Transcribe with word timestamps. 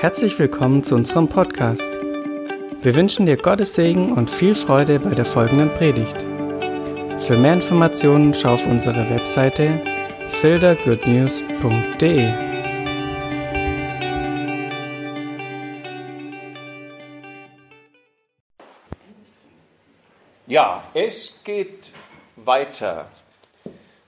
Herzlich 0.00 0.38
willkommen 0.38 0.84
zu 0.84 0.94
unserem 0.94 1.26
Podcast. 1.26 1.98
Wir 2.82 2.94
wünschen 2.94 3.26
dir 3.26 3.36
Gottes 3.36 3.74
Segen 3.74 4.12
und 4.12 4.30
viel 4.30 4.54
Freude 4.54 5.00
bei 5.00 5.10
der 5.10 5.24
folgenden 5.24 5.70
Predigt. 5.70 6.24
Für 7.26 7.36
mehr 7.36 7.54
Informationen 7.54 8.32
schau 8.32 8.54
auf 8.54 8.64
unsere 8.64 9.10
Webseite 9.10 9.82
fildergoodnews.de. 10.28 12.32
Ja, 20.46 20.84
es 20.94 21.40
geht 21.42 21.90
weiter. 22.36 23.08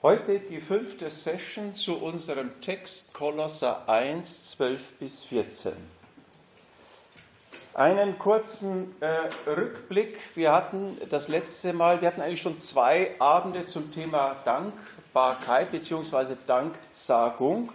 Heute 0.03 0.41
die 0.41 0.63
fünfte 0.63 1.11
Session 1.11 1.75
zu 1.75 2.03
unserem 2.03 2.63
Text 2.63 3.13
Kolosser 3.13 3.87
1, 3.87 4.53
12 4.53 4.93
bis 4.99 5.25
14. 5.25 5.75
Einen 7.75 8.19
kurzen 8.19 8.95
äh, 9.01 9.29
Rückblick. 9.47 10.19
Wir 10.35 10.53
hatten 10.53 10.97
das 11.11 11.29
letzte 11.29 11.75
Mal, 11.75 12.01
wir 12.01 12.09
hatten 12.09 12.23
eigentlich 12.23 12.41
schon 12.41 12.59
zwei 12.59 13.15
Abende 13.19 13.67
zum 13.67 13.91
Thema 13.91 14.37
Dankbarkeit 14.47 15.71
bzw. 15.71 16.35
Danksagung. 16.47 17.71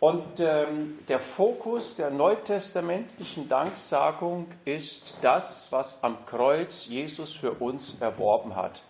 Und 0.00 0.40
ähm, 0.40 0.98
der 1.08 1.20
Fokus 1.20 1.94
der 1.94 2.10
neutestamentlichen 2.10 3.48
Danksagung 3.48 4.48
ist 4.64 5.18
das, 5.22 5.70
was 5.70 6.02
am 6.02 6.26
Kreuz 6.26 6.86
Jesus 6.86 7.32
für 7.34 7.52
uns 7.52 8.00
erworben 8.00 8.56
hat. 8.56 8.82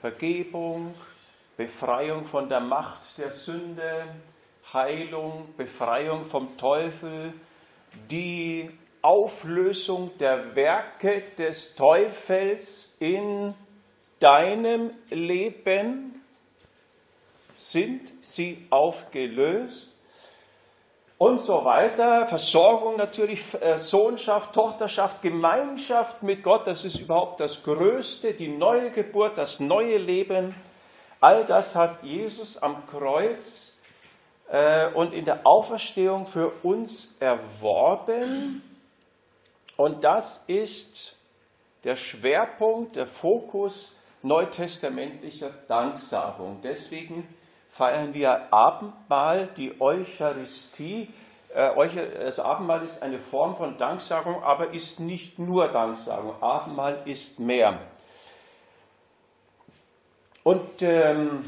Vergebung, 0.00 0.92
Befreiung 1.58 2.24
von 2.24 2.48
der 2.48 2.60
Macht 2.60 3.18
der 3.18 3.32
Sünde, 3.32 4.04
Heilung, 4.72 5.52
Befreiung 5.56 6.24
vom 6.24 6.56
Teufel, 6.56 7.32
die 8.08 8.70
Auflösung 9.02 10.16
der 10.18 10.54
Werke 10.54 11.24
des 11.36 11.74
Teufels 11.74 12.96
in 13.00 13.52
deinem 14.20 14.92
Leben, 15.10 16.22
sind 17.56 18.12
sie 18.20 18.64
aufgelöst 18.70 19.96
und 21.18 21.40
so 21.40 21.64
weiter. 21.64 22.26
Versorgung 22.26 22.96
natürlich, 22.98 23.40
äh, 23.60 23.78
Sohnschaft, 23.78 24.54
Tochterschaft, 24.54 25.22
Gemeinschaft 25.22 26.22
mit 26.22 26.44
Gott, 26.44 26.68
das 26.68 26.84
ist 26.84 27.00
überhaupt 27.00 27.40
das 27.40 27.64
Größte, 27.64 28.34
die 28.34 28.46
neue 28.46 28.92
Geburt, 28.92 29.36
das 29.36 29.58
neue 29.58 29.98
Leben. 29.98 30.54
All 31.20 31.44
das 31.44 31.74
hat 31.74 32.02
Jesus 32.02 32.62
am 32.62 32.86
Kreuz 32.86 33.78
äh, 34.50 34.88
und 34.92 35.12
in 35.12 35.24
der 35.24 35.46
Auferstehung 35.46 36.26
für 36.26 36.48
uns 36.62 37.16
erworben. 37.18 38.62
Und 39.76 40.04
das 40.04 40.44
ist 40.46 41.14
der 41.84 41.96
Schwerpunkt, 41.96 42.96
der 42.96 43.06
Fokus 43.06 43.92
neutestamentlicher 44.22 45.50
Danksagung. 45.68 46.60
Deswegen 46.62 47.26
feiern 47.68 48.14
wir 48.14 48.52
Abendmahl, 48.52 49.48
die 49.56 49.80
Eucharistie. 49.80 51.08
Äh, 51.54 51.70
das 52.20 52.38
Abendmahl 52.38 52.82
ist 52.82 53.02
eine 53.02 53.18
Form 53.18 53.56
von 53.56 53.76
Danksagung, 53.76 54.42
aber 54.42 54.72
ist 54.72 55.00
nicht 55.00 55.38
nur 55.38 55.68
Danksagung. 55.68 56.40
Abendmahl 56.40 57.02
ist 57.06 57.40
mehr. 57.40 57.80
Und 60.48 60.80
ähm, 60.80 61.44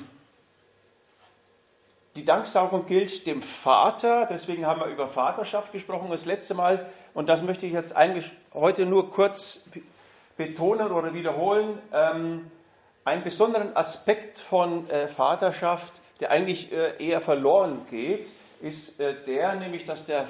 die 2.16 2.24
Danksagung 2.26 2.84
gilt 2.84 3.26
dem 3.26 3.40
Vater, 3.40 4.26
deswegen 4.28 4.66
haben 4.66 4.80
wir 4.80 4.88
über 4.88 5.08
Vaterschaft 5.08 5.72
gesprochen 5.72 6.10
das 6.10 6.26
letzte 6.26 6.52
Mal, 6.52 6.84
und 7.14 7.30
das 7.30 7.40
möchte 7.40 7.64
ich 7.64 7.72
jetzt 7.72 7.96
heute 8.52 8.84
nur 8.84 9.10
kurz 9.10 9.62
betonen 10.36 10.92
oder 10.92 11.14
wiederholen, 11.14 11.78
ähm, 11.94 12.50
einen 13.02 13.24
besonderen 13.24 13.74
Aspekt 13.74 14.38
von 14.38 14.86
äh, 14.90 15.08
Vaterschaft, 15.08 15.94
der 16.20 16.30
eigentlich 16.30 16.70
äh, 16.70 17.02
eher 17.02 17.22
verloren 17.22 17.86
geht, 17.88 18.28
ist 18.60 19.00
äh, 19.00 19.14
der 19.24 19.54
nämlich, 19.54 19.86
dass 19.86 20.04
der, 20.04 20.26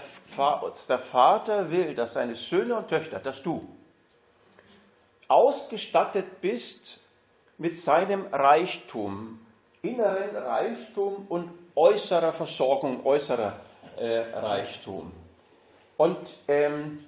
der 0.89 0.99
Vater 1.01 1.73
will, 1.73 1.97
dass 1.97 2.13
seine 2.13 2.37
Söhne 2.37 2.77
und 2.77 2.87
Töchter, 2.87 3.19
dass 3.19 3.43
du, 3.43 3.67
ausgestattet 5.27 6.41
bist 6.41 7.00
mit 7.61 7.77
seinem 7.77 8.27
Reichtum, 8.33 9.39
inneren 9.83 10.35
Reichtum 10.35 11.27
und 11.29 11.51
äußerer 11.77 12.33
Versorgung, 12.33 13.05
äußerer 13.05 13.53
äh, 13.99 14.21
Reichtum. 14.35 15.13
Und 15.99 16.37
ähm, 16.49 17.05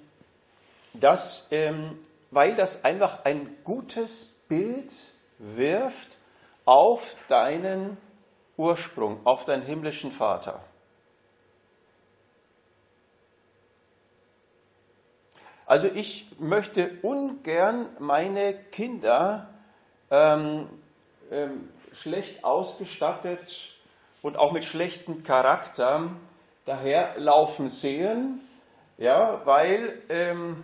das, 0.93 1.47
ähm, 1.49 1.97
weil 2.29 2.55
das 2.55 2.85
einfach 2.85 3.25
ein 3.25 3.57
gutes 3.63 4.41
Bild 4.47 4.91
wirft 5.39 6.17
auf 6.65 7.15
deinen 7.27 7.97
Ursprung, 8.55 9.25
auf 9.25 9.45
deinen 9.45 9.63
himmlischen 9.63 10.11
Vater. 10.11 10.63
Also 15.65 15.87
ich 15.87 16.27
möchte 16.37 16.91
ungern 17.01 17.87
meine 17.97 18.53
Kinder 18.53 19.52
ähm, 20.13 20.69
ähm, 21.31 21.69
schlecht 21.91 22.43
ausgestattet 22.43 23.73
und 24.21 24.37
auch 24.37 24.51
mit 24.51 24.63
schlechtem 24.63 25.23
Charakter 25.23 26.11
daherlaufen 26.65 27.67
sehen, 27.67 28.39
ja, 28.99 29.41
weil, 29.45 30.01
ähm, 30.09 30.63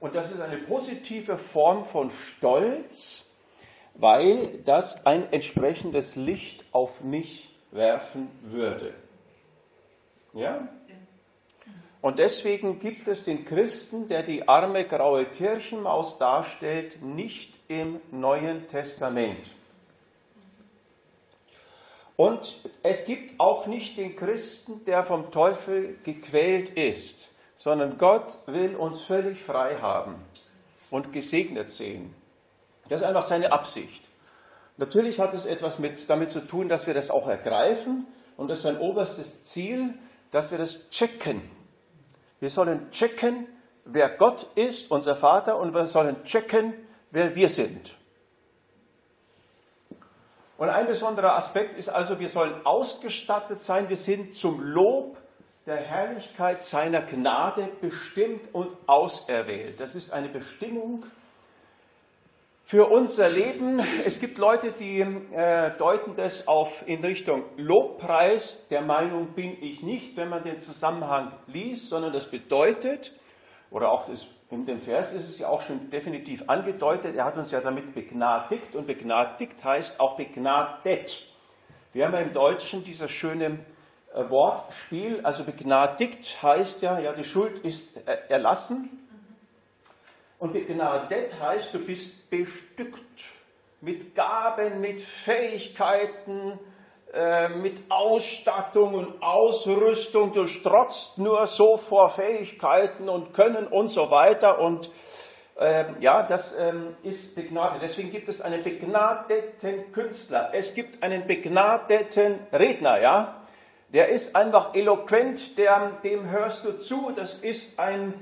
und 0.00 0.16
das 0.16 0.32
ist 0.32 0.40
eine 0.40 0.58
positive 0.58 1.38
Form 1.38 1.84
von 1.84 2.10
Stolz, 2.10 3.30
weil 3.94 4.58
das 4.64 5.06
ein 5.06 5.32
entsprechendes 5.32 6.16
Licht 6.16 6.64
auf 6.72 7.02
mich 7.02 7.54
werfen 7.70 8.28
würde. 8.42 8.92
Ja? 10.32 10.68
Und 12.02 12.18
deswegen 12.18 12.78
gibt 12.78 13.08
es 13.08 13.24
den 13.24 13.44
Christen, 13.44 14.08
der 14.08 14.22
die 14.22 14.48
arme 14.48 14.84
graue 14.86 15.26
Kirchenmaus 15.26 16.18
darstellt, 16.18 17.02
nicht 17.02 17.52
im 17.68 18.00
Neuen 18.10 18.66
Testament. 18.68 19.46
Und 22.16 22.56
es 22.82 23.06
gibt 23.06 23.38
auch 23.38 23.66
nicht 23.66 23.96
den 23.96 24.16
Christen, 24.16 24.84
der 24.84 25.02
vom 25.02 25.30
Teufel 25.30 25.96
gequält 26.04 26.70
ist, 26.70 27.30
sondern 27.56 27.96
Gott 27.96 28.38
will 28.46 28.76
uns 28.76 29.00
völlig 29.00 29.38
frei 29.38 29.76
haben 29.76 30.16
und 30.90 31.12
gesegnet 31.12 31.70
sehen. 31.70 32.14
Das 32.88 33.00
ist 33.00 33.06
einfach 33.06 33.22
seine 33.22 33.52
Absicht. 33.52 34.04
Natürlich 34.76 35.20
hat 35.20 35.32
es 35.32 35.46
etwas 35.46 35.78
mit, 35.78 36.08
damit 36.08 36.30
zu 36.30 36.40
tun, 36.40 36.68
dass 36.68 36.86
wir 36.86 36.94
das 36.94 37.10
auch 37.10 37.28
ergreifen 37.28 38.06
und 38.36 38.48
das 38.48 38.58
ist 38.58 38.62
sein 38.64 38.78
oberstes 38.78 39.44
Ziel, 39.44 39.94
dass 40.30 40.50
wir 40.50 40.58
das 40.58 40.90
checken. 40.90 41.42
Wir 42.40 42.50
sollen 42.50 42.90
checken, 42.90 43.46
wer 43.84 44.08
Gott 44.08 44.46
ist, 44.54 44.90
unser 44.90 45.14
Vater, 45.14 45.58
und 45.58 45.74
wir 45.74 45.86
sollen 45.86 46.24
checken, 46.24 46.74
wer 47.10 47.34
wir 47.34 47.48
sind. 47.48 47.96
Und 50.56 50.68
ein 50.68 50.86
besonderer 50.86 51.36
Aspekt 51.36 51.78
ist 51.78 51.88
also, 51.88 52.18
wir 52.18 52.28
sollen 52.28 52.66
ausgestattet 52.66 53.62
sein, 53.62 53.88
wir 53.88 53.96
sind 53.96 54.34
zum 54.34 54.62
Lob 54.62 55.16
der 55.66 55.76
Herrlichkeit 55.76 56.60
seiner 56.60 57.02
Gnade 57.02 57.68
bestimmt 57.80 58.54
und 58.54 58.68
auserwählt. 58.86 59.80
Das 59.80 59.94
ist 59.94 60.12
eine 60.12 60.28
Bestimmung 60.28 61.04
für 62.70 62.86
unser 62.86 63.28
Leben. 63.28 63.80
Es 64.06 64.20
gibt 64.20 64.38
Leute, 64.38 64.70
die 64.70 65.00
äh, 65.00 65.72
deuten 65.76 66.14
das 66.14 66.46
auf 66.46 66.86
in 66.86 67.02
Richtung 67.02 67.42
Lobpreis. 67.56 68.68
Der 68.70 68.80
Meinung 68.80 69.34
bin 69.34 69.60
ich 69.60 69.82
nicht, 69.82 70.16
wenn 70.16 70.28
man 70.28 70.44
den 70.44 70.60
Zusammenhang 70.60 71.32
liest, 71.48 71.88
sondern 71.88 72.12
das 72.12 72.30
bedeutet, 72.30 73.10
oder 73.72 73.90
auch 73.90 74.08
das 74.08 74.28
in 74.52 74.66
dem 74.66 74.78
Vers 74.78 75.12
ist 75.12 75.28
es 75.28 75.40
ja 75.40 75.48
auch 75.48 75.62
schon 75.62 75.90
definitiv 75.90 76.44
angedeutet, 76.48 77.16
er 77.16 77.24
hat 77.24 77.36
uns 77.36 77.50
ja 77.50 77.60
damit 77.60 77.92
begnadigt 77.92 78.76
und 78.76 78.86
begnadigt 78.86 79.64
heißt 79.64 79.98
auch 79.98 80.16
begnadet. 80.16 81.26
Wir 81.92 82.04
haben 82.04 82.14
ja 82.14 82.20
im 82.20 82.32
Deutschen 82.32 82.84
dieses 82.84 83.10
schöne 83.10 83.58
äh, 84.14 84.30
Wortspiel, 84.30 85.22
also 85.24 85.42
begnadigt 85.42 86.40
heißt 86.40 86.82
ja, 86.82 87.00
ja, 87.00 87.12
die 87.14 87.24
Schuld 87.24 87.58
ist 87.64 87.96
äh, 88.06 88.16
erlassen. 88.28 88.99
Und 90.40 90.54
begnadet 90.54 91.38
heißt, 91.40 91.74
du 91.74 91.78
bist 91.84 92.28
bestückt 92.30 93.24
mit 93.82 94.14
Gaben, 94.14 94.80
mit 94.80 95.00
Fähigkeiten, 95.00 96.58
äh, 97.12 97.50
mit 97.50 97.76
Ausstattung 97.90 98.94
und 98.94 99.22
Ausrüstung, 99.22 100.32
du 100.32 100.46
strotzt 100.46 101.18
nur 101.18 101.46
so 101.46 101.76
vor 101.76 102.08
Fähigkeiten 102.08 103.08
und 103.08 103.34
Können 103.34 103.66
und 103.66 103.88
so 103.88 104.10
weiter 104.10 104.60
und 104.60 104.90
ähm, 105.58 105.96
ja, 106.00 106.22
das 106.22 106.56
ähm, 106.58 106.94
ist 107.02 107.34
begnadet. 107.34 107.82
Deswegen 107.82 108.10
gibt 108.10 108.30
es 108.30 108.40
einen 108.40 108.64
begnadeten 108.64 109.92
Künstler. 109.92 110.50
Es 110.54 110.74
gibt 110.74 111.02
einen 111.02 111.26
begnadeten 111.26 112.38
Redner, 112.50 112.98
ja. 112.98 113.44
der 113.92 114.08
ist 114.08 114.34
einfach 114.34 114.74
eloquent, 114.74 115.58
der, 115.58 115.98
dem 116.02 116.30
hörst 116.30 116.64
du 116.64 116.78
zu. 116.78 117.12
Das 117.14 117.34
ist 117.34 117.78
ein, 117.78 118.14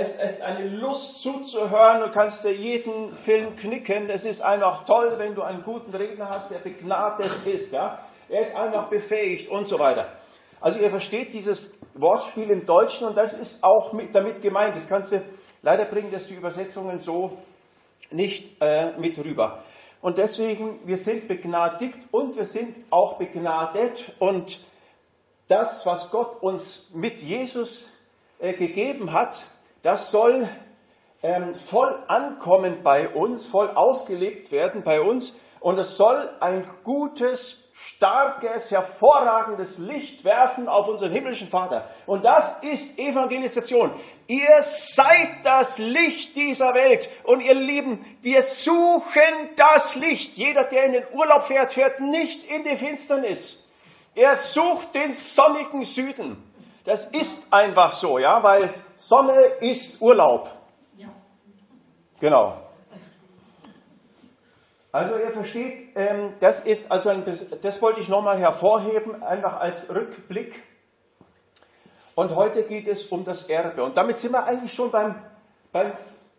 es 0.00 0.20
ist 0.20 0.42
eine 0.42 0.68
Lust 0.68 1.22
zuzuhören. 1.22 2.00
Du 2.00 2.10
kannst 2.10 2.44
dir 2.44 2.52
jeden 2.52 3.14
Film 3.14 3.56
knicken. 3.56 4.10
Es 4.10 4.24
ist 4.24 4.42
einfach 4.42 4.84
toll, 4.84 5.14
wenn 5.18 5.34
du 5.34 5.42
einen 5.42 5.62
guten 5.62 5.94
Redner 5.94 6.28
hast, 6.28 6.50
der 6.50 6.58
begnadet 6.58 7.30
ist. 7.44 7.72
Ja? 7.72 7.98
Er 8.28 8.40
ist 8.40 8.56
einfach 8.56 8.88
befähigt 8.88 9.50
und 9.50 9.66
so 9.66 9.78
weiter. 9.78 10.06
Also 10.60 10.80
ihr 10.80 10.90
versteht 10.90 11.32
dieses 11.32 11.74
Wortspiel 11.94 12.50
im 12.50 12.66
Deutschen 12.66 13.06
und 13.06 13.16
das 13.16 13.34
ist 13.34 13.62
auch 13.62 13.92
mit, 13.92 14.14
damit 14.14 14.42
gemeint. 14.42 14.74
Das 14.74 14.88
kannst 14.88 15.12
du 15.12 15.22
leider 15.62 15.84
bringen, 15.84 16.10
dass 16.10 16.26
die 16.26 16.34
Übersetzungen 16.34 16.98
so 16.98 17.38
nicht 18.10 18.60
äh, 18.60 18.92
mit 18.98 19.18
rüber. 19.18 19.62
Und 20.00 20.18
deswegen, 20.18 20.80
wir 20.86 20.98
sind 20.98 21.28
begnadigt 21.28 21.98
und 22.10 22.36
wir 22.36 22.44
sind 22.44 22.76
auch 22.90 23.18
begnadet 23.18 24.12
und 24.18 24.60
das, 25.48 25.86
was 25.86 26.10
Gott 26.10 26.42
uns 26.42 26.90
mit 26.92 27.22
Jesus 27.22 27.92
äh, 28.38 28.52
gegeben 28.52 29.12
hat, 29.12 29.46
das 29.82 30.10
soll 30.10 30.48
ähm, 31.22 31.54
voll 31.54 32.02
ankommen 32.08 32.82
bei 32.82 33.08
uns, 33.08 33.46
voll 33.46 33.70
ausgelebt 33.70 34.52
werden 34.52 34.82
bei 34.82 35.00
uns. 35.00 35.36
Und 35.60 35.78
es 35.78 35.96
soll 35.96 36.30
ein 36.40 36.66
gutes, 36.84 37.70
starkes, 37.72 38.70
hervorragendes 38.70 39.78
Licht 39.78 40.24
werfen 40.24 40.68
auf 40.68 40.88
unseren 40.88 41.12
himmlischen 41.12 41.48
Vater. 41.48 41.88
Und 42.06 42.24
das 42.24 42.62
ist 42.62 42.98
Evangelisation. 42.98 43.90
Ihr 44.28 44.60
seid 44.60 45.44
das 45.44 45.78
Licht 45.78 46.36
dieser 46.36 46.74
Welt. 46.74 47.08
Und 47.24 47.40
ihr 47.40 47.54
Lieben, 47.54 48.04
wir 48.22 48.42
suchen 48.42 49.50
das 49.56 49.94
Licht. 49.96 50.36
Jeder, 50.36 50.64
der 50.64 50.84
in 50.84 50.92
den 50.92 51.04
Urlaub 51.12 51.42
fährt, 51.42 51.72
fährt 51.72 52.00
nicht 52.00 52.44
in 52.44 52.64
die 52.64 52.76
Finsternis. 52.76 53.68
Er 54.14 54.34
sucht 54.34 54.94
den 54.94 55.12
sonnigen 55.12 55.82
Süden. 55.84 56.42
Das 56.86 57.06
ist 57.06 57.52
einfach 57.52 57.92
so, 57.92 58.16
ja, 58.16 58.40
weil 58.44 58.68
Sonne 58.96 59.56
ist 59.58 60.00
Urlaub. 60.00 60.48
Ja. 60.96 61.08
Genau. 62.20 62.62
Also 64.92 65.18
ihr 65.18 65.32
versteht, 65.32 65.96
ähm, 65.96 66.34
das 66.38 66.64
ist 66.64 66.90
also 66.92 67.10
ein, 67.10 67.24
das 67.24 67.82
wollte 67.82 67.98
ich 67.98 68.08
nochmal 68.08 68.38
hervorheben, 68.38 69.20
einfach 69.20 69.58
als 69.58 69.92
Rückblick. 69.92 70.62
Und 72.14 72.36
heute 72.36 72.62
geht 72.62 72.86
es 72.86 73.06
um 73.06 73.24
das 73.24 73.50
Erbe. 73.50 73.82
Und 73.82 73.96
damit 73.96 74.16
sind 74.16 74.30
wir 74.30 74.44
eigentlich 74.44 74.72
schon 74.72 74.92
beim, 74.92 75.16
beim 75.72 75.92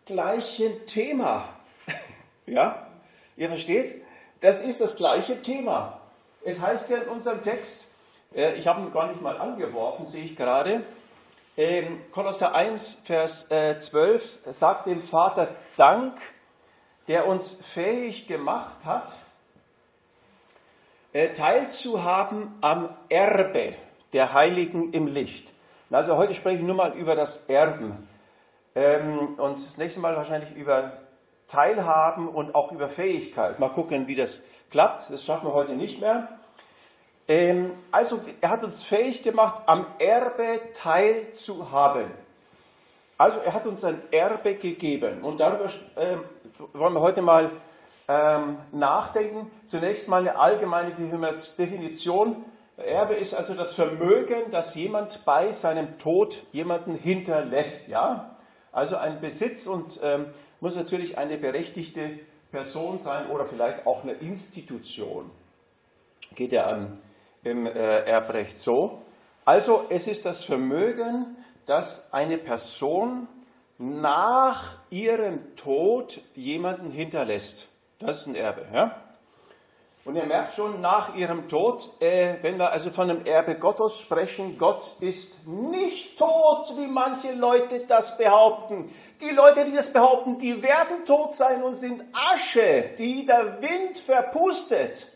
gleichen 0.05 0.85
Thema. 0.85 1.49
ja, 2.45 2.87
ihr 3.35 3.49
versteht? 3.49 4.01
Das 4.39 4.61
ist 4.61 4.79
das 4.79 4.95
gleiche 4.95 5.41
Thema. 5.41 5.99
Es 6.41 6.61
heißt 6.61 6.89
ja 6.89 6.99
in 6.99 7.09
unserem 7.09 7.43
Text, 7.43 7.86
äh, 8.33 8.53
ich 8.55 8.67
habe 8.67 8.81
ihn 8.81 8.93
gar 8.93 9.07
nicht 9.07 9.21
mal 9.21 9.37
angeworfen, 9.37 10.05
sehe 10.05 10.23
ich 10.23 10.35
gerade, 10.35 10.83
ähm, 11.57 11.99
Kolosser 12.11 12.53
1, 12.53 13.01
Vers 13.05 13.47
12 13.49 14.47
äh, 14.47 14.53
sagt 14.53 14.85
dem 14.85 15.01
Vater 15.01 15.49
Dank, 15.75 16.13
der 17.07 17.27
uns 17.27 17.59
fähig 17.73 18.27
gemacht 18.27 18.85
hat, 18.85 19.11
äh, 21.13 21.33
teilzuhaben 21.33 22.53
am 22.61 22.89
Erbe 23.09 23.73
der 24.13 24.33
Heiligen 24.33 24.93
im 24.93 25.07
Licht. 25.07 25.51
Also 25.89 26.17
heute 26.17 26.33
spreche 26.33 26.57
ich 26.57 26.63
nur 26.63 26.75
mal 26.75 26.93
über 26.93 27.15
das 27.15 27.49
Erben 27.49 28.07
ähm, 28.75 29.35
und 29.37 29.65
das 29.65 29.77
nächste 29.77 30.01
Mal 30.01 30.15
wahrscheinlich 30.15 30.53
über 30.55 30.91
Teilhaben 31.47 32.27
und 32.27 32.53
auch 32.55 32.71
über 32.71 32.89
Fähigkeit. 32.89 33.57
Mal 33.59 33.69
gucken, 33.69 34.07
wie 34.07 34.15
das 34.15 34.43
klappt. 34.69 35.09
Das 35.09 35.23
schaffen 35.23 35.47
wir 35.47 35.53
heute 35.53 35.73
nicht 35.73 36.01
mehr. 36.01 36.27
Ähm, 37.27 37.71
also 37.91 38.21
er 38.39 38.49
hat 38.49 38.63
uns 38.63 38.83
fähig 38.83 39.23
gemacht, 39.23 39.63
am 39.65 39.85
Erbe 39.99 40.61
teilzuhaben. 40.73 42.05
Also 43.17 43.39
er 43.39 43.53
hat 43.53 43.65
uns 43.65 43.83
ein 43.83 44.01
Erbe 44.11 44.55
gegeben. 44.55 45.23
Und 45.23 45.39
darüber 45.39 45.69
ähm, 45.97 46.23
wollen 46.73 46.93
wir 46.93 47.01
heute 47.01 47.21
mal 47.21 47.49
ähm, 48.07 48.57
nachdenken. 48.71 49.51
Zunächst 49.65 50.07
mal 50.07 50.21
eine 50.21 50.37
allgemeine 50.37 50.91
Definition. 50.91 52.45
Erbe 52.77 53.15
ist 53.15 53.33
also 53.33 53.55
das 53.55 53.73
Vermögen, 53.73 54.51
das 54.51 54.75
jemand 54.75 55.25
bei 55.25 55.51
seinem 55.51 55.97
Tod 55.97 56.43
jemanden 56.53 56.93
hinterlässt. 56.93 57.89
Ja? 57.89 58.37
Also 58.71 58.97
ein 58.97 59.19
Besitz 59.19 59.65
und 59.65 59.99
ähm, 60.03 60.27
muss 60.61 60.75
natürlich 60.75 61.17
eine 61.17 61.37
berechtigte 61.37 62.19
Person 62.51 62.99
sein 62.99 63.29
oder 63.31 63.45
vielleicht 63.45 63.85
auch 63.85 64.03
eine 64.03 64.13
Institution. 64.13 65.29
Geht 66.35 66.51
ja 66.51 66.67
an 66.67 66.99
im 67.49 67.65
äh, 67.65 67.69
Erbrecht 68.05 68.57
so. 68.57 69.01
Also 69.45 69.85
es 69.89 70.07
ist 70.07 70.25
das 70.25 70.43
Vermögen, 70.43 71.37
das 71.65 72.13
eine 72.13 72.37
Person 72.37 73.27
nach 73.77 74.75
ihrem 74.89 75.55
Tod 75.55 76.19
jemanden 76.35 76.91
hinterlässt. 76.91 77.67
Das 77.99 78.21
ist 78.21 78.27
ein 78.27 78.35
Erbe. 78.35 78.65
Ja? 78.73 78.95
Und 80.07 80.15
ihr 80.15 80.25
merkt 80.25 80.53
schon, 80.53 80.79
nach 80.79 81.15
ihrem 81.15 81.49
Tod, 81.49 81.89
äh, 81.99 82.35
wenn 82.41 82.57
wir 82.57 82.71
also 82.71 82.91
von 82.91 83.09
dem 83.09 83.25
Erbe 83.25 83.55
Gottes 83.55 83.99
sprechen, 83.99 84.57
Gott 84.57 84.93
ist 85.01 85.45
nicht 85.47 86.17
tot, 86.17 86.73
wie 86.77 86.87
manche 86.87 87.33
Leute 87.33 87.81
das 87.87 88.17
behaupten. 88.17 88.89
Die 89.19 89.31
Leute, 89.31 89.65
die 89.65 89.73
das 89.73 89.91
behaupten, 89.91 90.37
die 90.37 90.63
werden 90.63 91.03
tot 91.05 91.33
sein 91.33 91.61
und 91.61 91.75
sind 91.75 92.01
Asche, 92.13 92.91
die 92.97 93.25
der 93.25 93.61
Wind 93.61 93.97
verpustet. 93.97 95.07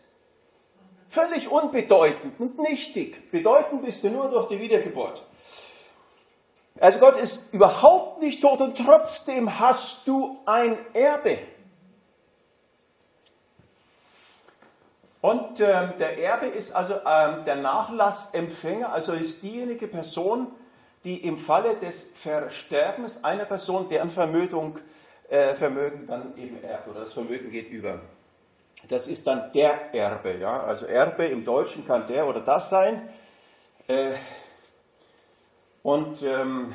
Völlig 1.12 1.52
unbedeutend 1.52 2.40
und 2.40 2.58
nichtig. 2.58 3.32
Bedeutend 3.32 3.84
bist 3.84 4.02
du 4.06 4.10
nur 4.10 4.30
durch 4.30 4.48
die 4.48 4.62
Wiedergeburt. 4.62 5.22
Also 6.80 7.00
Gott 7.00 7.18
ist 7.18 7.54
überhaupt 7.54 8.22
nicht 8.22 8.42
tot 8.42 8.62
und 8.62 8.78
trotzdem 8.78 9.60
hast 9.60 10.08
du 10.08 10.40
ein 10.46 10.78
Erbe. 10.94 11.38
Und 15.20 15.60
ähm, 15.60 15.96
der 16.00 16.18
Erbe 16.18 16.46
ist 16.46 16.72
also 16.72 16.94
ähm, 17.06 17.44
der 17.44 17.58
Nachlassempfänger, 17.58 18.94
also 18.94 19.12
ist 19.12 19.44
diejenige 19.44 19.88
Person, 19.88 20.48
die 21.04 21.18
im 21.28 21.38
Falle 21.38 21.76
des 21.76 22.14
Versterbens 22.16 23.26
einer 23.26 23.44
Person 23.44 23.90
deren 23.90 24.10
Vermögen, 24.10 24.80
äh, 25.28 25.56
Vermögen 25.56 26.08
dann 26.08 26.38
eben 26.38 26.64
erbt 26.64 26.88
oder 26.88 27.02
das 27.02 27.12
Vermögen 27.12 27.52
geht 27.52 27.70
über. 27.70 28.00
Das 28.88 29.08
ist 29.08 29.28
dann 29.28 29.52
der 29.52 29.94
Erbe. 29.94 30.38
Ja? 30.38 30.64
Also 30.64 30.86
Erbe 30.86 31.26
im 31.26 31.46
Deutschen 31.46 31.86
kann 31.86 32.08
der 32.08 32.28
oder 32.28 32.42
das 32.42 32.70
sein. 32.70 33.10
Äh, 33.88 34.12
und 35.84 36.22
ähm, 36.24 36.74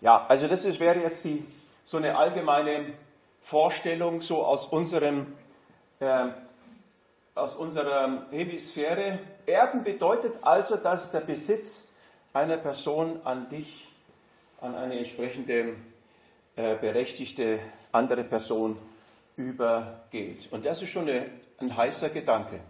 ja, 0.00 0.26
also 0.26 0.46
das 0.48 0.64
ist, 0.64 0.80
wäre 0.80 1.00
jetzt 1.00 1.24
die, 1.24 1.44
so 1.84 1.96
eine 1.96 2.16
allgemeine 2.16 2.92
Vorstellung 3.40 4.22
so 4.22 4.44
aus 4.44 4.66
unserem 4.66 5.34
äh, 6.00 6.28
aus 7.38 7.56
unserer 7.56 8.26
Hemisphäre. 8.30 9.20
Erben 9.46 9.84
bedeutet 9.84 10.34
also, 10.42 10.76
dass 10.76 11.12
der 11.12 11.20
Besitz 11.20 11.92
einer 12.32 12.56
Person 12.56 13.20
an 13.24 13.48
dich, 13.48 13.86
an 14.60 14.74
eine 14.74 14.98
entsprechende 14.98 15.76
äh, 16.56 16.76
berechtigte 16.76 17.60
andere 17.92 18.24
Person 18.24 18.76
übergeht. 19.38 20.52
Und 20.52 20.66
das 20.66 20.82
ist 20.82 20.90
schon 20.90 21.08
eine, 21.08 21.30
ein 21.58 21.74
heißer 21.74 22.10
Gedanke. 22.10 22.60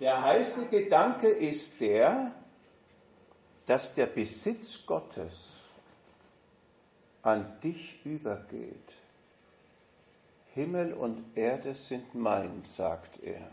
Der 0.00 0.22
heiße 0.22 0.66
Gedanke 0.66 1.28
ist 1.28 1.80
der, 1.80 2.32
dass 3.66 3.94
der 3.94 4.06
Besitz 4.06 4.84
Gottes 4.84 5.56
an 7.22 7.58
dich 7.60 8.04
übergeht. 8.04 8.96
Himmel 10.54 10.94
und 10.94 11.36
Erde 11.36 11.74
sind 11.74 12.14
mein, 12.14 12.62
sagt 12.62 13.22
er. 13.22 13.50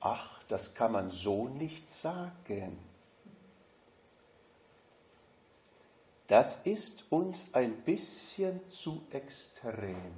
Ach, 0.00 0.42
das 0.48 0.74
kann 0.74 0.92
man 0.92 1.10
so 1.10 1.48
nicht 1.48 1.88
sagen. 1.88 2.87
Das 6.28 6.66
ist 6.66 7.10
uns 7.10 7.54
ein 7.54 7.82
bisschen 7.84 8.68
zu 8.68 9.06
extrem. 9.10 10.12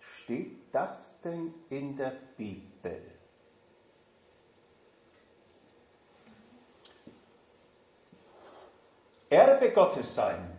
Steht 0.00 0.56
das 0.72 1.20
denn 1.20 1.52
in 1.68 1.94
der 1.94 2.14
Bibel? 2.38 3.02
Erbe 9.28 9.72
Gottes 9.72 10.14
sein. 10.14 10.58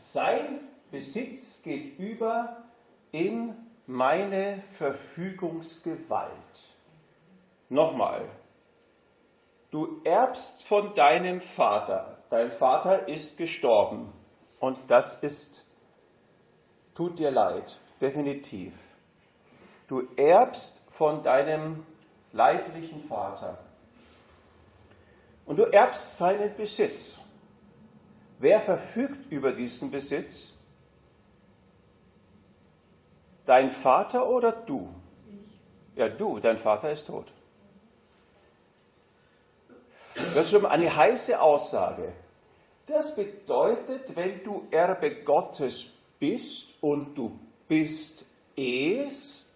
Sein 0.00 0.60
Besitz 0.92 1.62
geht 1.62 1.98
über 1.98 2.62
in 3.10 3.56
meine 3.86 4.62
Verfügungsgewalt. 4.62 6.76
Nochmal, 7.70 8.28
Du 9.74 10.00
erbst 10.04 10.62
von 10.62 10.94
deinem 10.94 11.40
Vater. 11.40 12.18
Dein 12.30 12.52
Vater 12.52 13.08
ist 13.08 13.36
gestorben. 13.36 14.12
Und 14.60 14.78
das 14.86 15.20
ist 15.20 15.64
tut 16.94 17.18
dir 17.18 17.32
leid, 17.32 17.76
definitiv. 18.00 18.72
Du 19.88 20.06
erbst 20.14 20.80
von 20.90 21.24
deinem 21.24 21.84
leiblichen 22.30 23.02
Vater. 23.02 23.58
Und 25.44 25.56
du 25.56 25.64
erbst 25.64 26.18
seinen 26.18 26.54
Besitz. 26.54 27.18
Wer 28.38 28.60
verfügt 28.60 29.32
über 29.32 29.50
diesen 29.50 29.90
Besitz? 29.90 30.52
Dein 33.44 33.70
Vater 33.70 34.28
oder 34.28 34.52
du? 34.52 34.94
Ja, 35.96 36.08
du, 36.08 36.38
dein 36.38 36.58
Vater 36.58 36.92
ist 36.92 37.08
tot. 37.08 37.33
Das 40.14 40.46
ist 40.46 40.50
schon 40.50 40.66
eine 40.66 40.94
heiße 40.94 41.40
Aussage. 41.40 42.12
Das 42.86 43.16
bedeutet, 43.16 44.14
wenn 44.14 44.42
du 44.44 44.66
Erbe 44.70 45.22
Gottes 45.22 45.86
bist 46.18 46.74
und 46.80 47.16
du 47.16 47.38
bist 47.66 48.26
es, 48.56 49.50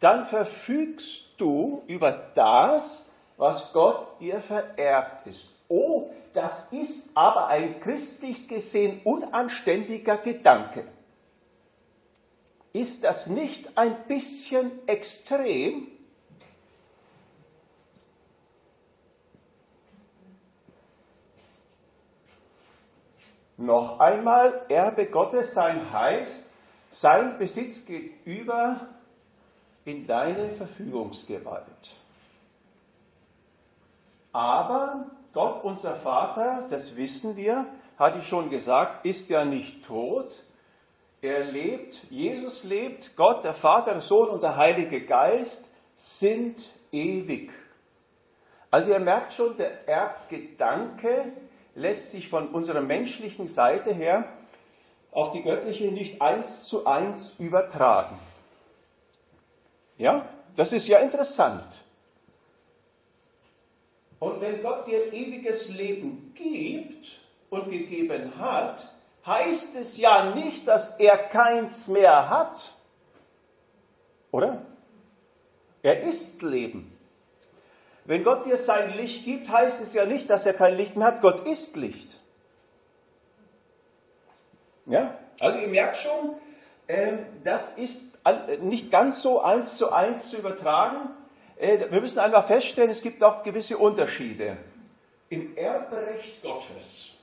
dann 0.00 0.24
verfügst 0.24 1.34
du 1.36 1.82
über 1.86 2.10
das, 2.34 3.06
was 3.36 3.72
Gott 3.72 4.20
dir 4.20 4.40
vererbt 4.40 5.26
ist. 5.26 5.54
Oh, 5.68 6.10
das 6.32 6.72
ist 6.72 7.16
aber 7.16 7.48
ein 7.48 7.80
christlich 7.80 8.48
gesehen 8.48 9.00
unanständiger 9.04 10.16
Gedanke. 10.16 10.84
Ist 12.72 13.04
das 13.04 13.28
nicht 13.28 13.76
ein 13.76 13.96
bisschen 14.06 14.70
extrem? 14.86 15.88
Noch 23.60 24.00
einmal, 24.00 24.62
Erbe 24.70 25.04
Gottes 25.04 25.52
sein 25.52 25.92
heißt, 25.92 26.50
sein 26.92 27.36
Besitz 27.36 27.84
geht 27.84 28.14
über 28.24 28.88
in 29.84 30.06
deine 30.06 30.48
Verfügungsgewalt. 30.48 31.94
Aber 34.32 35.04
Gott, 35.34 35.62
unser 35.62 35.94
Vater, 35.94 36.66
das 36.70 36.96
wissen 36.96 37.36
wir, 37.36 37.66
hatte 37.98 38.20
ich 38.20 38.26
schon 38.26 38.48
gesagt, 38.48 39.04
ist 39.04 39.28
ja 39.28 39.44
nicht 39.44 39.84
tot. 39.84 40.42
Er 41.20 41.44
lebt, 41.44 42.04
Jesus 42.08 42.64
lebt, 42.64 43.14
Gott, 43.14 43.44
der 43.44 43.52
Vater, 43.52 43.92
der 43.92 44.00
Sohn 44.00 44.30
und 44.30 44.42
der 44.42 44.56
Heilige 44.56 45.04
Geist 45.04 45.68
sind 45.96 46.70
ewig. 46.92 47.52
Also 48.70 48.92
ihr 48.92 49.00
merkt 49.00 49.34
schon, 49.34 49.54
der 49.58 49.86
Erbgedanke 49.86 51.32
lässt 51.80 52.10
sich 52.10 52.28
von 52.28 52.48
unserer 52.48 52.82
menschlichen 52.82 53.46
Seite 53.46 53.92
her 53.92 54.24
auf 55.12 55.30
die 55.30 55.42
göttliche 55.42 55.90
nicht 55.90 56.20
eins 56.20 56.64
zu 56.64 56.86
eins 56.86 57.34
übertragen. 57.38 58.18
Ja, 59.96 60.28
das 60.56 60.72
ist 60.72 60.86
ja 60.88 60.98
interessant. 60.98 61.80
Und 64.18 64.40
wenn 64.40 64.62
Gott 64.62 64.86
dir 64.86 65.12
ewiges 65.12 65.74
Leben 65.74 66.32
gibt 66.34 67.20
und 67.48 67.70
gegeben 67.70 68.38
hat, 68.38 68.88
heißt 69.26 69.76
es 69.76 69.96
ja 69.98 70.34
nicht, 70.34 70.68
dass 70.68 71.00
er 71.00 71.16
keins 71.16 71.88
mehr 71.88 72.28
hat. 72.28 72.74
Oder? 74.30 74.62
Er 75.82 76.02
ist 76.02 76.42
Leben. 76.42 76.89
Wenn 78.10 78.24
Gott 78.24 78.44
dir 78.44 78.56
sein 78.56 78.96
Licht 78.96 79.24
gibt, 79.24 79.48
heißt 79.48 79.80
es 79.80 79.94
ja 79.94 80.04
nicht, 80.04 80.28
dass 80.28 80.44
er 80.44 80.52
kein 80.52 80.76
Licht 80.76 80.96
mehr 80.96 81.06
hat. 81.06 81.20
Gott 81.20 81.46
ist 81.46 81.76
Licht. 81.76 82.18
Ja? 84.86 85.16
Also 85.38 85.58
ihr 85.60 85.68
merkt 85.68 85.94
schon, 85.94 86.34
ähm, 86.88 87.20
das 87.44 87.78
ist 87.78 88.18
nicht 88.62 88.90
ganz 88.90 89.22
so 89.22 89.40
eins 89.42 89.76
zu 89.76 89.92
eins 89.92 90.28
zu 90.28 90.38
übertragen. 90.38 91.10
Äh, 91.56 91.88
wir 91.88 92.00
müssen 92.00 92.18
einfach 92.18 92.44
feststellen, 92.48 92.90
es 92.90 93.00
gibt 93.00 93.22
auch 93.22 93.44
gewisse 93.44 93.78
Unterschiede. 93.78 94.56
Im 95.28 95.56
Erbrecht 95.56 96.42
Gottes. 96.42 97.14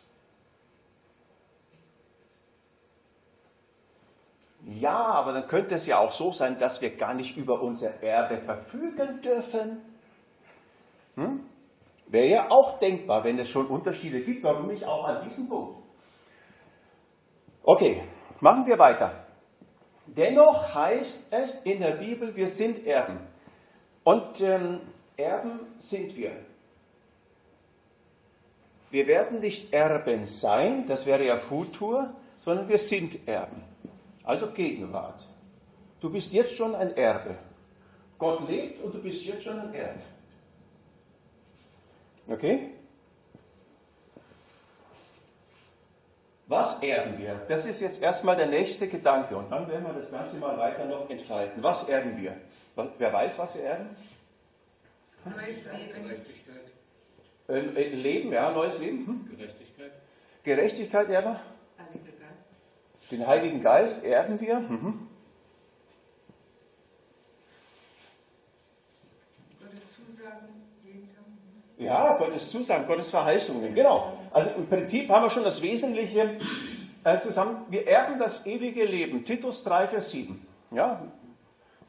Ja, 4.64 5.04
aber 5.04 5.34
dann 5.34 5.50
könnte 5.50 5.76
es 5.76 5.86
ja 5.86 5.98
auch 5.98 6.14
so 6.14 6.32
sein, 6.32 6.58
dass 6.58 6.82
wir 6.82 6.96
gar 6.96 7.14
nicht 7.14 7.36
über 7.36 7.62
unser 7.62 8.02
Erbe 8.02 8.38
verfügen 8.38 9.22
dürfen. 9.22 9.82
Hm? 11.18 11.42
Wäre 12.08 12.28
ja 12.28 12.52
auch 12.52 12.80
denkbar, 12.80 13.24
wenn 13.24 13.38
es 13.40 13.50
schon 13.50 13.66
Unterschiede 13.68 14.22
gibt. 14.22 14.44
Warum 14.44 14.68
nicht 14.68 14.86
auch 14.86 15.06
an 15.06 15.24
diesem 15.26 15.50
Punkt? 15.50 15.76
Okay, 17.64 18.02
machen 18.40 18.66
wir 18.66 18.80
weiter. 18.80 19.26
Dennoch 20.06 20.74
heißt 20.74 21.34
es 21.34 21.66
in 21.66 21.82
der 21.82 21.92
Bibel, 21.92 22.34
wir 22.34 22.48
sind 22.48 22.88
Erben. 22.88 23.20
Und 24.06 24.40
ähm, 24.40 24.80
Erben 25.18 25.60
sind 25.80 26.16
wir. 26.16 26.32
Wir 28.90 29.06
werden 29.06 29.42
nicht 29.42 29.74
Erben 29.74 30.26
sein, 30.26 30.86
das 30.86 31.06
wäre 31.06 31.26
ja 31.26 31.36
Futur, 31.36 32.14
sondern 32.40 32.70
wir 32.70 32.78
sind 32.78 33.28
Erben. 33.28 33.62
Also 34.24 34.48
Gegenwart. 34.52 35.28
Du 36.00 36.10
bist 36.10 36.32
jetzt 36.32 36.56
schon 36.56 36.74
ein 36.74 36.96
Erbe. 36.96 37.36
Gott 38.18 38.48
lebt 38.48 38.82
und 38.82 38.96
du 38.96 39.02
bist 39.02 39.26
jetzt 39.26 39.44
schon 39.44 39.60
ein 39.60 39.74
Erbe. 39.74 40.00
Okay? 42.28 42.72
Was 46.48 46.82
erben 46.82 47.18
wir? 47.18 47.36
Das 47.50 47.66
ist 47.66 47.82
jetzt 47.82 48.02
erstmal 48.02 48.38
der 48.38 48.48
nächste 48.48 48.88
Gedanke 48.88 49.36
und 49.36 49.50
dann 49.52 49.68
werden 49.68 49.86
wir 49.86 49.94
das 49.94 50.12
Ganze 50.12 50.38
mal 50.38 50.58
weiter 50.58 50.86
noch 50.86 51.10
entfalten. 51.10 51.62
Was 51.62 51.90
erben 51.90 52.18
wir? 52.22 52.38
Wer 52.98 53.14
weiß, 53.14 53.38
was 53.38 53.56
wir 53.58 53.64
erben? 53.64 53.90
Neues 55.26 55.66
Leben. 55.66 56.04
Gerechtigkeit. 56.04 56.62
Äh, 57.50 57.60
Leben, 57.96 58.32
ja, 58.32 58.52
neues 58.52 58.80
Leben. 58.80 59.06
Hm? 59.06 59.30
Gerechtigkeit. 59.36 59.92
Gerechtigkeit 60.44 61.10
erben 61.10 61.34
wir. 61.34 61.42
Heiliger 61.78 62.12
Geist. 62.18 63.12
Den 63.12 63.28
Heiligen 63.28 63.62
Geist 63.62 64.04
erben 64.06 64.40
wir. 64.40 64.60
Mhm. 64.60 65.08
Gottes 69.60 69.96
Zusagen 69.96 70.48
jeden 70.86 71.14
Tag. 71.14 71.26
Ja, 71.78 72.18
Gottes 72.18 72.50
Zusagen, 72.50 72.88
Gottes 72.88 73.12
Verheißungen, 73.12 73.74
genau. 73.76 74.12
Also 74.32 74.50
im 74.58 74.68
Prinzip 74.68 75.10
haben 75.10 75.24
wir 75.24 75.30
schon 75.30 75.44
das 75.44 75.62
Wesentliche 75.62 76.38
äh, 77.04 77.20
zusammen. 77.20 77.66
Wir 77.70 77.88
erben 77.88 78.18
das 78.18 78.48
ewige 78.48 78.84
Leben. 78.84 79.24
Titus 79.24 79.64
3, 79.64 79.88
Vers 79.88 80.12
7. 80.12 80.46
Ja, 80.72 81.02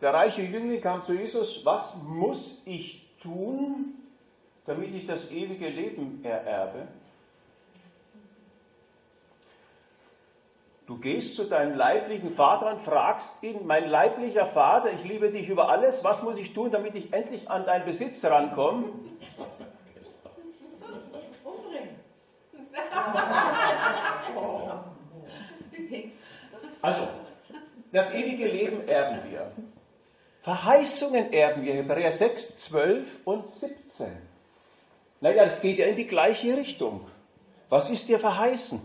der 0.01 0.15
reiche 0.15 0.43
Jüngling 0.43 0.81
kam 0.81 1.03
zu 1.03 1.15
Jesus. 1.15 1.65
Was 1.65 1.97
muss 2.03 2.63
ich 2.67 3.09
tun, 3.21 3.95
damit 4.67 4.95
ich 4.95 5.07
das 5.07 5.31
ewige 5.31 5.69
Leben 5.69 6.21
ererbe? 6.23 6.87
Du 10.87 10.99
gehst 10.99 11.37
zu 11.37 11.45
deinem 11.45 11.77
leiblichen 11.77 12.31
Vater 12.31 12.73
und 12.73 12.81
fragst 12.81 13.43
ihn, 13.43 13.67
mein 13.67 13.91
leiblicher 13.91 14.47
Vater, 14.47 14.91
ich 14.91 15.05
liebe 15.05 15.31
dich 15.31 15.49
über 15.49 15.69
alles, 15.69 16.03
was 16.03 16.23
muss 16.23 16.39
ich 16.39 16.55
tun, 16.55 16.71
damit 16.71 16.95
ich 16.95 17.13
endlich 17.13 17.51
an 17.51 17.67
deinen 17.67 17.85
Besitz 17.85 18.25
rankomme? 18.25 18.89
Also, 26.81 27.09
das 27.93 28.15
ewige 28.15 28.47
Leben 28.47 28.87
erben 28.87 29.19
wir. 29.31 29.51
Verheißungen 30.41 31.33
erben 31.33 31.63
wir, 31.65 31.75
Hebräer 31.75 32.13
6, 32.13 32.57
12 32.59 33.19
und 33.25 33.49
17. 33.49 34.07
Naja, 35.21 35.45
das 35.45 35.61
geht 35.61 35.79
ja 35.79 35.87
in 35.87 35.97
die 35.97 36.07
gleiche 36.07 36.57
Richtung. 36.57 37.07
Was 37.69 37.91
ist 37.91 38.09
dir 38.09 38.19
verheißen? 38.19 38.81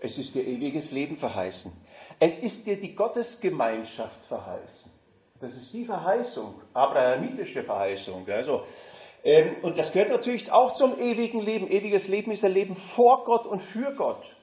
Es 0.00 0.18
ist 0.18 0.34
dir 0.34 0.46
ewiges 0.46 0.92
Leben 0.92 1.16
verheißen. 1.16 1.72
Es 2.20 2.40
ist 2.40 2.66
dir 2.66 2.76
die 2.76 2.94
Gottesgemeinschaft 2.94 4.24
verheißen. 4.24 4.92
Das 5.40 5.56
ist 5.56 5.72
die 5.72 5.84
Verheißung, 5.84 6.60
abrahamitische 6.74 7.62
Verheißung. 7.62 8.28
Also, 8.28 8.64
und 9.62 9.78
das 9.78 9.92
gehört 9.92 10.10
natürlich 10.10 10.52
auch 10.52 10.72
zum 10.72 10.98
ewigen 10.98 11.40
Leben. 11.40 11.68
Ewiges 11.68 12.08
Leben 12.08 12.30
ist 12.30 12.44
ein 12.44 12.52
Leben 12.52 12.74
vor 12.74 13.24
Gott 13.24 13.46
und 13.46 13.60
für 13.60 13.92
Gott. 13.94 14.36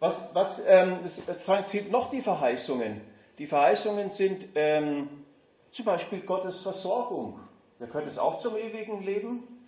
Was, 0.00 0.34
was 0.34 0.66
ähm, 0.66 1.00
sind 1.06 1.90
noch 1.90 2.10
die 2.10 2.22
Verheißungen? 2.22 3.02
Die 3.38 3.46
Verheißungen 3.46 4.08
sind 4.10 4.46
ähm, 4.54 5.24
zum 5.70 5.84
Beispiel 5.84 6.20
Gottes 6.20 6.60
Versorgung. 6.60 7.38
Da 7.78 7.86
gehört 7.86 8.06
es 8.06 8.18
auch 8.18 8.38
zum 8.38 8.56
ewigen 8.56 9.02
Leben. 9.02 9.60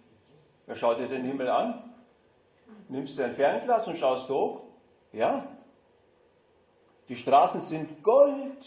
Er 0.66 0.76
schaut 0.76 0.98
dir 0.98 1.08
den 1.08 1.24
Himmel 1.24 1.48
an, 1.48 1.94
nimmst 2.88 3.18
du 3.18 3.24
ein 3.24 3.32
Fernglas 3.32 3.88
und 3.88 3.98
schaust 3.98 4.30
hoch. 4.30 4.60
Ja? 5.12 5.46
Die 7.08 7.16
Straßen 7.16 7.60
sind 7.60 8.02
Gold 8.02 8.66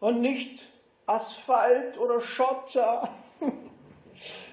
und 0.00 0.20
nicht 0.20 0.66
Asphalt 1.06 1.98
oder 1.98 2.20
Schotter. 2.20 3.08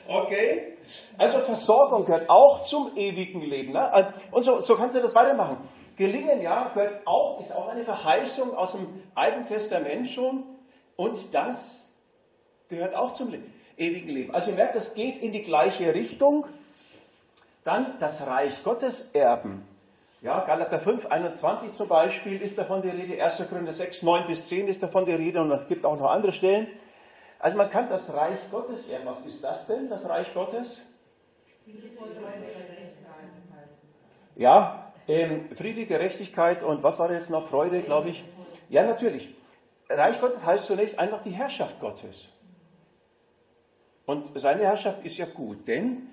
Okay? 0.07 0.77
Also 1.17 1.39
Versorgung 1.39 2.05
gehört 2.05 2.29
auch 2.29 2.63
zum 2.63 2.95
ewigen 2.97 3.41
Leben. 3.41 3.73
Ne? 3.73 4.13
Und 4.31 4.43
so, 4.43 4.59
so 4.59 4.75
kannst 4.75 4.95
du 4.95 5.01
das 5.01 5.15
weitermachen. 5.15 5.57
gelingen, 5.95 6.41
ja, 6.41 6.71
gehört 6.73 7.05
auch, 7.05 7.39
ist 7.39 7.55
auch 7.55 7.69
eine 7.69 7.83
Verheißung 7.83 8.55
aus 8.55 8.73
dem 8.73 8.88
Alten 9.15 9.45
Testament 9.45 10.09
schon. 10.09 10.43
Und 10.95 11.33
das 11.33 11.93
gehört 12.69 12.95
auch 12.95 13.13
zum 13.13 13.33
ewigen 13.77 14.09
Leben. 14.09 14.33
Also 14.33 14.51
ihr 14.51 14.57
merkt, 14.57 14.75
das 14.75 14.93
geht 14.93 15.17
in 15.17 15.31
die 15.31 15.41
gleiche 15.41 15.93
Richtung. 15.93 16.45
Dann 17.63 17.97
das 18.00 18.25
Reich 18.25 18.63
Gottes 18.63 19.11
erben. 19.11 19.67
Ja, 20.21 20.43
Galater 20.45 20.79
5, 20.79 21.07
21 21.07 21.73
zum 21.73 21.88
Beispiel 21.88 22.41
ist 22.41 22.57
davon 22.57 22.81
die 22.81 22.89
Rede, 22.89 23.23
1. 23.23 23.47
Korinther 23.50 23.71
6, 23.71 24.03
9 24.03 24.27
bis 24.27 24.47
10 24.47 24.67
ist 24.67 24.83
davon 24.83 25.05
die 25.05 25.13
Rede 25.13 25.41
und 25.41 25.51
es 25.51 25.67
gibt 25.67 25.85
auch 25.85 25.97
noch 25.97 26.11
andere 26.11 26.31
Stellen. 26.31 26.67
Also 27.41 27.57
man 27.57 27.71
kann 27.71 27.89
das 27.89 28.13
Reich 28.13 28.39
Gottes 28.51 28.89
erben. 28.89 29.07
Was 29.07 29.25
ist 29.25 29.43
das 29.43 29.65
denn, 29.65 29.89
das 29.89 30.07
Reich 30.07 30.31
Gottes? 30.31 30.83
Ja, 34.36 34.93
ähm, 35.07 35.50
Friede, 35.55 35.88
Gerechtigkeit 35.88 36.62
und 36.62 36.83
was 36.83 37.00
war 37.00 37.12
jetzt 37.12 37.31
noch? 37.31 37.48
Freude, 37.48 37.81
glaube 37.81 38.10
ich. 38.10 38.24
Ja, 38.69 38.83
natürlich. 38.83 39.33
Reich 39.89 40.21
Gottes 40.21 40.45
heißt 40.45 40.67
zunächst 40.67 41.00
einfach 41.00 41.24
die 41.24 41.31
Herrschaft 41.31 41.79
Gottes. 41.79 42.29
Und 44.05 44.39
seine 44.39 44.63
Herrschaft 44.63 45.03
ist 45.03 45.17
ja 45.17 45.25
gut, 45.25 45.67
denn 45.67 46.10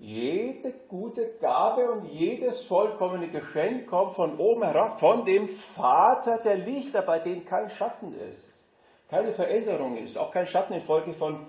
jede 0.00 0.72
gute 0.88 1.34
Gabe 1.40 1.92
und 1.92 2.06
jedes 2.06 2.64
vollkommene 2.64 3.28
Geschenk 3.28 3.86
kommt 3.86 4.14
von 4.14 4.36
oben 4.36 4.64
herab, 4.64 4.98
von 4.98 5.24
dem 5.24 5.48
Vater 5.48 6.38
der 6.38 6.56
Lichter, 6.56 7.02
bei 7.02 7.20
dem 7.20 7.44
kein 7.44 7.70
Schatten 7.70 8.18
ist, 8.28 8.61
keine 9.12 9.30
Veränderung 9.30 9.98
ist, 9.98 10.16
auch 10.16 10.32
kein 10.32 10.46
Schatten 10.46 10.72
infolge 10.72 11.12
von 11.12 11.44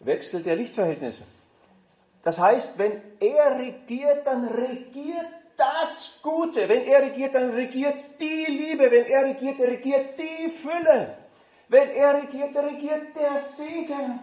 Wechsel 0.00 0.42
der 0.42 0.54
Lichtverhältnisse. 0.56 1.24
Das 2.22 2.38
heißt, 2.38 2.78
wenn 2.78 3.00
er 3.20 3.58
regiert, 3.58 4.26
dann 4.26 4.46
regiert 4.46 5.26
das 5.56 6.20
Gute. 6.22 6.68
Wenn 6.68 6.82
er 6.82 7.00
regiert, 7.00 7.34
dann 7.34 7.54
regiert 7.54 7.98
die 8.20 8.50
Liebe. 8.50 8.90
Wenn 8.90 9.06
er 9.06 9.24
regiert, 9.24 9.58
regiert 9.60 10.18
die 10.18 10.50
Fülle. 10.50 11.16
Wenn 11.68 11.88
er 11.88 12.22
regiert, 12.22 12.54
regiert 12.54 13.16
der 13.16 13.38
Segen. 13.38 14.20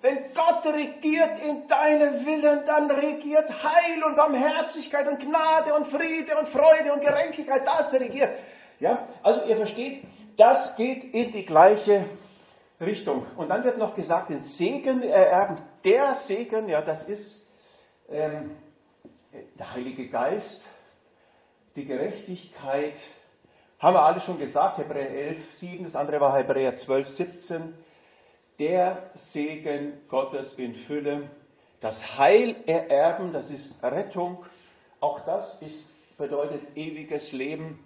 Wenn 0.00 0.18
Gott 0.32 0.72
regiert 0.72 1.40
in 1.44 1.66
deinem 1.66 2.24
Willen, 2.24 2.60
dann 2.64 2.88
regiert 2.92 3.50
Heil 3.50 4.04
und 4.04 4.14
Barmherzigkeit 4.14 5.08
und 5.08 5.18
Gnade 5.18 5.74
und 5.74 5.84
Friede 5.84 6.38
und 6.38 6.46
Freude 6.46 6.92
und 6.92 7.00
Gerechtigkeit. 7.00 7.66
Das 7.66 7.92
regiert. 7.94 8.30
Ja, 8.78 9.08
also 9.24 9.42
ihr 9.46 9.56
versteht, 9.56 10.04
das 10.38 10.76
geht 10.76 11.04
in 11.12 11.30
die 11.30 11.44
gleiche 11.44 12.06
Richtung. 12.80 13.26
Und 13.36 13.50
dann 13.50 13.62
wird 13.64 13.76
noch 13.76 13.94
gesagt, 13.94 14.30
den 14.30 14.40
Segen 14.40 15.02
ererben. 15.02 15.56
Der 15.84 16.14
Segen, 16.14 16.68
ja, 16.68 16.80
das 16.80 17.08
ist 17.08 17.50
ähm, 18.08 18.56
der 19.58 19.74
Heilige 19.74 20.08
Geist, 20.08 20.68
die 21.76 21.84
Gerechtigkeit. 21.84 23.00
Haben 23.78 23.94
wir 23.94 24.02
alle 24.02 24.20
schon 24.20 24.38
gesagt, 24.38 24.78
Hebräer 24.78 25.10
11, 25.10 25.54
7, 25.54 25.84
das 25.84 25.96
andere 25.96 26.20
war 26.20 26.36
Hebräer 26.36 26.74
12, 26.74 27.08
17 27.08 27.74
der 28.58 29.10
Segen 29.14 30.00
Gottes 30.08 30.54
in 30.54 30.74
Fülle, 30.74 31.30
das 31.80 32.18
Heil 32.18 32.56
ererben, 32.66 33.32
das 33.32 33.50
ist 33.50 33.82
Rettung, 33.82 34.44
auch 35.00 35.20
das 35.20 35.62
ist, 35.62 36.18
bedeutet 36.18 36.76
ewiges 36.76 37.32
Leben, 37.32 37.78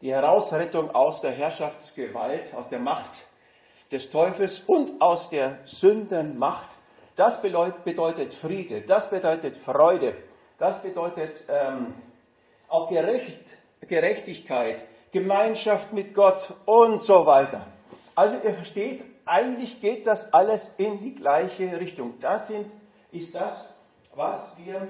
die 0.00 0.12
Herausrettung 0.12 0.94
aus 0.94 1.20
der 1.20 1.32
Herrschaftsgewalt, 1.32 2.54
aus 2.54 2.68
der 2.68 2.78
Macht 2.78 3.26
des 3.90 4.10
Teufels 4.10 4.60
und 4.60 5.00
aus 5.00 5.30
der 5.30 5.58
Sündenmacht. 5.64 6.76
Das 7.16 7.42
bedeutet 7.42 8.34
Friede, 8.34 8.82
das 8.82 9.10
bedeutet 9.10 9.56
Freude, 9.56 10.14
das 10.58 10.82
bedeutet 10.82 11.44
ähm, 11.48 11.94
auch 12.68 12.88
Gerecht, 12.88 13.56
Gerechtigkeit, 13.80 14.84
Gemeinschaft 15.10 15.92
mit 15.92 16.14
Gott 16.14 16.52
und 16.66 17.00
so 17.00 17.26
weiter. 17.26 17.66
Also 18.14 18.36
ihr 18.44 18.54
versteht, 18.54 19.02
eigentlich 19.24 19.80
geht 19.80 20.06
das 20.06 20.32
alles 20.32 20.74
in 20.78 21.00
die 21.00 21.14
gleiche 21.14 21.78
Richtung. 21.78 22.14
Das 22.20 22.48
sind, 22.48 22.70
ist 23.10 23.34
das, 23.34 23.74
was 24.14 24.56
wir 24.58 24.86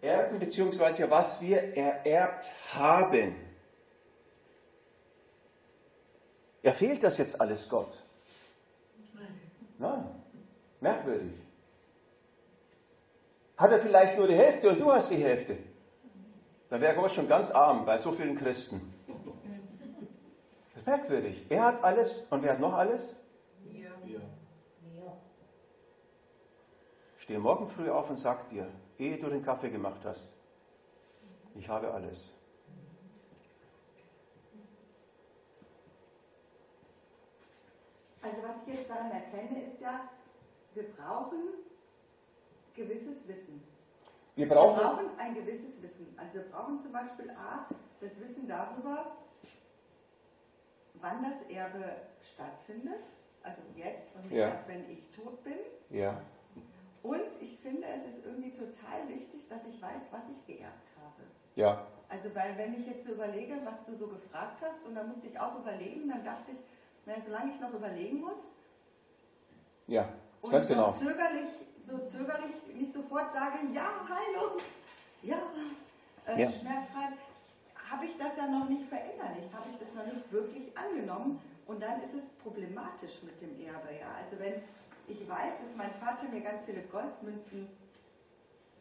erben, 0.00 0.38
beziehungsweise 0.38 1.10
was 1.10 1.40
wir 1.40 1.76
ererbt 1.76 2.50
haben. 2.74 3.51
Ja, 6.62 6.72
fehlt 6.72 7.02
das 7.02 7.18
jetzt 7.18 7.40
alles 7.40 7.68
Gott? 7.68 8.02
Nein. 9.78 10.04
Merkwürdig. 10.80 11.32
Hat 13.56 13.70
er 13.70 13.78
vielleicht 13.78 14.16
nur 14.16 14.26
die 14.26 14.34
Hälfte 14.34 14.70
und 14.70 14.80
du 14.80 14.92
hast 14.92 15.10
die 15.10 15.16
Hälfte? 15.16 15.56
Dann 16.68 16.80
wäre 16.80 16.94
Gott 16.94 17.10
schon 17.10 17.28
ganz 17.28 17.50
arm 17.50 17.84
bei 17.84 17.98
so 17.98 18.12
vielen 18.12 18.36
Christen. 18.36 18.80
Das 19.06 20.82
ist 20.82 20.86
merkwürdig. 20.86 21.46
Er 21.48 21.64
hat 21.64 21.84
alles 21.84 22.26
und 22.30 22.42
wer 22.42 22.52
hat 22.52 22.60
noch 22.60 22.72
alles? 22.72 23.16
Steh 27.18 27.38
morgen 27.38 27.68
früh 27.68 27.88
auf 27.88 28.10
und 28.10 28.16
sag 28.16 28.48
dir, 28.48 28.66
ehe 28.98 29.16
du 29.16 29.28
den 29.28 29.44
Kaffee 29.44 29.70
gemacht 29.70 30.00
hast, 30.04 30.34
ich 31.54 31.68
habe 31.68 31.92
alles. 31.92 32.34
Also 38.22 38.42
was 38.42 38.56
ich 38.66 38.74
jetzt 38.74 38.90
daran 38.90 39.10
erkenne, 39.10 39.64
ist 39.64 39.80
ja, 39.80 40.08
wir 40.74 40.84
brauchen 40.92 41.40
gewisses 42.74 43.28
Wissen. 43.28 43.62
Wir 44.36 44.48
brauchen, 44.48 44.76
wir 44.76 44.84
brauchen 44.84 45.18
ein 45.18 45.34
gewisses 45.34 45.82
Wissen. 45.82 46.16
Also 46.16 46.34
wir 46.34 46.42
brauchen 46.42 46.78
zum 46.78 46.92
Beispiel 46.92 47.30
A, 47.30 47.66
das 48.00 48.20
Wissen 48.20 48.48
darüber, 48.48 49.14
wann 50.94 51.22
das 51.22 51.42
Erbe 51.50 51.96
stattfindet. 52.22 53.04
Also 53.42 53.60
jetzt 53.74 54.16
und 54.16 54.22
nicht 54.24 54.34
ja. 54.34 54.48
erst, 54.48 54.68
wenn 54.68 54.88
ich 54.88 55.10
tot 55.10 55.42
bin. 55.42 55.58
Ja. 55.90 56.22
Und 57.02 57.30
ich 57.40 57.58
finde, 57.58 57.86
es 57.88 58.04
ist 58.06 58.24
irgendwie 58.24 58.52
total 58.52 59.08
wichtig, 59.08 59.48
dass 59.48 59.66
ich 59.66 59.82
weiß, 59.82 60.08
was 60.12 60.28
ich 60.30 60.46
geerbt 60.46 60.92
habe. 61.02 61.22
Ja. 61.56 61.86
Also, 62.08 62.34
weil 62.34 62.56
wenn 62.56 62.74
ich 62.74 62.86
jetzt 62.86 63.06
so 63.06 63.12
überlege, 63.12 63.54
was 63.64 63.84
du 63.84 63.94
so 63.96 64.06
gefragt 64.06 64.62
hast, 64.62 64.86
und 64.86 64.94
da 64.94 65.02
musste 65.02 65.26
ich 65.26 65.40
auch 65.40 65.58
überlegen, 65.58 66.08
dann 66.08 66.24
dachte 66.24 66.52
ich, 66.52 66.58
na, 67.06 67.14
solange 67.24 67.52
ich 67.52 67.60
noch 67.60 67.72
überlegen 67.72 68.20
muss. 68.20 68.54
Ja, 69.86 70.08
ganz 70.48 70.66
genau. 70.66 70.92
Zögerlich, 70.92 71.50
so 71.82 71.98
zögerlich 71.98 72.54
nicht 72.74 72.92
sofort 72.92 73.32
sage, 73.32 73.58
ja, 73.72 73.88
Heilung, 74.08 74.58
ja, 75.22 75.42
äh, 76.26 76.42
ja. 76.42 76.50
schmerzfrei, 76.50 77.08
habe 77.90 78.06
ich 78.06 78.16
das 78.16 78.36
ja 78.36 78.46
noch 78.46 78.68
nicht 78.68 78.84
verinnerlicht, 78.88 79.52
habe 79.52 79.66
ich 79.70 79.78
das 79.78 79.94
noch 79.94 80.06
nicht 80.06 80.32
wirklich 80.32 80.76
angenommen. 80.76 81.40
Und 81.66 81.80
dann 81.80 82.00
ist 82.02 82.14
es 82.14 82.32
problematisch 82.42 83.22
mit 83.22 83.40
dem 83.40 83.50
Erbe. 83.60 83.94
Ja? 83.98 84.14
Also 84.20 84.38
wenn 84.38 84.54
ich 85.08 85.28
weiß, 85.28 85.60
dass 85.60 85.76
mein 85.76 85.90
Vater 85.90 86.28
mir 86.28 86.40
ganz 86.40 86.62
viele 86.64 86.82
Goldmünzen 86.82 87.68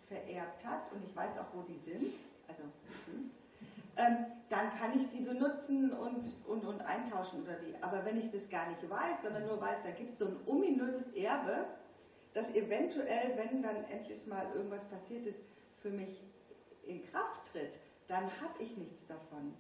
vererbt 0.08 0.66
hat 0.66 0.92
und 0.92 1.04
ich 1.06 1.16
weiß 1.16 1.40
auch, 1.40 1.48
wo 1.54 1.62
die 1.62 1.78
sind, 1.78 2.14
also, 2.48 2.64
hm, 3.06 3.32
ähm, 3.98 4.26
dann 4.50 4.70
kann 4.80 5.00
ich 5.00 5.10
die 5.10 5.22
benutzen 5.22 5.92
und, 5.92 6.28
und, 6.48 6.66
und 6.66 6.82
eintauschen 6.82 7.44
oder 7.44 7.56
wie. 7.62 7.76
Aber 7.82 8.04
wenn 8.06 8.18
ich 8.18 8.32
das 8.32 8.50
gar 8.50 8.68
nicht 8.70 8.90
weiß, 8.90 9.24
sondern 9.24 9.48
nur 9.48 9.62
weiß, 9.62 9.84
da 9.84 9.92
gibt 9.92 10.14
es 10.14 10.20
so 10.20 10.26
ein 10.26 10.38
ominöses 10.46 11.14
Erbe, 11.14 11.66
das 12.34 12.54
eventuell, 12.54 13.38
wenn 13.38 13.62
dann 13.62 13.84
endlich 13.86 14.28
mal 14.28 14.46
irgendwas 14.56 14.86
passiert 14.86 15.26
ist, 15.26 15.44
für 15.78 15.90
mich 15.90 16.22
in 16.86 17.02
Kraft 17.12 17.52
tritt, 17.52 17.80
dann 18.08 18.24
habe 18.24 18.54
ich 18.60 18.76
nichts 18.78 19.08
davon. 19.08 19.54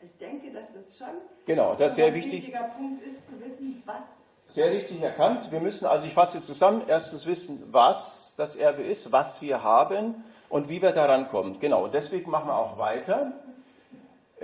Ich 0.00 0.18
denke, 0.18 0.52
dass 0.52 0.74
es 0.74 0.98
schon 0.98 1.08
genau, 1.46 1.74
das 1.74 1.98
ein 1.98 2.14
wichtig. 2.14 2.32
wichtiger 2.32 2.64
Punkt 2.76 3.02
ist, 3.02 3.28
zu 3.28 3.40
wissen, 3.40 3.82
was 3.86 4.02
sehr 4.46 4.70
richtig 4.70 5.00
erkannt. 5.00 5.50
Wir 5.50 5.60
müssen, 5.60 5.86
also 5.86 6.06
ich 6.06 6.12
fasse 6.12 6.42
zusammen, 6.42 6.82
erstens 6.86 7.26
wissen, 7.26 7.62
was 7.70 8.34
das 8.36 8.56
Erbe 8.56 8.82
ist, 8.82 9.10
was 9.10 9.40
wir 9.40 9.62
haben 9.62 10.22
und 10.50 10.68
wie 10.68 10.82
wir 10.82 10.92
daran 10.92 11.28
kommen. 11.28 11.58
Genau, 11.60 11.84
und 11.84 11.94
deswegen 11.94 12.30
machen 12.30 12.48
wir 12.48 12.56
auch 12.56 12.76
weiter 12.76 13.32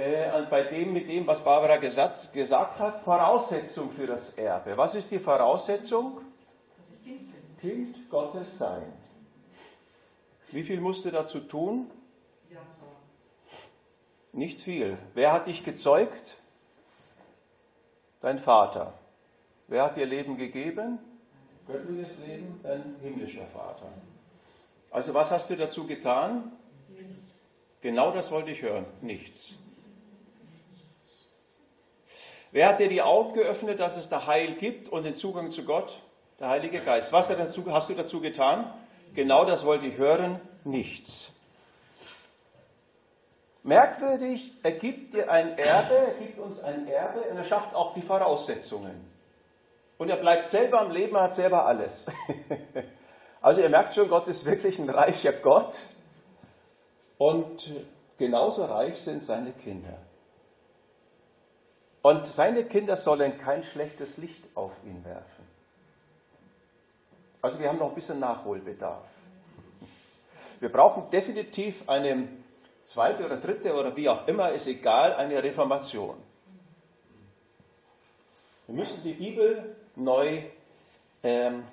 äh, 0.01 0.47
bei 0.49 0.63
dem, 0.63 0.93
mit 0.93 1.09
dem, 1.09 1.27
was 1.27 1.45
Barbara 1.45 1.77
gesagt, 1.77 2.33
gesagt 2.33 2.79
hat, 2.79 2.99
Voraussetzung 2.99 3.91
für 3.91 4.07
das 4.07 4.39
Erbe. 4.39 4.77
Was 4.77 4.95
ist 4.95 5.11
die 5.11 5.19
Voraussetzung? 5.19 6.21
Kind 7.61 8.09
Gottes 8.09 8.59
sein. 8.59 8.93
Wie 10.51 10.63
viel 10.63 10.81
musst 10.81 11.05
du 11.05 11.11
dazu 11.11 11.41
tun? 11.41 11.91
Nicht 14.33 14.61
viel. 14.61 14.97
Wer 15.15 15.33
hat 15.33 15.47
dich 15.47 15.65
gezeugt? 15.65 16.37
Dein 18.21 18.39
Vater. 18.39 18.95
Wer 19.69 19.85
hat 19.85 19.97
dir 19.97 20.07
Leben 20.07 20.37
gegeben? 20.37 20.99
Göttliches 21.67 22.19
Leben, 22.27 22.61
dein 22.63 22.97
himmlischer 23.03 23.47
Vater. 23.47 23.89
Also 24.91 25.15
was 25.15 25.31
hast 25.31 25.51
du 25.51 25.57
dazu 25.57 25.87
getan? 25.87 26.53
Nichts. 26.89 27.45
Genau 27.81 28.13
das 28.13 28.31
wollte 28.31 28.51
ich 28.51 28.63
hören. 28.63 28.87
Nichts. 29.01 29.55
Wer 32.53 32.69
hat 32.69 32.81
dir 32.81 32.89
die 32.89 33.03
Augen 33.03 33.35
geöffnet, 33.35 33.79
dass 33.79 33.97
es 33.97 34.09
da 34.09 34.27
Heil 34.27 34.55
gibt 34.55 34.89
und 34.89 35.05
den 35.05 35.15
Zugang 35.15 35.51
zu 35.51 35.65
Gott? 35.65 35.95
Der 36.41 36.49
Heilige 36.49 36.81
Geist. 36.81 37.13
Was 37.13 37.31
hast 37.31 37.91
du 37.91 37.95
dazu 37.95 38.21
getan? 38.21 38.73
Genau 39.15 39.45
das 39.45 39.65
wollte 39.65 39.87
ich 39.87 39.99
hören. 39.99 40.41
Nichts. 40.65 41.33
Merkwürdig, 43.63 44.53
er 44.63 44.73
gibt 44.73 45.15
dir 45.15 45.31
ein 45.31 45.59
Erbe, 45.59 45.95
er 45.95 46.15
gibt 46.15 46.39
uns 46.39 46.63
ein 46.63 46.89
Erbe 46.89 47.21
und 47.21 47.37
er 47.37 47.45
schafft 47.45 47.75
auch 47.75 47.93
die 47.93 48.01
Voraussetzungen. 48.01 49.09
Und 49.99 50.09
er 50.09 50.17
bleibt 50.17 50.47
selber 50.47 50.81
am 50.81 50.91
Leben, 50.91 51.15
er 51.15 51.25
hat 51.25 51.33
selber 51.33 51.67
alles. 51.67 52.07
Also 53.43 53.63
ihr 53.63 53.71
merkt 53.71 53.95
schon, 53.95 54.11
Gott 54.11 54.29
ist 54.29 54.45
wirklich 54.45 54.79
ein 54.79 54.91
reicher 54.91 55.33
Gott. 55.33 55.75
Und 57.17 57.71
genauso 58.19 58.67
reich 58.67 59.01
sind 59.01 59.23
seine 59.23 59.53
Kinder. 59.53 59.97
Und 62.03 62.27
seine 62.27 62.65
Kinder 62.65 62.97
sollen 62.97 63.39
kein 63.39 63.63
schlechtes 63.63 64.17
Licht 64.17 64.43
auf 64.55 64.73
ihn 64.85 65.05
werfen. 65.05 65.45
Also 67.43 67.59
wir 67.59 67.69
haben 67.69 67.79
noch 67.79 67.89
ein 67.89 67.95
bisschen 67.95 68.21
Nachholbedarf. 68.21 69.07
Wir 70.61 70.71
brauchen 70.71 71.11
definitiv 71.11 71.89
eine 71.89 72.29
zweite 72.85 73.25
oder 73.25 73.37
dritte 73.37 73.75
oder 73.75 73.97
wie 73.97 74.09
auch 74.09 74.27
immer, 74.27 74.51
ist 74.53 74.67
egal, 74.67 75.15
eine 75.15 75.43
Reformation. 75.43 76.17
Wir 78.67 78.75
müssen 78.75 79.03
die 79.03 79.15
Bibel 79.15 79.77
neu 79.97 80.43
ähm, 81.23 81.65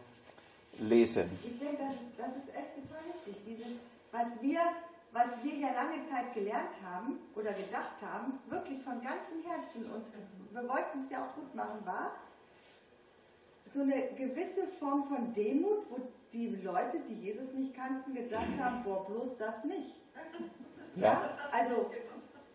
lesen. 0.79 1.29
Ich 1.45 1.59
denke, 1.59 1.77
das 1.83 1.93
ist, 1.95 2.17
das 2.17 2.43
ist 2.43 2.55
echt 2.55 2.75
total 2.75 3.03
wichtig. 3.13 3.43
Dieses, 3.45 3.79
was 4.11 4.41
wir, 4.41 4.59
was 5.11 5.43
wir 5.43 5.55
ja 5.55 5.69
lange 5.73 6.03
Zeit 6.03 6.33
gelernt 6.33 6.77
haben 6.85 7.19
oder 7.35 7.51
gedacht 7.53 8.01
haben, 8.05 8.39
wirklich 8.47 8.81
von 8.83 9.01
ganzem 9.01 9.41
Herzen 9.43 9.85
und 9.91 10.05
wir 10.51 10.69
wollten 10.69 10.99
es 10.99 11.09
ja 11.09 11.23
auch 11.23 11.35
gut 11.35 11.53
machen, 11.55 11.85
war 11.85 12.11
so 13.73 13.81
eine 13.81 14.09
gewisse 14.17 14.67
Form 14.67 15.03
von 15.03 15.33
Demut, 15.33 15.89
wo 15.89 15.99
die 16.33 16.47
Leute, 16.63 16.99
die 17.07 17.15
Jesus 17.15 17.53
nicht 17.53 17.75
kannten, 17.75 18.13
gedacht 18.13 18.59
haben, 18.61 18.83
boah, 18.83 19.05
bloß 19.05 19.37
das 19.37 19.63
nicht. 19.65 19.95
Ja, 20.95 21.21
also 21.51 21.89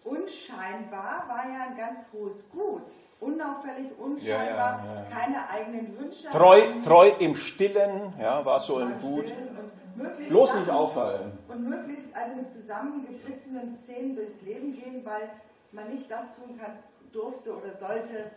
unscheinbar 0.05 1.25
war 1.29 1.49
ja 1.49 1.69
ein 1.71 1.77
ganz 1.77 2.09
hohes 2.13 2.51
Gut. 2.51 2.83
Unauffällig, 3.21 3.97
unscheinbar, 3.99 4.85
Ja, 4.85 4.95
ja, 4.95 5.03
ja. 5.03 5.11
keine 5.11 5.49
eigenen 5.49 5.99
Wünsche. 5.99 6.29
Treu, 6.31 6.81
treu 6.85 7.09
im 7.19 7.35
Stillen, 7.35 8.13
ja, 8.21 8.45
war 8.45 8.59
so 8.59 8.79
ein 8.79 9.01
Gut. 9.01 9.33
Bloß 10.29 10.57
nicht 10.57 10.71
auffallen. 10.71 11.39
Und 11.53 11.69
möglichst 11.69 12.15
also 12.15 12.37
mit 12.37 12.53
zusammengebissenen 12.53 13.79
Zähnen 13.79 14.17
durchs 14.17 14.43
Leben 14.43 14.75
gehen, 14.75 15.05
weil 15.05 15.29
man 15.73 15.89
nicht 15.89 16.11
das 16.11 16.37
tun 16.37 16.59
kann, 16.59 16.79
durfte 17.13 17.55
oder 17.55 17.75
sollte, 17.75 18.31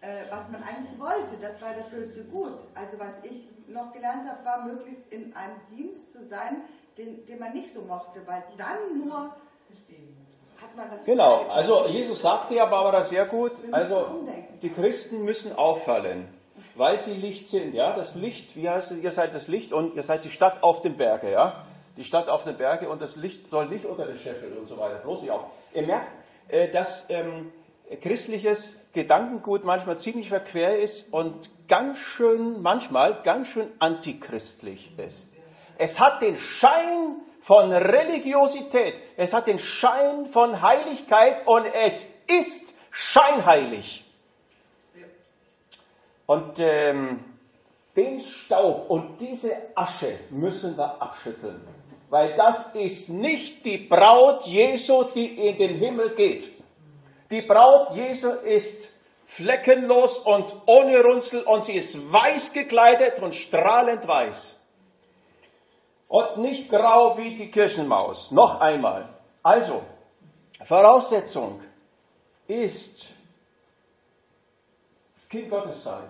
äh, 0.00 0.08
was 0.30 0.48
man 0.50 0.62
eigentlich 0.62 0.98
wollte. 0.98 1.36
Das 1.40 1.62
war 1.62 1.74
das 1.74 1.92
höchste 1.92 2.24
Gut. 2.24 2.58
Also 2.74 2.98
was 2.98 3.24
ich 3.24 3.48
noch 3.68 3.92
gelernt 3.92 4.28
habe, 4.28 4.44
war 4.44 4.64
möglichst 4.64 5.12
in 5.12 5.34
einem 5.34 5.56
Dienst 5.70 6.12
zu 6.12 6.26
sein, 6.26 6.62
den, 6.98 7.24
den 7.26 7.38
man 7.38 7.52
nicht 7.52 7.72
so 7.72 7.82
mochte, 7.82 8.20
weil 8.26 8.42
dann 8.56 8.98
nur 8.98 9.34
hat 10.60 10.76
man 10.76 10.90
das 10.90 11.04
Genau, 11.04 11.46
also 11.48 11.86
Jesus 11.86 12.22
sagte 12.22 12.54
ja 12.54 12.66
Barbara 12.66 13.02
sehr 13.02 13.26
gut, 13.26 13.52
also 13.70 13.98
umdenken. 13.98 14.60
die 14.60 14.70
Christen 14.70 15.24
müssen 15.24 15.56
auffallen, 15.56 16.28
weil 16.74 16.98
sie 16.98 17.14
Licht 17.14 17.48
sind, 17.48 17.74
ja, 17.74 17.92
das 17.92 18.14
Licht, 18.14 18.56
wie 18.56 18.68
heißt 18.68 18.92
es, 18.92 18.98
ihr 18.98 19.10
seid 19.10 19.34
das 19.34 19.48
Licht 19.48 19.72
und 19.72 19.94
ihr 19.94 20.02
seid 20.02 20.24
die 20.24 20.30
Stadt 20.30 20.62
auf 20.62 20.82
dem 20.82 20.96
Berge, 20.96 21.30
ja, 21.30 21.64
die 21.96 22.04
Stadt 22.04 22.28
auf 22.28 22.44
den 22.44 22.56
Berge 22.56 22.88
und 22.88 23.02
das 23.02 23.16
Licht 23.16 23.46
soll 23.46 23.66
nicht 23.66 23.84
unter 23.84 24.06
den 24.06 24.18
Scheffeln 24.18 24.56
und 24.56 24.64
so 24.64 24.78
weiter, 24.78 24.96
bloß 24.96 25.22
nicht 25.22 25.30
auf. 25.30 25.46
Ihr 25.74 25.82
merkt, 25.82 26.10
äh, 26.48 26.70
dass 26.70 27.10
ähm, 27.10 27.52
christliches 28.00 28.86
Gedankengut 28.92 29.64
manchmal 29.64 29.98
ziemlich 29.98 30.28
verquer 30.28 30.78
ist 30.78 31.12
und 31.12 31.50
ganz 31.68 31.98
schön, 31.98 32.62
manchmal 32.62 33.22
ganz 33.22 33.48
schön 33.48 33.68
antichristlich 33.78 34.98
ist. 34.98 35.36
Es 35.78 36.00
hat 36.00 36.22
den 36.22 36.36
Schein 36.36 37.16
von 37.40 37.72
Religiosität, 37.72 38.94
es 39.16 39.34
hat 39.34 39.46
den 39.46 39.58
Schein 39.58 40.26
von 40.26 40.62
Heiligkeit 40.62 41.46
und 41.46 41.66
es 41.66 42.22
ist 42.26 42.76
scheinheilig. 42.90 44.04
Und 46.26 46.58
ähm, 46.60 47.24
den 47.96 48.18
Staub 48.18 48.88
und 48.88 49.20
diese 49.20 49.50
Asche 49.74 50.18
müssen 50.30 50.76
wir 50.76 51.02
abschütteln, 51.02 51.60
weil 52.12 52.34
das 52.34 52.74
ist 52.74 53.08
nicht 53.08 53.64
die 53.64 53.78
Braut 53.78 54.44
Jesu, 54.44 55.04
die 55.14 55.48
in 55.48 55.56
den 55.56 55.78
Himmel 55.78 56.14
geht. 56.14 56.46
Die 57.30 57.40
Braut 57.40 57.96
Jesu 57.96 58.28
ist 58.28 58.90
fleckenlos 59.24 60.18
und 60.18 60.54
ohne 60.66 61.00
Runzel 61.00 61.42
und 61.44 61.62
sie 61.62 61.72
ist 61.72 62.12
weiß 62.12 62.52
gekleidet 62.52 63.18
und 63.22 63.34
strahlend 63.34 64.06
weiß. 64.06 64.60
Und 66.08 66.36
nicht 66.36 66.68
grau 66.68 67.16
wie 67.16 67.34
die 67.34 67.50
Kirchenmaus. 67.50 68.30
Noch 68.30 68.60
einmal. 68.60 69.08
Also, 69.42 69.82
Voraussetzung 70.62 71.62
ist 72.46 73.06
Kind 75.30 75.48
Gottes 75.48 75.82
sein. 75.82 76.08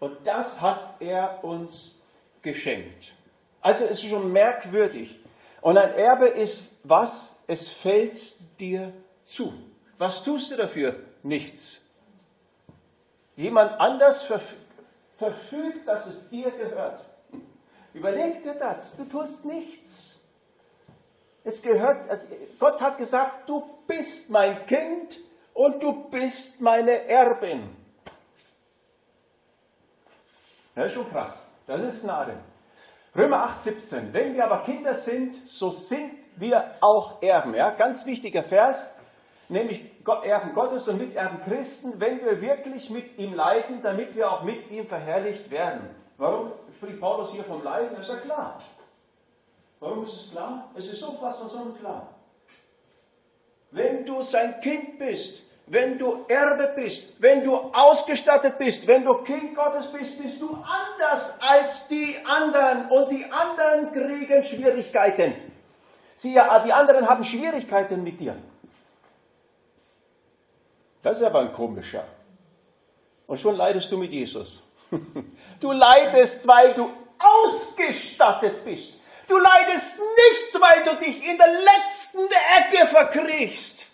Und 0.00 0.26
das 0.26 0.62
hat 0.62 0.94
er 0.98 1.44
uns 1.44 2.00
geschenkt. 2.40 3.12
Also 3.60 3.84
es 3.84 4.02
ist 4.02 4.08
schon 4.08 4.32
merkwürdig. 4.32 5.21
Und 5.62 5.78
ein 5.78 5.94
Erbe 5.94 6.26
ist 6.26 6.76
was? 6.82 7.36
Es 7.46 7.68
fällt 7.68 8.34
dir 8.60 8.92
zu. 9.24 9.52
Was 9.96 10.22
tust 10.22 10.50
du 10.50 10.56
dafür? 10.56 10.96
Nichts. 11.22 11.86
Jemand 13.36 13.80
anders 13.80 14.24
verf 14.24 14.56
verfügt, 15.12 15.86
dass 15.86 16.06
es 16.06 16.30
dir 16.30 16.50
gehört. 16.50 16.98
Überleg 17.94 18.42
dir 18.42 18.54
das. 18.54 18.96
Du 18.96 19.04
tust 19.04 19.44
nichts. 19.44 20.24
Es 21.44 21.62
gehört, 21.62 22.08
also 22.08 22.26
Gott 22.58 22.80
hat 22.80 22.98
gesagt, 22.98 23.48
du 23.48 23.62
bist 23.86 24.30
mein 24.30 24.66
Kind 24.66 25.18
und 25.54 25.82
du 25.82 26.08
bist 26.08 26.60
meine 26.60 27.06
Erbin. 27.06 27.76
Das 30.74 30.86
ist 30.86 30.94
schon 30.94 31.08
krass. 31.10 31.48
Das 31.66 31.82
ist 31.82 32.02
Gnade. 32.02 32.36
Römer 33.14 33.44
8, 33.44 33.60
17. 33.60 34.12
Wenn 34.14 34.34
wir 34.34 34.44
aber 34.44 34.62
Kinder 34.62 34.94
sind, 34.94 35.34
so 35.34 35.70
sind 35.70 36.12
wir 36.36 36.74
auch 36.80 37.22
Erben. 37.22 37.54
Ja? 37.54 37.70
Ganz 37.70 38.06
wichtiger 38.06 38.42
Vers, 38.42 38.90
nämlich 39.50 39.84
Erben 40.24 40.54
Gottes 40.54 40.88
und 40.88 40.98
Miterben 40.98 41.42
Christen, 41.42 42.00
wenn 42.00 42.24
wir 42.24 42.40
wirklich 42.40 42.88
mit 42.88 43.18
ihm 43.18 43.34
leiden, 43.34 43.82
damit 43.82 44.16
wir 44.16 44.30
auch 44.30 44.42
mit 44.44 44.70
ihm 44.70 44.86
verherrlicht 44.86 45.50
werden. 45.50 45.90
Warum 46.16 46.50
spricht 46.74 47.00
Paulus 47.00 47.32
hier 47.32 47.44
vom 47.44 47.62
Leiden? 47.62 47.96
Das 47.96 48.08
ist 48.08 48.14
ja 48.14 48.20
klar. 48.20 48.58
Warum 49.80 50.04
ist 50.04 50.14
es 50.14 50.30
klar? 50.30 50.70
Es 50.74 50.90
ist 50.90 51.00
sowas 51.00 51.38
von 51.38 51.48
sonnenklar. 51.48 52.08
Wenn 53.72 54.06
du 54.06 54.22
sein 54.22 54.60
Kind 54.60 54.98
bist, 54.98 55.44
wenn 55.72 55.98
du 55.98 56.26
Erbe 56.28 56.70
bist, 56.76 57.22
wenn 57.22 57.42
du 57.42 57.56
ausgestattet 57.56 58.58
bist, 58.58 58.86
wenn 58.86 59.06
du 59.06 59.14
Kind 59.22 59.54
Gottes 59.54 59.86
bist, 59.90 60.22
bist 60.22 60.42
du 60.42 60.54
anders 60.54 61.40
als 61.40 61.88
die 61.88 62.14
anderen 62.26 62.90
und 62.90 63.10
die 63.10 63.24
anderen 63.24 63.90
kriegen 63.90 64.42
Schwierigkeiten. 64.42 65.32
Sie, 66.14 66.34
ja, 66.34 66.58
die 66.58 66.74
anderen 66.74 67.08
haben 67.08 67.24
Schwierigkeiten 67.24 68.04
mit 68.04 68.20
dir. 68.20 68.36
Das 71.02 71.16
ist 71.16 71.22
aber 71.22 71.40
ein 71.40 71.52
komischer. 71.54 72.04
Und 73.26 73.40
schon 73.40 73.56
leidest 73.56 73.90
du 73.90 73.96
mit 73.96 74.12
Jesus. 74.12 74.62
Du 75.58 75.72
leidest, 75.72 76.46
weil 76.46 76.74
du 76.74 76.90
ausgestattet 77.18 78.64
bist. 78.64 78.94
Du 79.28 79.38
leidest 79.38 80.00
nicht, 80.00 80.60
weil 80.60 80.82
du 80.82 81.02
dich 81.02 81.24
in 81.24 81.38
der 81.38 81.46
letzten 81.48 82.26
Ecke 82.58 82.86
verkriechst. 82.88 83.91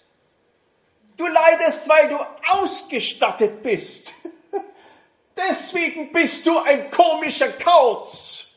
Du 1.19 1.27
leidest, 1.27 1.89
weil 1.89 2.09
du 2.09 2.17
ausgestattet 2.53 3.63
bist. 3.63 4.15
Deswegen 5.37 6.13
bist 6.13 6.47
du 6.47 6.57
ein 6.59 6.89
komischer 6.91 7.49
Kauz. 7.49 8.57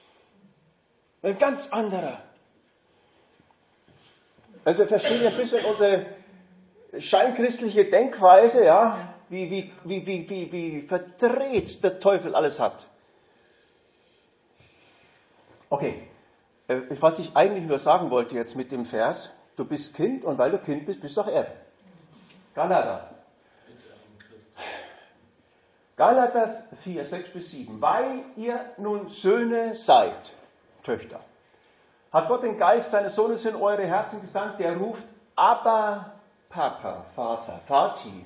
Ein 1.23 1.37
ganz 1.37 1.69
anderer. 1.71 2.21
Also 4.63 4.85
verstehen 4.85 5.21
wir 5.21 5.29
ein 5.29 5.37
bisschen 5.37 5.65
unsere 5.65 6.05
scheinchristliche 6.97 7.85
Denkweise, 7.85 8.65
ja, 8.65 9.15
wie, 9.29 9.49
wie, 9.49 9.71
wie, 9.83 10.05
wie, 10.05 10.29
wie, 10.29 10.51
wie 10.51 10.81
verdreht 10.81 11.83
der 11.83 11.99
Teufel 11.99 12.35
alles 12.35 12.59
hat. 12.59 12.87
Okay, 15.69 16.07
äh, 16.67 16.81
was 16.89 17.17
ich 17.17 17.35
eigentlich 17.35 17.65
nur 17.65 17.79
sagen 17.79 18.11
wollte 18.11 18.35
jetzt 18.35 18.55
mit 18.55 18.71
dem 18.71 18.85
Vers, 18.85 19.31
du 19.55 19.65
bist 19.65 19.95
Kind 19.95 20.23
und 20.23 20.37
weil 20.37 20.51
du 20.51 20.59
Kind 20.59 20.85
bist, 20.85 21.01
bist 21.01 21.17
du 21.17 21.21
auch 21.21 21.27
Erbe. 21.27 21.70
Galater. 22.53 23.09
Galater 25.95 26.47
4, 26.47 27.05
6 27.05 27.33
bis 27.33 27.51
7. 27.51 27.81
Weil 27.81 28.23
ihr 28.35 28.59
nun 28.77 29.07
Söhne 29.07 29.75
seid, 29.75 30.33
Töchter, 30.83 31.19
hat 32.11 32.27
Gott 32.27 32.43
den 32.43 32.57
Geist 32.57 32.91
seines 32.91 33.15
Sohnes 33.15 33.45
in 33.45 33.55
eure 33.55 33.85
Herzen 33.85 34.19
gesandt, 34.19 34.59
der 34.59 34.75
ruft, 34.77 35.03
aber 35.35 36.11
Papa, 36.49 37.05
Vater, 37.15 37.59
Vati. 37.65 38.25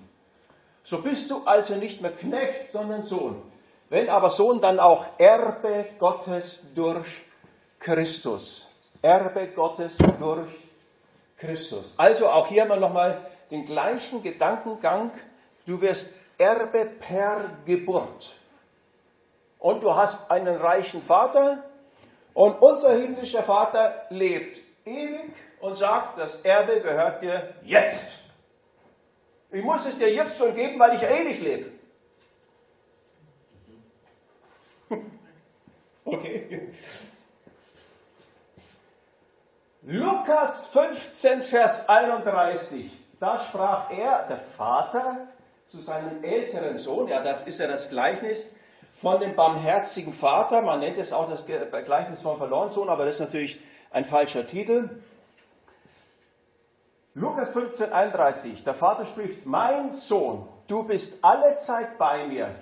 So 0.84 1.02
bist 1.02 1.30
du 1.30 1.44
also 1.46 1.76
nicht 1.76 2.02
mehr 2.02 2.12
Knecht, 2.12 2.68
sondern 2.68 3.04
Sohn. 3.04 3.42
Wenn 3.90 4.10
aber 4.10 4.30
Sohn, 4.30 4.62
dann 4.62 4.80
auch 4.80 5.06
Erbe 5.18 5.86
Gottes 6.00 6.74
durch 6.74 7.22
Christus. 7.80 8.68
Erbe 9.02 9.48
Gottes 9.50 9.98
durch 10.18 10.50
Christus. 11.38 11.94
Also 11.98 12.28
auch 12.30 12.48
hier 12.48 12.68
wir 12.68 12.78
nochmal 12.78 13.20
den 13.52 13.66
gleichen 13.66 14.22
Gedankengang. 14.22 15.12
Du 15.66 15.82
wirst 15.82 16.16
Erbe 16.38 16.86
per 16.86 17.50
Geburt. 17.66 18.40
Und 19.60 19.84
du 19.84 19.96
hast 19.96 20.30
einen 20.30 20.56
reichen 20.58 21.02
Vater 21.02 21.64
und 22.34 22.62
unser 22.62 22.94
himmlischer 22.96 23.44
Vater 23.44 24.06
lebt 24.10 24.60
ewig 24.86 25.34
und 25.60 25.76
sagt, 25.76 26.18
das 26.18 26.42
Erbe 26.42 26.82
gehört 26.82 27.22
dir 27.24 27.56
jetzt. 27.64 28.20
Ich 29.52 29.64
muss 29.64 29.86
es 29.88 29.98
dir 29.98 30.14
jetzt 30.14 30.38
schon 30.38 30.54
geben, 30.54 30.78
weil 30.80 30.96
ich 30.96 31.04
ewig 31.04 31.42
lebe. 31.42 31.72
Okay. 36.08 36.72
Lukas 39.82 40.68
15, 40.72 41.42
Vers 41.42 41.90
31. 41.90 42.92
Da 43.26 43.40
sprach 43.40 43.90
er, 43.90 44.28
der 44.28 44.38
Vater, 44.38 45.18
zu 45.66 45.80
seinem 45.80 46.24
älteren 46.24 46.78
Sohn, 46.78 47.08
ja, 47.08 47.24
das 47.24 47.48
ist 47.48 47.60
ja 47.60 47.66
das 47.66 47.90
Gleichnis 47.90 48.56
von 49.02 49.20
dem 49.20 49.36
barmherzigen 49.36 50.14
Vater, 50.14 50.62
man 50.62 50.80
nennt 50.80 51.00
es 51.00 51.12
auch 51.12 51.28
das 51.28 51.48
Gleichnis 51.48 52.22
vom 52.22 52.38
verlorenen 52.38 52.70
Sohn, 52.70 52.88
aber 52.88 53.04
das 53.04 53.16
ist 53.16 53.22
natürlich 53.22 53.60
ein 53.90 54.06
falscher 54.06 54.46
Titel. 54.46 55.02
Lukas 57.16 57.54
15, 57.54 57.94
31, 57.94 58.64
der 58.64 58.76
Vater 58.76 59.08
spricht, 59.08 59.48
mein 59.48 59.92
Sohn, 59.92 60.48
du 60.68 60.84
bist 60.84 61.26
alle 61.26 61.56
Zeit 61.56 61.98
bei 61.98 62.28
mir 62.28 62.54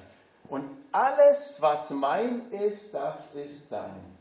und 0.48 0.64
alles, 0.94 1.58
was 1.60 1.90
mein 1.90 2.50
ist, 2.54 2.94
das 2.94 3.36
ist 3.36 3.70
dein. 3.70 4.16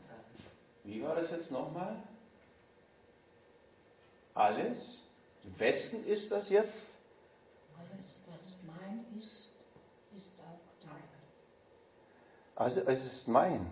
Wie 0.83 1.01
war 1.01 1.15
das 1.15 1.31
jetzt 1.31 1.53
nochmal? 1.53 1.95
Alles? 4.33 5.02
Wessen 5.43 6.05
ist 6.05 6.31
das 6.31 6.49
jetzt? 6.49 6.97
Alles, 7.77 8.17
was 8.27 8.55
mein 8.65 9.05
ist, 9.19 9.49
ist 10.15 10.39
auch 10.39 10.59
dein. 10.81 11.03
Also 12.55 12.81
es 12.81 13.05
ist 13.05 13.27
mein. 13.27 13.69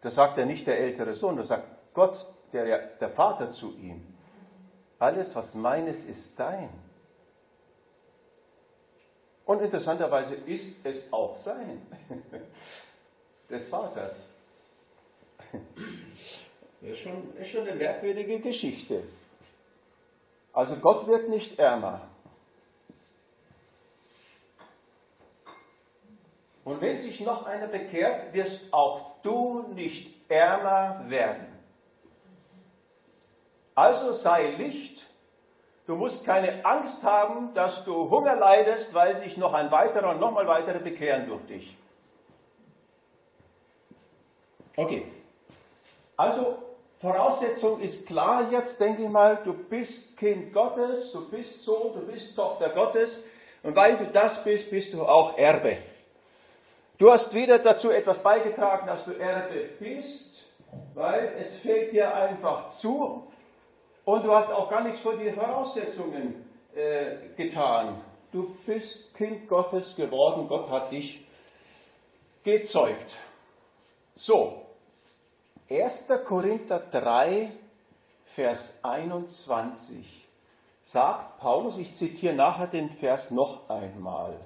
Das 0.00 0.14
sagt 0.16 0.36
ja 0.36 0.44
nicht 0.44 0.66
der 0.66 0.78
ältere 0.78 1.14
Sohn, 1.14 1.36
das 1.36 1.48
sagt 1.48 1.94
Gott, 1.94 2.26
der, 2.52 2.88
der 2.96 3.08
Vater 3.08 3.50
zu 3.50 3.74
ihm. 3.78 4.14
Alles, 4.98 5.34
was 5.34 5.54
meines, 5.54 6.04
ist 6.04 6.38
dein. 6.38 6.68
Und 9.46 9.60
interessanterweise 9.60 10.34
ist 10.34 10.84
es 10.84 11.12
auch 11.12 11.36
sein, 11.36 11.86
des 13.50 13.68
Vaters. 13.68 14.28
Das 16.84 16.92
ist 16.92 16.98
schon, 16.98 17.34
ist 17.36 17.50
schon 17.50 17.66
eine 17.66 17.76
merkwürdige 17.76 18.40
Geschichte. 18.40 19.02
Also 20.52 20.76
Gott 20.76 21.06
wird 21.06 21.30
nicht 21.30 21.58
ärmer. 21.58 22.02
Und 26.62 26.82
wenn 26.82 26.94
sich 26.94 27.20
noch 27.20 27.46
einer 27.46 27.68
bekehrt, 27.68 28.34
wirst 28.34 28.70
auch 28.72 29.12
du 29.22 29.62
nicht 29.74 30.30
ärmer 30.30 31.06
werden. 31.08 31.46
Also 33.74 34.12
sei 34.12 34.50
Licht. 34.50 35.02
Du 35.86 35.96
musst 35.96 36.26
keine 36.26 36.66
Angst 36.66 37.02
haben, 37.02 37.54
dass 37.54 37.86
du 37.86 38.10
Hunger 38.10 38.36
leidest, 38.36 38.92
weil 38.92 39.16
sich 39.16 39.38
noch 39.38 39.54
ein 39.54 39.70
weiterer 39.70 40.10
und 40.10 40.20
nochmal 40.20 40.46
weitere 40.46 40.80
bekehren 40.80 41.26
durch 41.26 41.46
dich. 41.46 41.76
Okay. 44.76 45.10
Also 46.16 46.73
Voraussetzung 47.04 47.82
ist 47.82 48.06
klar 48.06 48.50
jetzt, 48.50 48.80
denke 48.80 49.02
ich 49.02 49.10
mal, 49.10 49.38
du 49.44 49.52
bist 49.52 50.16
Kind 50.16 50.54
Gottes, 50.54 51.12
du 51.12 51.28
bist 51.28 51.62
Sohn, 51.62 51.92
du 51.92 52.00
bist 52.00 52.34
Tochter 52.34 52.70
Gottes 52.70 53.26
und 53.62 53.76
weil 53.76 53.98
du 53.98 54.06
das 54.06 54.42
bist, 54.42 54.70
bist 54.70 54.94
du 54.94 55.04
auch 55.04 55.36
Erbe. 55.36 55.76
Du 56.96 57.12
hast 57.12 57.34
weder 57.34 57.58
dazu 57.58 57.90
etwas 57.90 58.22
beigetragen, 58.22 58.86
dass 58.86 59.04
du 59.04 59.10
Erbe 59.18 59.68
bist, 59.78 60.44
weil 60.94 61.34
es 61.38 61.58
fällt 61.58 61.92
dir 61.92 62.14
einfach 62.14 62.70
zu 62.70 63.30
und 64.06 64.24
du 64.24 64.32
hast 64.32 64.50
auch 64.50 64.70
gar 64.70 64.82
nichts 64.82 65.00
vor 65.00 65.14
den 65.14 65.34
Voraussetzungen 65.34 66.48
äh, 66.74 67.16
getan. 67.36 68.00
Du 68.32 68.56
bist 68.64 69.14
Kind 69.14 69.46
Gottes 69.46 69.94
geworden, 69.94 70.48
Gott 70.48 70.70
hat 70.70 70.90
dich 70.90 71.22
gezeugt. 72.42 73.18
So, 74.14 74.63
1. 75.68 76.12
Korinther 76.26 76.80
3, 76.90 77.50
Vers 78.24 78.78
21 78.82 80.28
sagt 80.82 81.38
Paulus, 81.38 81.78
ich 81.78 81.94
zitiere 81.94 82.34
nachher 82.34 82.66
den 82.66 82.90
Vers 82.90 83.30
noch 83.30 83.68
einmal, 83.70 84.38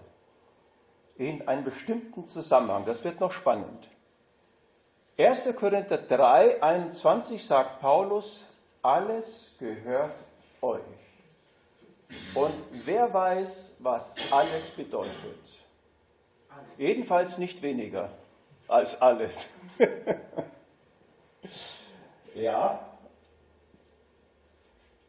in 1.16 1.46
einem 1.48 1.64
bestimmten 1.64 2.26
Zusammenhang, 2.26 2.84
das 2.84 3.02
wird 3.02 3.18
noch 3.20 3.32
spannend. 3.32 3.88
1. 5.18 5.56
Korinther 5.56 5.98
3, 5.98 6.62
21 6.62 7.44
sagt 7.44 7.80
Paulus, 7.80 8.44
alles 8.82 9.54
gehört 9.58 10.14
euch. 10.62 10.80
Und 12.34 12.54
wer 12.84 13.12
weiß, 13.12 13.76
was 13.80 14.14
alles 14.30 14.70
bedeutet? 14.70 15.64
Jedenfalls 16.76 17.38
nicht 17.38 17.60
weniger 17.62 18.10
als 18.68 19.02
alles. 19.02 19.60
Ja, 22.34 22.88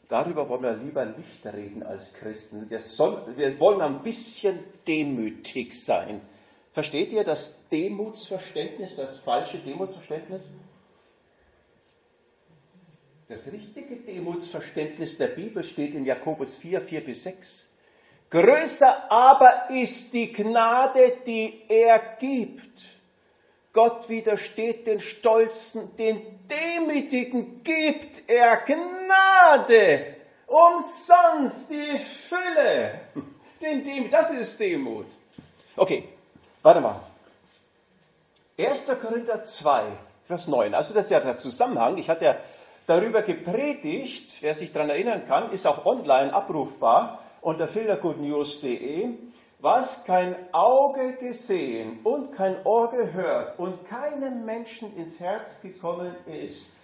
darüber 0.07 0.49
wollen 0.49 0.63
wir 0.63 0.73
lieber 0.73 1.05
nicht 1.05 1.45
reden 1.45 1.83
als 1.83 2.13
Christen. 2.13 2.69
Wir, 2.69 2.79
soll, 2.79 3.21
wir 3.35 3.59
wollen 3.59 3.81
ein 3.81 4.03
bisschen 4.03 4.59
demütig 4.87 5.73
sein. 5.73 6.21
Versteht 6.71 7.11
ihr 7.13 7.23
das 7.23 7.67
Demutsverständnis, 7.69 8.95
das 8.97 9.17
falsche 9.19 9.57
Demutsverständnis? 9.57 10.47
Das 13.27 13.51
richtige 13.51 13.97
Demutsverständnis 13.97 15.17
der 15.17 15.27
Bibel 15.27 15.63
steht 15.63 15.93
in 15.93 16.05
Jakobus 16.05 16.55
4, 16.55 16.81
4 16.81 17.05
bis 17.05 17.23
6. 17.23 17.69
Größer 18.29 19.11
aber 19.11 19.69
ist 19.69 20.13
die 20.13 20.31
Gnade, 20.33 21.17
die 21.25 21.61
er 21.67 21.99
gibt 22.19 22.98
Gott 23.73 24.09
widersteht 24.09 24.87
den 24.87 24.99
Stolzen, 24.99 25.95
den 25.97 26.21
Demütigen 26.49 27.63
gibt 27.63 28.27
er 28.27 28.57
Gnade, 28.57 30.15
umsonst 30.47 31.69
die 31.69 31.97
Fülle. 31.97 33.01
Den 33.61 33.83
Demut, 33.83 34.11
das 34.11 34.31
ist 34.31 34.59
Demut. 34.59 35.05
Okay, 35.75 36.03
warte 36.63 36.81
mal. 36.81 36.99
1. 38.57 38.91
Korinther 39.01 39.43
2, 39.43 39.83
Vers 40.25 40.47
9. 40.47 40.73
Also 40.73 40.93
das 40.93 41.05
ist 41.05 41.11
ja 41.11 41.19
der 41.19 41.37
Zusammenhang. 41.37 41.97
Ich 41.97 42.09
hatte 42.09 42.25
ja 42.25 42.37
darüber 42.87 43.21
gepredigt, 43.21 44.37
wer 44.41 44.55
sich 44.55 44.73
daran 44.73 44.89
erinnern 44.89 45.27
kann, 45.27 45.51
ist 45.51 45.67
auch 45.67 45.85
online 45.85 46.33
abrufbar 46.33 47.23
unter 47.41 47.67
filtergoodnews.de 47.67 49.09
was 49.59 50.05
kein 50.05 50.35
Auge 50.53 51.17
gesehen 51.17 51.99
und 52.03 52.31
kein 52.31 52.65
Ohr 52.65 52.89
gehört 52.91 53.59
und 53.59 53.85
keinem 53.85 54.45
Menschen 54.45 54.95
ins 54.95 55.19
Herz 55.19 55.61
gekommen 55.61 56.15
ist, 56.25 56.77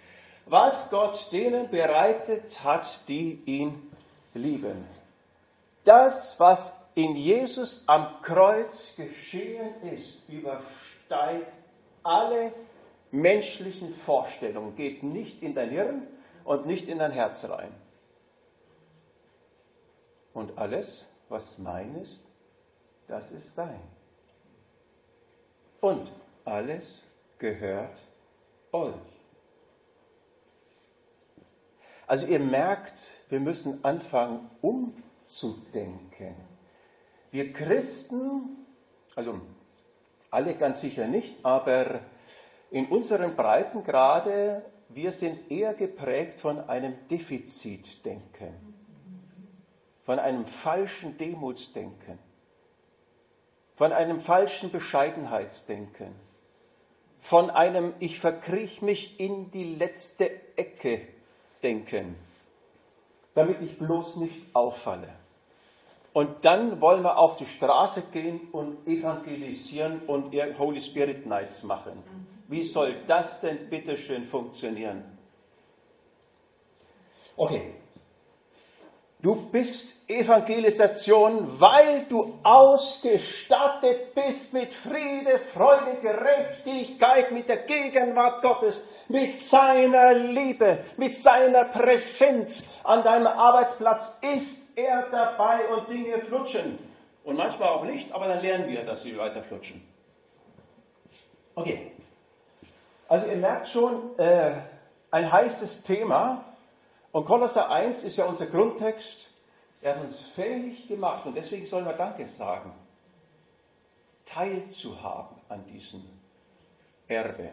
was 0.44 0.90
Gott 0.90 1.32
denen 1.32 1.70
bereitet 1.70 2.62
hat, 2.62 3.08
die 3.08 3.42
ihn 3.46 3.90
lieben. 4.34 4.86
Das, 5.84 6.38
was 6.38 6.86
in 6.94 7.16
Jesus 7.16 7.88
am 7.88 8.20
Kreuz 8.22 8.94
geschehen 8.96 9.82
ist, 9.82 10.28
übersteigt 10.28 11.52
alle 12.02 12.52
menschlichen 13.10 13.90
Vorstellungen, 13.90 14.76
geht 14.76 15.02
nicht 15.02 15.42
in 15.42 15.54
dein 15.54 15.70
Hirn 15.70 16.06
und 16.44 16.66
nicht 16.66 16.88
in 16.88 16.98
dein 16.98 17.12
Herz 17.12 17.48
rein. 17.48 17.72
Und 20.34 20.58
alles, 20.58 21.06
was 21.28 21.58
mein 21.58 21.96
ist, 21.96 22.26
das 23.08 23.32
ist 23.32 23.56
dein. 23.56 23.80
Und 25.80 26.10
alles 26.44 27.02
gehört 27.38 28.02
euch. 28.72 28.94
Also 32.06 32.26
ihr 32.26 32.38
merkt, 32.38 33.20
wir 33.28 33.40
müssen 33.40 33.84
anfangen 33.84 34.48
umzudenken. 34.60 36.34
Wir 37.30 37.52
Christen, 37.52 38.66
also 39.16 39.40
alle 40.30 40.54
ganz 40.54 40.80
sicher 40.80 41.08
nicht, 41.08 41.44
aber 41.44 42.00
in 42.70 42.86
unseren 42.86 43.34
Breitengrade, 43.34 44.64
wir 44.88 45.12
sind 45.12 45.50
eher 45.50 45.74
geprägt 45.74 46.40
von 46.40 46.60
einem 46.68 46.94
Defizitdenken, 47.08 48.54
von 50.02 50.18
einem 50.20 50.46
falschen 50.46 51.18
Demutsdenken 51.18 52.25
von 53.76 53.92
einem 53.92 54.20
falschen 54.20 54.72
Bescheidenheitsdenken. 54.72 56.26
von 57.18 57.50
einem 57.50 57.92
Ich 57.98 58.20
verkriech 58.20 58.82
mich 58.82 59.18
in 59.18 59.50
die 59.50 59.74
letzte 59.74 60.30
Ecke 60.56 61.00
denken, 61.62 62.14
damit 63.34 63.60
ich 63.62 63.78
bloß 63.78 64.16
nicht 64.16 64.40
auffalle. 64.54 65.08
Und 66.12 66.44
dann 66.44 66.80
wollen 66.80 67.02
wir 67.02 67.18
auf 67.18 67.36
die 67.36 67.44
Straße 67.44 68.02
gehen 68.12 68.40
und 68.52 68.86
evangelisieren 68.86 70.00
und 70.06 70.34
Holy 70.58 70.80
Spirit 70.80 71.26
Nights 71.26 71.64
machen. 71.64 72.02
Wie 72.48 72.64
soll 72.64 72.94
das 73.06 73.40
denn 73.40 73.68
bitteschön 73.68 74.24
funktionieren? 74.24 75.02
Okay, 77.36 77.74
Du 79.26 79.34
bist 79.34 80.08
Evangelisation, 80.08 81.40
weil 81.60 82.04
du 82.04 82.38
ausgestattet 82.44 84.14
bist 84.14 84.52
mit 84.52 84.72
Friede, 84.72 85.40
Freude, 85.40 85.96
Gerechtigkeit, 86.00 87.32
mit 87.32 87.48
der 87.48 87.56
Gegenwart 87.56 88.40
Gottes, 88.40 88.86
mit 89.08 89.32
seiner 89.32 90.14
Liebe, 90.14 90.78
mit 90.96 91.12
seiner 91.12 91.64
Präsenz. 91.64 92.68
An 92.84 93.02
deinem 93.02 93.26
Arbeitsplatz 93.26 94.20
ist 94.22 94.78
er 94.78 95.08
dabei 95.10 95.70
und 95.70 95.88
Dinge 95.88 96.20
flutschen. 96.20 96.78
Und 97.24 97.36
manchmal 97.36 97.70
auch 97.70 97.84
nicht, 97.84 98.12
aber 98.12 98.28
dann 98.28 98.40
lernen 98.42 98.68
wir, 98.68 98.84
dass 98.84 99.02
sie 99.02 99.18
weiter 99.18 99.42
flutschen. 99.42 99.82
Okay. 101.56 101.90
Also 103.08 103.26
ihr 103.26 103.38
merkt 103.38 103.68
schon, 103.68 104.16
äh, 104.20 104.52
ein 105.10 105.32
heißes 105.32 105.82
Thema. 105.82 106.44
Und 107.16 107.24
Kolosser 107.24 107.70
1 107.70 108.02
ist 108.02 108.18
ja 108.18 108.26
unser 108.26 108.44
Grundtext. 108.44 109.28
Er 109.80 109.94
hat 109.94 110.02
uns 110.02 110.20
fähig 110.20 110.86
gemacht 110.86 111.24
und 111.24 111.34
deswegen 111.34 111.64
sollen 111.64 111.86
wir 111.86 111.94
Danke 111.94 112.26
sagen, 112.26 112.70
teilzuhaben 114.26 115.38
an 115.48 115.64
diesem 115.64 116.04
Erbe. 117.08 117.52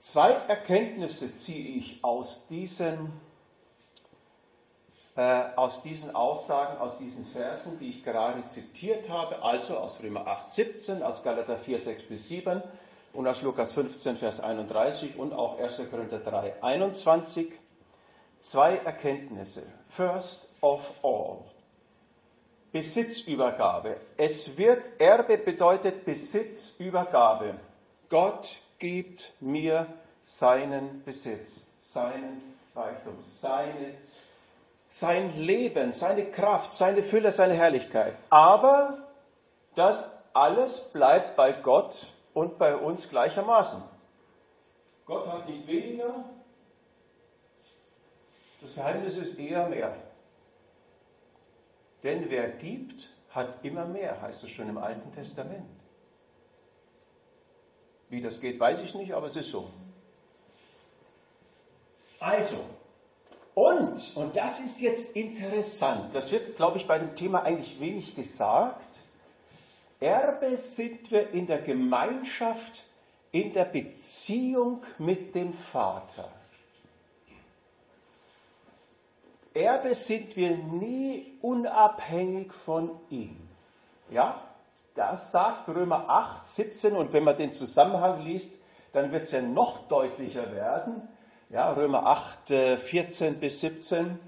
Zwei 0.00 0.30
Erkenntnisse 0.30 1.36
ziehe 1.36 1.76
ich 1.76 2.02
aus 2.02 2.46
diesen, 2.46 3.12
äh, 5.16 5.50
aus 5.54 5.82
diesen 5.82 6.14
Aussagen, 6.14 6.78
aus 6.78 6.96
diesen 6.96 7.26
Versen, 7.26 7.78
die 7.78 7.90
ich 7.90 8.02
gerade 8.02 8.46
zitiert 8.46 9.10
habe, 9.10 9.42
also 9.42 9.76
aus 9.76 10.02
Römer 10.02 10.26
8, 10.26 10.46
17, 10.46 11.02
aus 11.02 11.22
Galater 11.22 11.58
4, 11.58 11.78
6 11.78 12.04
bis 12.04 12.28
7 12.28 12.62
und 13.12 13.26
aus 13.26 13.42
Lukas 13.42 13.72
15, 13.72 14.16
Vers 14.16 14.40
31 14.40 15.18
und 15.18 15.32
auch 15.32 15.58
1. 15.58 15.82
Korinther 15.90 16.18
3, 16.18 16.62
21 16.62 17.52
zwei 18.42 18.76
Erkenntnisse. 18.76 19.62
First 19.88 20.48
of 20.60 20.92
all, 21.02 21.38
Besitzübergabe. 22.72 23.96
Es 24.16 24.56
wird, 24.56 24.90
Erbe 24.98 25.38
bedeutet 25.38 26.04
Besitzübergabe. 26.04 27.54
Gott 28.08 28.58
gibt 28.78 29.32
mir 29.40 29.86
seinen 30.24 31.04
Besitz, 31.04 31.68
seinen 31.80 32.42
Reichtum, 32.74 33.18
seine, 33.22 33.94
sein 34.88 35.36
Leben, 35.36 35.92
seine 35.92 36.24
Kraft, 36.26 36.72
seine 36.72 37.02
Fülle, 37.02 37.30
seine 37.30 37.54
Herrlichkeit. 37.54 38.14
Aber 38.30 38.98
das 39.74 40.18
alles 40.32 40.90
bleibt 40.92 41.36
bei 41.36 41.52
Gott 41.52 42.06
und 42.34 42.58
bei 42.58 42.76
uns 42.76 43.08
gleichermaßen. 43.08 43.82
Gott 45.04 45.26
hat 45.26 45.48
nicht 45.48 45.66
weniger, 45.66 46.24
das 48.60 48.74
Geheimnis 48.74 49.16
ist 49.16 49.38
eher 49.38 49.68
mehr. 49.68 49.94
Denn 52.02 52.30
wer 52.30 52.48
gibt, 52.48 53.08
hat 53.30 53.64
immer 53.64 53.84
mehr, 53.84 54.20
heißt 54.22 54.44
es 54.44 54.50
schon 54.50 54.68
im 54.68 54.78
Alten 54.78 55.12
Testament. 55.12 55.68
Wie 58.08 58.20
das 58.20 58.40
geht, 58.40 58.60
weiß 58.60 58.82
ich 58.82 58.94
nicht, 58.94 59.14
aber 59.14 59.26
es 59.26 59.36
ist 59.36 59.50
so. 59.50 59.70
Also, 62.20 62.56
und, 63.54 64.16
und 64.16 64.36
das 64.36 64.60
ist 64.60 64.80
jetzt 64.80 65.16
interessant, 65.16 66.14
das 66.14 66.30
wird, 66.30 66.54
glaube 66.56 66.78
ich, 66.78 66.86
bei 66.86 66.98
dem 66.98 67.16
Thema 67.16 67.42
eigentlich 67.42 67.80
wenig 67.80 68.14
gesagt, 68.14 68.91
Erbe 70.02 70.56
sind 70.56 71.12
wir 71.12 71.30
in 71.30 71.46
der 71.46 71.62
Gemeinschaft, 71.62 72.82
in 73.30 73.52
der 73.52 73.64
Beziehung 73.64 74.82
mit 74.98 75.34
dem 75.34 75.52
Vater. 75.52 76.28
Erbe 79.54 79.94
sind 79.94 80.36
wir 80.36 80.56
nie 80.56 81.38
unabhängig 81.40 82.52
von 82.52 82.90
ihm. 83.10 83.36
Ja, 84.10 84.42
das 84.96 85.30
sagt 85.30 85.68
Römer 85.68 86.08
8, 86.08 86.46
17 86.46 86.96
und 86.96 87.12
wenn 87.12 87.22
man 87.22 87.36
den 87.36 87.52
Zusammenhang 87.52 88.22
liest, 88.22 88.54
dann 88.92 89.12
wird 89.12 89.22
es 89.22 89.30
ja 89.30 89.40
noch 89.40 89.86
deutlicher 89.88 90.52
werden. 90.52 91.08
Ja, 91.48 91.72
Römer 91.72 92.06
8, 92.06 92.48
14 92.78 93.34
äh, 93.34 93.36
bis 93.36 93.60
17. 93.60 94.18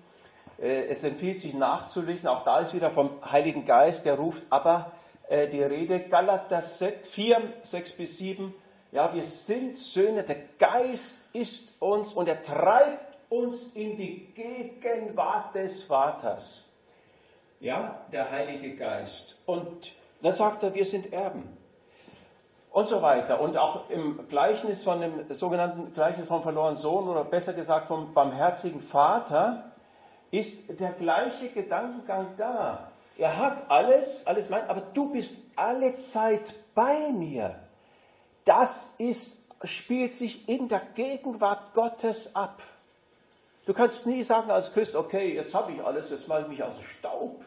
Äh, 0.59 0.87
es 0.87 1.03
empfiehlt 1.03 1.41
sich 1.41 1.55
nachzulesen, 1.55 2.29
auch 2.29 2.45
da 2.45 2.61
ist 2.61 2.75
wieder 2.75 2.91
vom 2.91 3.11
Heiligen 3.29 3.65
Geist, 3.65 4.07
der 4.07 4.15
ruft 4.15 4.45
aber 4.51 4.93
äh, 5.29 5.49
die 5.49 5.63
Rede, 5.63 6.01
Galater 6.01 6.61
4, 6.61 7.43
6 7.63 7.93
bis 7.93 8.19
7. 8.19 8.55
Ja, 8.93 9.13
wir 9.13 9.25
sind 9.25 9.77
Söhne, 9.77 10.23
der 10.23 10.37
Geist 10.59 11.35
ist 11.35 11.81
uns 11.81 12.15
und 12.15 12.29
er 12.29 12.43
treibt 12.43 13.17
uns 13.29 13.75
in 13.75 13.97
die 13.97 14.33
Gegenwart 14.35 15.55
des 15.55 15.83
Vaters. 15.83 16.67
Ja, 17.61 17.99
der 18.13 18.31
Heilige 18.31 18.77
Geist. 18.77 19.39
Und 19.47 19.95
dann 20.23 20.33
sagt 20.33 20.63
er, 20.63 20.75
wir 20.75 20.85
sind 20.85 21.13
Erben. 21.13 21.57
Und 22.71 22.87
so 22.87 23.03
weiter. 23.03 23.41
Und 23.41 23.57
auch 23.57 23.89
im 23.89 24.29
Gleichnis 24.29 24.83
von 24.83 25.01
dem 25.01 25.33
sogenannten 25.33 25.93
Gleichnis 25.95 26.27
vom 26.27 26.43
verlorenen 26.43 26.77
Sohn 26.77 27.09
oder 27.09 27.25
besser 27.25 27.53
gesagt 27.53 27.87
vom 27.87 28.13
barmherzigen 28.13 28.81
Vater 28.81 29.71
ist 30.31 30.81
der 30.81 30.91
gleiche 30.91 31.49
Gedankengang 31.49 32.35
da. 32.37 32.91
Er 33.17 33.39
hat 33.39 33.71
alles, 33.71 34.27
alles 34.27 34.49
mein, 34.49 34.69
aber 34.69 34.81
du 34.81 35.13
bist 35.13 35.47
alle 35.57 35.97
Zeit 35.97 36.53
bei 36.75 37.11
mir. 37.13 37.59
Das 38.45 38.97
ist, 38.99 39.49
spielt 39.63 40.15
sich 40.15 40.49
in 40.49 40.69
der 40.69 40.83
Gegenwart 40.95 41.75
Gottes 41.75 42.35
ab. 42.35 42.63
Du 43.67 43.73
kannst 43.73 44.07
nie 44.07 44.23
sagen 44.23 44.51
als 44.51 44.73
Christ, 44.73 44.95
okay, 44.95 45.35
jetzt 45.35 45.55
habe 45.55 45.73
ich 45.73 45.83
alles, 45.83 46.11
jetzt 46.11 46.29
mache 46.29 46.43
ich 46.43 46.49
mich 46.49 46.63
aus 46.63 46.75
Staub. 46.99 47.43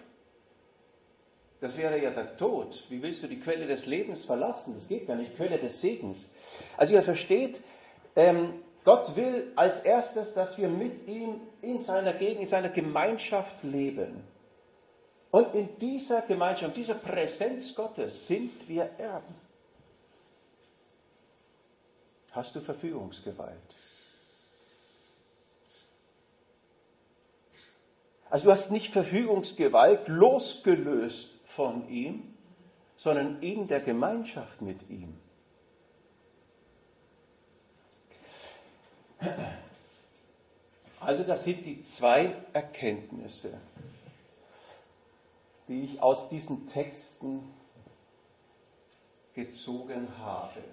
Das 1.59 1.77
wäre 1.77 2.01
ja 2.01 2.11
der 2.11 2.37
Tod. 2.37 2.83
Wie 2.89 3.01
willst 3.01 3.23
du 3.23 3.27
die 3.27 3.39
Quelle 3.39 3.65
des 3.65 3.87
Lebens 3.87 4.25
verlassen? 4.25 4.73
Das 4.73 4.87
geht 4.87 5.09
ja 5.09 5.15
nicht, 5.15 5.35
Quelle 5.35 5.57
des 5.57 5.81
Segens. 5.81 6.29
Also 6.75 6.95
ihr 6.95 7.03
versteht, 7.03 7.61
ähm, 8.15 8.53
Gott 8.83 9.15
will 9.15 9.51
als 9.55 9.81
erstes, 9.81 10.33
dass 10.33 10.57
wir 10.57 10.69
mit 10.69 11.07
ihm 11.07 11.41
in 11.61 11.77
seiner 11.77 12.13
Gegend, 12.13 12.41
in 12.41 12.47
seiner 12.47 12.69
Gemeinschaft 12.69 13.63
leben. 13.63 14.23
Und 15.31 15.53
in 15.53 15.77
dieser 15.79 16.21
Gemeinschaft, 16.21 16.75
in 16.75 16.81
dieser 16.81 16.95
Präsenz 16.95 17.75
Gottes 17.75 18.27
sind 18.27 18.67
wir 18.67 18.83
Erben. 18.97 19.35
Hast 22.31 22.55
du 22.55 22.61
Verfügungsgewalt? 22.61 23.57
Also 28.29 28.45
du 28.45 28.51
hast 28.51 28.71
nicht 28.71 28.91
Verfügungsgewalt 28.91 30.07
losgelöst 30.07 31.39
von 31.45 31.87
ihm, 31.89 32.35
sondern 32.95 33.41
in 33.41 33.67
der 33.67 33.79
Gemeinschaft 33.79 34.61
mit 34.61 34.89
ihm. 34.89 35.17
Also 40.99 41.23
das 41.23 41.43
sind 41.43 41.65
die 41.65 41.81
zwei 41.81 42.35
Erkenntnisse, 42.53 43.57
die 45.67 45.83
ich 45.83 46.01
aus 46.01 46.29
diesen 46.29 46.67
Texten 46.67 47.53
gezogen 49.33 50.07
habe. 50.19 50.63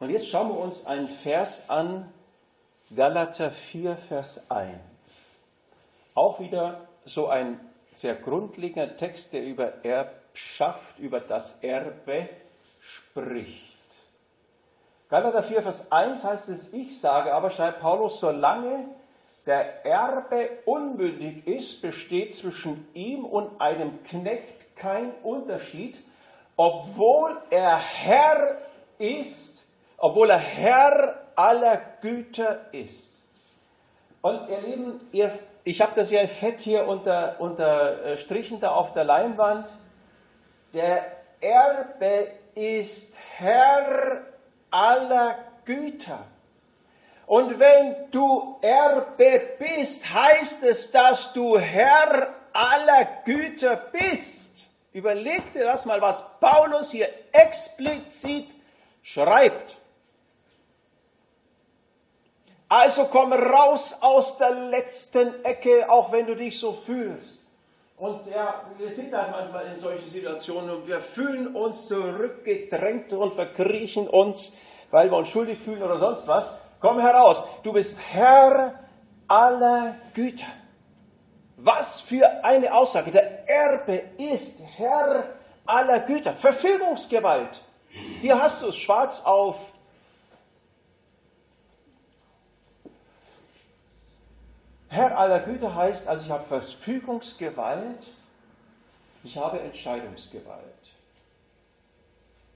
Und 0.00 0.10
jetzt 0.10 0.28
schauen 0.28 0.48
wir 0.48 0.58
uns 0.58 0.86
einen 0.86 1.08
Vers 1.08 1.70
an, 1.70 2.12
Galater 2.94 3.50
4, 3.50 3.96
Vers 3.96 4.50
1. 4.50 5.30
Auch 6.14 6.40
wieder 6.40 6.86
so 7.04 7.28
ein 7.28 7.60
sehr 7.90 8.14
grundlegender 8.14 8.96
Text, 8.96 9.32
der 9.32 9.44
über 9.44 9.84
Erbschaft, 9.84 10.98
über 10.98 11.20
das 11.20 11.62
Erbe 11.62 12.28
spricht. 12.80 13.72
Galater 15.08 15.42
4, 15.42 15.62
Vers 15.62 15.92
1 15.92 16.24
heißt 16.24 16.48
es, 16.48 16.72
ich 16.72 17.00
sage 17.00 17.32
aber, 17.32 17.50
schreibt 17.50 17.80
Paulus, 17.80 18.20
solange 18.20 18.88
der 19.46 19.84
Erbe 19.84 20.48
unmündig 20.64 21.46
ist, 21.46 21.82
besteht 21.82 22.34
zwischen 22.34 22.88
ihm 22.94 23.24
und 23.24 23.60
einem 23.60 24.02
Knecht 24.04 24.76
kein 24.76 25.12
Unterschied, 25.22 25.98
obwohl 26.56 27.36
er 27.50 27.78
Herr 27.78 28.58
ist, 28.98 29.70
obwohl 29.98 30.30
er 30.30 30.38
Herr 30.38 31.20
aller 31.36 31.80
Güter 32.00 32.72
ist. 32.72 33.22
Und 34.22 34.48
ihr 34.48 34.60
Lieben, 34.60 35.00
ihr 35.12 35.30
ich 35.66 35.80
habe 35.80 35.92
das 35.96 36.10
ja 36.10 36.26
fett 36.26 36.60
hier 36.60 36.86
unter, 36.86 37.40
unterstrichen 37.40 38.60
da 38.60 38.72
auf 38.72 38.92
der 38.92 39.04
Leinwand. 39.04 39.72
der 40.74 41.04
Erbe 41.40 42.28
ist 42.54 43.16
Herr 43.38 44.22
aller 44.70 45.38
Güter. 45.64 46.18
Und 47.34 47.58
wenn 47.58 48.12
du 48.12 48.58
Erbe 48.62 49.40
bist, 49.58 50.14
heißt 50.14 50.62
es, 50.62 50.92
dass 50.92 51.32
du 51.32 51.58
Herr 51.58 52.32
aller 52.52 53.08
Güter 53.24 53.74
bist. 53.90 54.68
Überleg 54.92 55.52
dir 55.52 55.64
das 55.64 55.84
mal, 55.84 56.00
was 56.00 56.38
Paulus 56.38 56.92
hier 56.92 57.08
explizit 57.32 58.46
schreibt. 59.02 59.76
Also 62.68 63.06
komm 63.06 63.32
raus 63.32 63.98
aus 64.00 64.38
der 64.38 64.52
letzten 64.52 65.44
Ecke, 65.44 65.90
auch 65.90 66.12
wenn 66.12 66.28
du 66.28 66.36
dich 66.36 66.60
so 66.60 66.72
fühlst. 66.72 67.48
Und 67.96 68.26
ja, 68.26 68.62
wir 68.78 68.90
sind 68.90 69.12
halt 69.12 69.32
manchmal 69.32 69.66
in 69.66 69.76
solchen 69.76 70.08
Situationen 70.08 70.70
und 70.70 70.86
wir 70.86 71.00
fühlen 71.00 71.56
uns 71.56 71.88
zurückgedrängt 71.88 73.12
und 73.12 73.34
verkriechen 73.34 74.06
uns, 74.06 74.52
weil 74.92 75.10
wir 75.10 75.16
uns 75.16 75.30
schuldig 75.30 75.58
fühlen 75.58 75.82
oder 75.82 75.98
sonst 75.98 76.28
was. 76.28 76.60
Komm 76.84 77.00
heraus, 77.00 77.48
du 77.62 77.72
bist 77.72 77.98
Herr 78.12 78.78
aller 79.26 79.96
Güter. 80.12 80.44
Was 81.56 82.02
für 82.02 82.44
eine 82.44 82.74
Aussage. 82.74 83.10
Der 83.10 83.48
Erbe 83.48 84.02
ist 84.18 84.60
Herr 84.76 85.24
aller 85.64 86.00
Güter. 86.00 86.34
Verfügungsgewalt. 86.34 87.62
Hier 88.20 88.38
hast 88.38 88.62
du 88.62 88.68
es 88.68 88.76
schwarz 88.76 89.22
auf 89.24 89.72
Herr 94.90 95.16
aller 95.16 95.40
Güter 95.40 95.74
heißt 95.74 96.06
also, 96.06 96.26
ich 96.26 96.30
habe 96.30 96.44
Verfügungsgewalt, 96.44 98.10
ich 99.22 99.38
habe 99.38 99.58
Entscheidungsgewalt. 99.60 100.90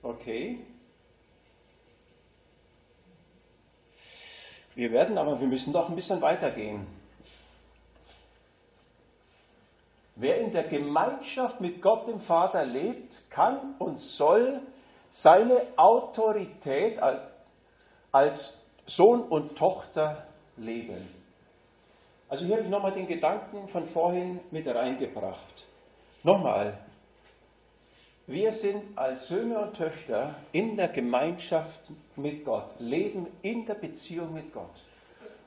Okay? 0.02 0.66
Wir 4.78 4.92
werden 4.92 5.18
aber, 5.18 5.40
wir 5.40 5.48
müssen 5.48 5.72
doch 5.72 5.88
ein 5.88 5.96
bisschen 5.96 6.22
weitergehen. 6.22 6.86
Wer 10.14 10.38
in 10.38 10.52
der 10.52 10.62
Gemeinschaft 10.62 11.60
mit 11.60 11.82
Gott 11.82 12.06
dem 12.06 12.20
Vater 12.20 12.64
lebt, 12.64 13.28
kann 13.28 13.74
und 13.80 13.98
soll 13.98 14.60
seine 15.10 15.60
Autorität 15.74 17.00
als, 17.00 17.22
als 18.12 18.62
Sohn 18.86 19.22
und 19.22 19.58
Tochter 19.58 20.28
leben. 20.56 21.12
Also 22.28 22.44
hier 22.44 22.54
habe 22.54 22.62
ich 22.62 22.70
nochmal 22.70 22.92
den 22.92 23.08
Gedanken 23.08 23.66
von 23.66 23.84
vorhin 23.84 24.38
mit 24.52 24.68
reingebracht. 24.68 25.66
Nochmal, 26.22 26.78
wir 28.28 28.52
sind 28.52 28.96
als 28.96 29.28
Söhne 29.28 29.58
und 29.58 29.74
Töchter 29.74 30.34
in 30.52 30.76
der 30.76 30.88
Gemeinschaft 30.88 31.80
mit 32.14 32.44
Gott, 32.44 32.74
leben 32.78 33.26
in 33.40 33.64
der 33.64 33.74
Beziehung 33.74 34.34
mit 34.34 34.52
Gott. 34.52 34.84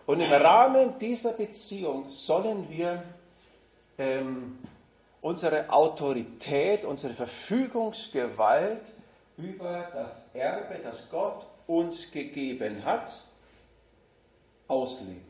Und 0.07 0.19
im 0.19 0.31
Rahmen 0.31 0.97
dieser 0.97 1.33
Beziehung 1.33 2.09
sollen 2.09 2.67
wir 2.71 3.03
ähm, 3.99 4.57
unsere 5.21 5.69
Autorität, 5.69 6.83
unsere 6.83 7.13
Verfügungsgewalt 7.13 8.81
über 9.37 9.87
das 9.93 10.33
Erbe, 10.33 10.79
das 10.83 11.07
Gott 11.11 11.45
uns 11.67 12.11
gegeben 12.11 12.83
hat, 12.83 13.21
ausleben. 14.67 15.23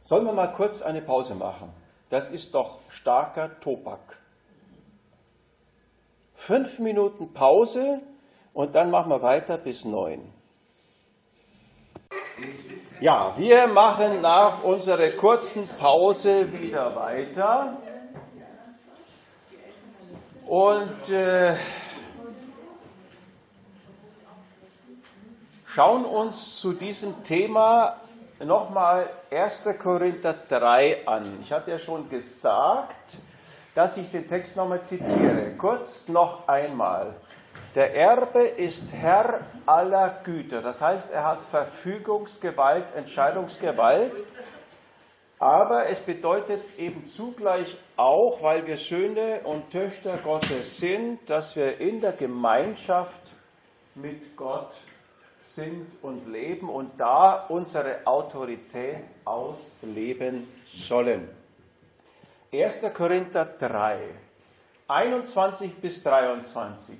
Sollen 0.00 0.24
wir 0.24 0.32
mal 0.32 0.52
kurz 0.52 0.80
eine 0.80 1.02
Pause 1.02 1.34
machen? 1.34 1.70
Das 2.08 2.30
ist 2.30 2.54
doch 2.54 2.78
starker 2.88 3.58
Tobak. 3.60 4.18
Fünf 6.34 6.78
Minuten 6.78 7.32
Pause 7.32 8.00
und 8.54 8.74
dann 8.74 8.90
machen 8.90 9.10
wir 9.10 9.22
weiter 9.22 9.58
bis 9.58 9.84
neun. 9.84 10.32
Ja, 13.00 13.32
wir 13.36 13.66
machen 13.66 14.20
nach 14.22 14.62
unserer 14.62 15.08
kurzen 15.10 15.68
Pause 15.68 16.50
wieder 16.52 16.94
weiter. 16.94 17.76
Und 20.46 21.10
äh, 21.10 21.56
schauen 25.66 26.04
uns 26.04 26.60
zu 26.60 26.72
diesem 26.72 27.24
Thema 27.24 28.00
nochmal 28.44 29.08
1. 29.30 29.70
Korinther 29.82 30.34
3 30.48 31.06
an. 31.06 31.38
Ich 31.42 31.52
hatte 31.52 31.70
ja 31.70 31.78
schon 31.78 32.08
gesagt, 32.10 33.16
dass 33.74 33.96
ich 33.96 34.10
den 34.10 34.28
Text 34.28 34.56
nochmal 34.56 34.82
zitiere. 34.82 35.52
Kurz 35.58 36.08
noch 36.08 36.48
einmal. 36.48 37.14
Der 37.74 37.94
Erbe 37.94 38.40
ist 38.40 38.92
Herr 38.94 39.40
aller 39.66 40.20
Güter. 40.24 40.62
Das 40.62 40.80
heißt, 40.80 41.12
er 41.12 41.24
hat 41.24 41.42
Verfügungsgewalt, 41.42 42.86
Entscheidungsgewalt. 42.96 44.24
Aber 45.38 45.86
es 45.90 46.00
bedeutet 46.00 46.62
eben 46.78 47.04
zugleich 47.04 47.76
auch, 47.98 48.42
weil 48.42 48.66
wir 48.66 48.78
Söhne 48.78 49.40
und 49.44 49.70
Töchter 49.70 50.16
Gottes 50.16 50.78
sind, 50.78 51.28
dass 51.28 51.56
wir 51.56 51.78
in 51.78 52.00
der 52.00 52.12
Gemeinschaft 52.12 53.20
mit 53.94 54.34
Gott 54.36 54.72
sind 55.46 55.86
und 56.02 56.26
leben 56.30 56.68
und 56.68 56.98
da 56.98 57.46
unsere 57.48 58.06
Autorität 58.06 59.00
ausleben 59.24 60.46
sollen. 60.66 61.28
1. 62.52 62.86
Korinther 62.92 63.44
3, 63.44 63.98
21 64.88 65.76
bis 65.76 66.02
23. 66.02 66.96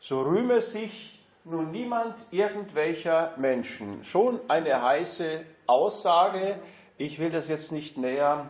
So 0.00 0.22
rühme 0.22 0.60
sich 0.60 1.18
nun 1.44 1.70
niemand 1.70 2.14
irgendwelcher 2.30 3.32
Menschen. 3.36 4.04
Schon 4.04 4.40
eine 4.48 4.82
heiße 4.82 5.44
Aussage. 5.66 6.58
Ich 6.98 7.18
will 7.18 7.30
das 7.30 7.48
jetzt 7.48 7.72
nicht 7.72 7.96
näher 7.96 8.46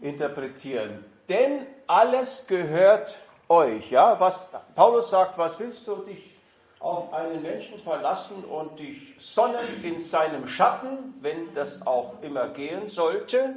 interpretieren. 0.00 1.04
Denn 1.28 1.66
alles 1.86 2.46
gehört 2.46 3.16
euch. 3.48 3.90
Ja, 3.90 4.18
was 4.20 4.52
Paulus 4.74 5.10
sagt, 5.10 5.38
was 5.38 5.58
willst 5.58 5.86
du 5.88 5.96
dich 5.96 6.35
auf 6.80 7.12
einen 7.12 7.42
Menschen 7.42 7.78
verlassen 7.78 8.44
und 8.44 8.78
dich 8.78 9.16
sonnen 9.18 9.66
in 9.82 9.98
seinem 9.98 10.46
Schatten, 10.46 11.14
wenn 11.20 11.54
das 11.54 11.86
auch 11.86 12.22
immer 12.22 12.48
gehen 12.48 12.86
sollte. 12.86 13.56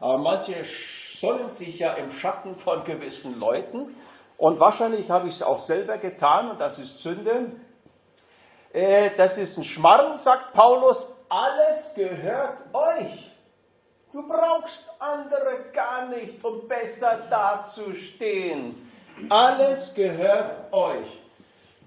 Aber 0.00 0.18
manche 0.18 0.54
sonnen 0.64 1.48
sich 1.48 1.78
ja 1.78 1.94
im 1.94 2.10
Schatten 2.10 2.54
von 2.54 2.84
gewissen 2.84 3.38
Leuten. 3.38 3.94
Und 4.36 4.60
wahrscheinlich 4.60 5.10
habe 5.10 5.28
ich 5.28 5.34
es 5.34 5.42
auch 5.42 5.58
selber 5.58 5.96
getan 5.96 6.50
und 6.50 6.60
das 6.60 6.78
ist 6.78 7.02
Sünde. 7.02 7.52
Äh, 8.72 9.10
das 9.16 9.38
ist 9.38 9.56
ein 9.56 9.64
Schmarrn, 9.64 10.16
sagt 10.16 10.52
Paulus. 10.52 11.24
Alles 11.28 11.94
gehört 11.94 12.62
euch. 12.74 13.32
Du 14.12 14.26
brauchst 14.28 15.00
andere 15.00 15.70
gar 15.72 16.08
nicht, 16.08 16.44
um 16.44 16.68
besser 16.68 17.20
dazustehen. 17.30 18.74
Alles 19.30 19.94
gehört 19.94 20.72
euch. 20.72 21.25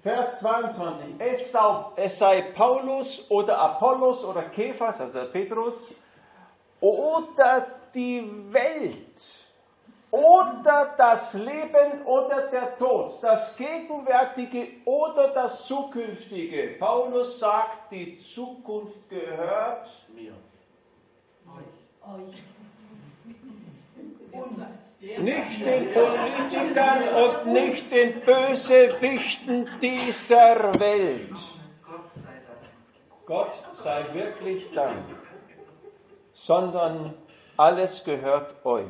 Vers 0.02 0.40
22. 0.40 1.14
Es 1.18 1.52
sei, 1.52 1.84
es 1.96 2.18
sei 2.18 2.42
Paulus 2.54 3.30
oder 3.30 3.58
Apollos 3.58 4.24
oder 4.24 4.44
Kephas, 4.44 5.00
also 5.00 5.30
Petrus, 5.30 5.94
oder 6.80 7.66
die 7.94 8.26
Welt, 8.50 9.44
oder 10.10 10.94
das 10.96 11.34
Leben 11.34 12.02
oder 12.04 12.48
der 12.48 12.78
Tod, 12.78 13.12
das 13.22 13.56
Gegenwärtige 13.56 14.68
oder 14.86 15.28
das 15.34 15.66
Zukünftige. 15.66 16.76
Paulus 16.78 17.38
sagt, 17.38 17.92
die 17.92 18.18
Zukunft 18.18 19.08
gehört 19.08 19.86
mir. 20.14 20.32
Euch. 21.46 22.16
Euch. 22.16 22.42
Uns. 24.32 24.89
Nicht 25.00 25.64
den 25.64 25.94
Politikern 25.94 27.02
und 27.24 27.52
nicht 27.54 27.90
den 27.90 28.20
Bösewichten 28.20 29.66
dieser 29.80 30.78
Welt. 30.78 31.38
Gott 33.24 33.54
sei 33.72 34.04
wirklich 34.12 34.70
Dank. 34.74 34.98
Sondern 36.34 37.14
alles 37.56 38.04
gehört 38.04 38.54
euch. 38.66 38.84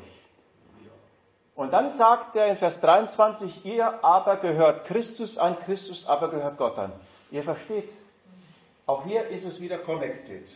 Und 1.54 1.72
dann 1.72 1.90
sagt 1.90 2.34
er 2.34 2.46
in 2.46 2.56
Vers 2.56 2.80
23, 2.80 3.64
ihr 3.64 4.02
aber 4.04 4.36
gehört 4.38 4.84
Christus 4.86 5.38
an, 5.38 5.60
Christus 5.60 6.08
aber 6.08 6.28
gehört 6.28 6.56
Gott 6.56 6.76
an. 6.76 6.92
Ihr 7.30 7.44
versteht, 7.44 7.92
auch 8.84 9.04
hier 9.04 9.28
ist 9.28 9.44
es 9.44 9.60
wieder 9.60 9.78
connected, 9.78 10.50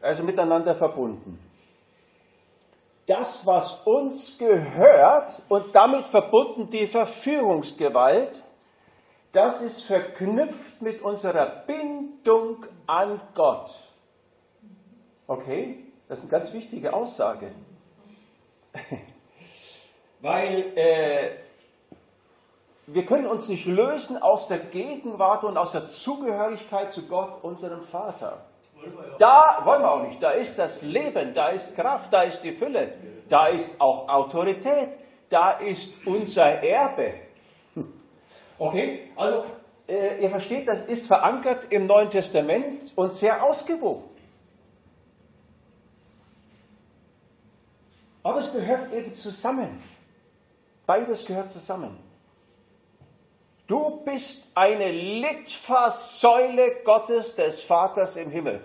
also 0.00 0.22
miteinander 0.22 0.74
verbunden 0.74 1.49
das, 3.10 3.44
was 3.44 3.80
uns 3.86 4.38
gehört 4.38 5.42
und 5.48 5.74
damit 5.74 6.06
verbunden 6.06 6.70
die 6.70 6.86
Verführungsgewalt, 6.86 8.44
das 9.32 9.62
ist 9.62 9.82
verknüpft 9.82 10.80
mit 10.80 11.02
unserer 11.02 11.46
Bindung 11.66 12.64
an 12.86 13.20
Gott. 13.34 13.74
Okay? 15.26 15.86
Das 16.08 16.20
ist 16.20 16.32
eine 16.32 16.40
ganz 16.40 16.52
wichtige 16.52 16.92
Aussage. 16.92 17.50
Weil 20.20 20.72
äh, 20.76 21.30
wir 22.86 23.04
können 23.04 23.26
uns 23.26 23.48
nicht 23.48 23.66
lösen 23.66 24.22
aus 24.22 24.46
der 24.46 24.58
Gegenwart 24.58 25.42
und 25.42 25.56
aus 25.56 25.72
der 25.72 25.88
Zugehörigkeit 25.88 26.92
zu 26.92 27.08
Gott, 27.08 27.42
unserem 27.42 27.82
Vater. 27.82 28.44
Da 29.18 29.60
wollen 29.64 29.82
wir 29.82 29.90
auch 29.90 30.02
nicht. 30.02 30.22
Da 30.22 30.30
ist 30.30 30.58
das 30.58 30.82
Leben, 30.82 31.34
da 31.34 31.48
ist 31.48 31.76
Kraft, 31.76 32.12
da 32.12 32.22
ist 32.22 32.42
die 32.42 32.52
Fülle, 32.52 32.94
da 33.28 33.48
ist 33.48 33.80
auch 33.80 34.08
Autorität, 34.08 34.98
da 35.28 35.52
ist 35.52 35.92
unser 36.06 36.62
Erbe. 36.62 37.14
Okay, 38.58 39.10
also 39.16 39.44
äh, 39.88 40.22
ihr 40.22 40.28
versteht, 40.30 40.68
das 40.68 40.82
ist 40.82 41.06
verankert 41.06 41.66
im 41.70 41.86
Neuen 41.86 42.10
Testament 42.10 42.92
und 42.94 43.12
sehr 43.12 43.42
ausgewogen. 43.42 44.04
Aber 48.22 48.38
es 48.38 48.52
gehört 48.52 48.92
eben 48.92 49.14
zusammen. 49.14 49.82
Beides 50.86 51.24
gehört 51.24 51.48
zusammen. 51.48 51.98
Du 53.66 54.02
bist 54.04 54.50
eine 54.56 54.90
Litfaßsäule 54.90 56.82
Gottes 56.84 57.36
des 57.36 57.62
Vaters 57.62 58.16
im 58.16 58.30
Himmel. 58.30 58.60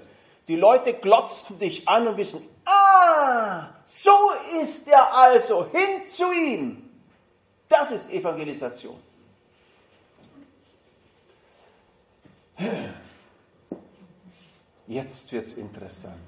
Die 0.47 0.55
Leute 0.55 0.93
glotzen 0.93 1.57
dich 1.59 1.87
an 1.87 2.07
und 2.07 2.17
wissen, 2.17 2.47
ah, 2.65 3.69
so 3.83 4.11
ist 4.61 4.87
er 4.87 5.13
also, 5.13 5.67
hin 5.71 6.03
zu 6.03 6.31
ihm. 6.31 6.89
Das 7.67 7.91
ist 7.91 8.11
Evangelisation. 8.11 8.95
Jetzt 14.87 15.33
wird 15.33 15.45
es 15.47 15.57
interessant. 15.57 16.21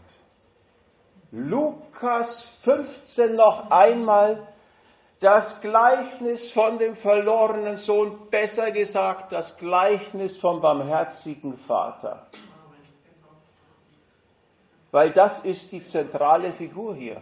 Lukas 1.31 2.61
15 2.63 3.35
noch 3.35 3.69
einmal 3.69 4.47
das 5.19 5.61
Gleichnis 5.61 6.51
von 6.51 6.77
dem 6.77 6.95
verlorenen 6.95 7.75
Sohn, 7.75 8.29
besser 8.29 8.71
gesagt 8.71 9.31
das 9.31 9.57
Gleichnis 9.57 10.37
vom 10.37 10.61
barmherzigen 10.61 11.55
Vater. 11.55 12.27
Weil 14.97 15.11
das 15.11 15.45
ist 15.45 15.71
die 15.71 15.85
zentrale 15.85 16.51
Figur 16.51 16.95
hier. 16.95 17.21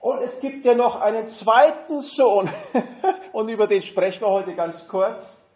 Und 0.00 0.20
es 0.20 0.40
gibt 0.40 0.64
ja 0.64 0.74
noch 0.74 1.00
einen 1.00 1.28
zweiten 1.28 2.00
Sohn, 2.00 2.50
und 3.32 3.48
über 3.48 3.68
den 3.68 3.80
sprechen 3.80 4.22
wir 4.22 4.30
heute 4.30 4.56
ganz 4.56 4.88
kurz. 4.88 5.46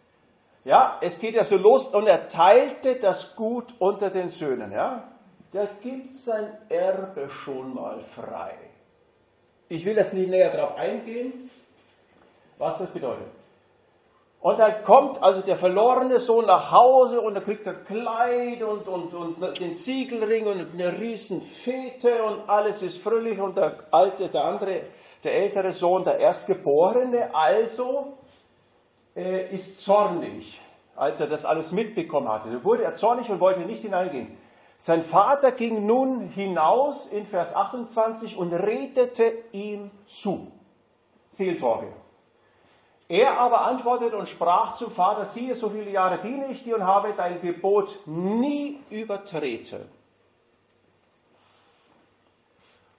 Ja, 0.63 0.97
es 1.01 1.19
geht 1.19 1.35
ja 1.35 1.43
so 1.43 1.57
los, 1.57 1.87
und 1.87 2.07
er 2.07 2.29
teilte 2.29 2.95
das 2.95 3.35
Gut 3.35 3.73
unter 3.79 4.09
den 4.09 4.29
Söhnen. 4.29 4.71
Ja, 4.71 5.11
der 5.51 5.67
gibt 5.81 6.15
sein 6.15 6.57
Erbe 6.69 7.29
schon 7.29 7.73
mal 7.73 7.99
frei. 7.99 8.55
Ich 9.67 9.83
will 9.83 9.97
jetzt 9.97 10.13
nicht 10.13 10.29
näher 10.29 10.51
darauf 10.51 10.77
eingehen, 10.77 11.51
was 12.57 12.77
das 12.77 12.91
bedeutet. 12.91 13.40
Und 14.41 14.57
dann 14.57 14.81
kommt 14.81 15.21
also 15.21 15.41
der 15.41 15.55
verlorene 15.55 16.17
Sohn 16.17 16.47
nach 16.47 16.71
Hause 16.71 17.21
und 17.21 17.35
er 17.35 17.41
kriegt 17.41 17.67
ein 17.67 17.83
Kleid 17.83 18.63
und, 18.63 18.87
und, 18.87 19.13
und 19.13 19.59
den 19.59 19.71
Siegelring 19.71 20.47
und 20.47 20.73
eine 20.73 20.99
riesen 20.99 21.39
Fete 21.39 22.23
und 22.23 22.49
alles 22.49 22.81
ist 22.81 23.03
fröhlich 23.03 23.39
und 23.39 23.55
der 23.55 23.77
alte, 23.91 24.27
der 24.29 24.43
andere, 24.43 24.81
der 25.23 25.35
ältere 25.35 25.71
Sohn, 25.73 26.03
der 26.03 26.17
Erstgeborene, 26.17 27.35
also 27.35 28.17
äh, 29.15 29.53
ist 29.53 29.81
zornig, 29.81 30.59
als 30.95 31.19
er 31.19 31.27
das 31.27 31.45
alles 31.45 31.71
mitbekommen 31.71 32.27
hatte. 32.27 32.49
Da 32.49 32.63
wurde 32.63 32.83
er 32.83 32.95
zornig 32.95 33.29
und 33.29 33.39
wollte 33.39 33.59
nicht 33.59 33.83
hineingehen. 33.83 34.35
Sein 34.75 35.03
Vater 35.03 35.51
ging 35.51 35.85
nun 35.85 36.21
hinaus 36.21 37.05
in 37.05 37.27
Vers 37.27 37.55
28 37.55 38.37
und 38.37 38.51
redete 38.51 39.31
ihm 39.51 39.91
zu. 40.07 40.51
Seelsorge. 41.29 42.00
Er 43.11 43.37
aber 43.41 43.65
antwortete 43.65 44.15
und 44.15 44.29
sprach 44.29 44.73
zum 44.75 44.89
Vater, 44.89 45.25
siehe, 45.25 45.53
so 45.53 45.67
viele 45.67 45.91
Jahre 45.91 46.19
diene 46.19 46.47
ich 46.47 46.63
dir 46.63 46.77
und 46.77 46.85
habe 46.85 47.11
dein 47.11 47.41
Gebot 47.41 47.99
nie 48.05 48.79
übertreten. 48.89 49.81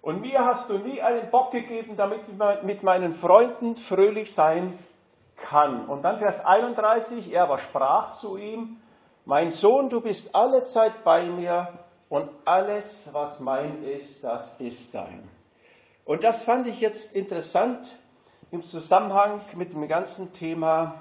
Und 0.03 0.21
mir 0.21 0.45
hast 0.45 0.69
du 0.69 0.77
nie 0.77 1.01
einen 1.01 1.31
Bock 1.31 1.51
gegeben, 1.51 1.97
damit 1.97 2.21
ich 2.29 2.63
mit 2.63 2.83
meinen 2.83 3.11
Freunden 3.11 3.79
fröhlich 3.79 4.35
sein 4.35 4.79
kann. 5.37 5.87
Und 5.87 6.03
dann 6.03 6.19
Vers 6.19 6.45
31, 6.45 7.33
er 7.33 7.45
aber 7.45 7.57
sprach 7.57 8.13
zu 8.13 8.37
ihm, 8.37 8.83
mein 9.25 9.49
Sohn, 9.49 9.89
du 9.89 10.03
bist 10.03 10.35
alle 10.35 10.63
Zeit 10.63 11.05
bei 11.05 11.25
mir 11.25 11.69
und 12.11 12.29
alles, 12.45 13.09
was 13.13 13.41
mein 13.41 13.83
ist, 13.83 14.25
das 14.25 14.61
ist 14.61 14.95
dein. 14.95 15.27
Und 16.05 16.23
das 16.23 16.45
fand 16.45 16.67
ich 16.67 16.83
jetzt 16.83 17.17
interessant 17.17 17.97
im 18.53 18.63
Zusammenhang 18.63 19.41
mit 19.57 19.73
dem 19.73 19.89
ganzen 19.89 20.31
Thema 20.33 20.95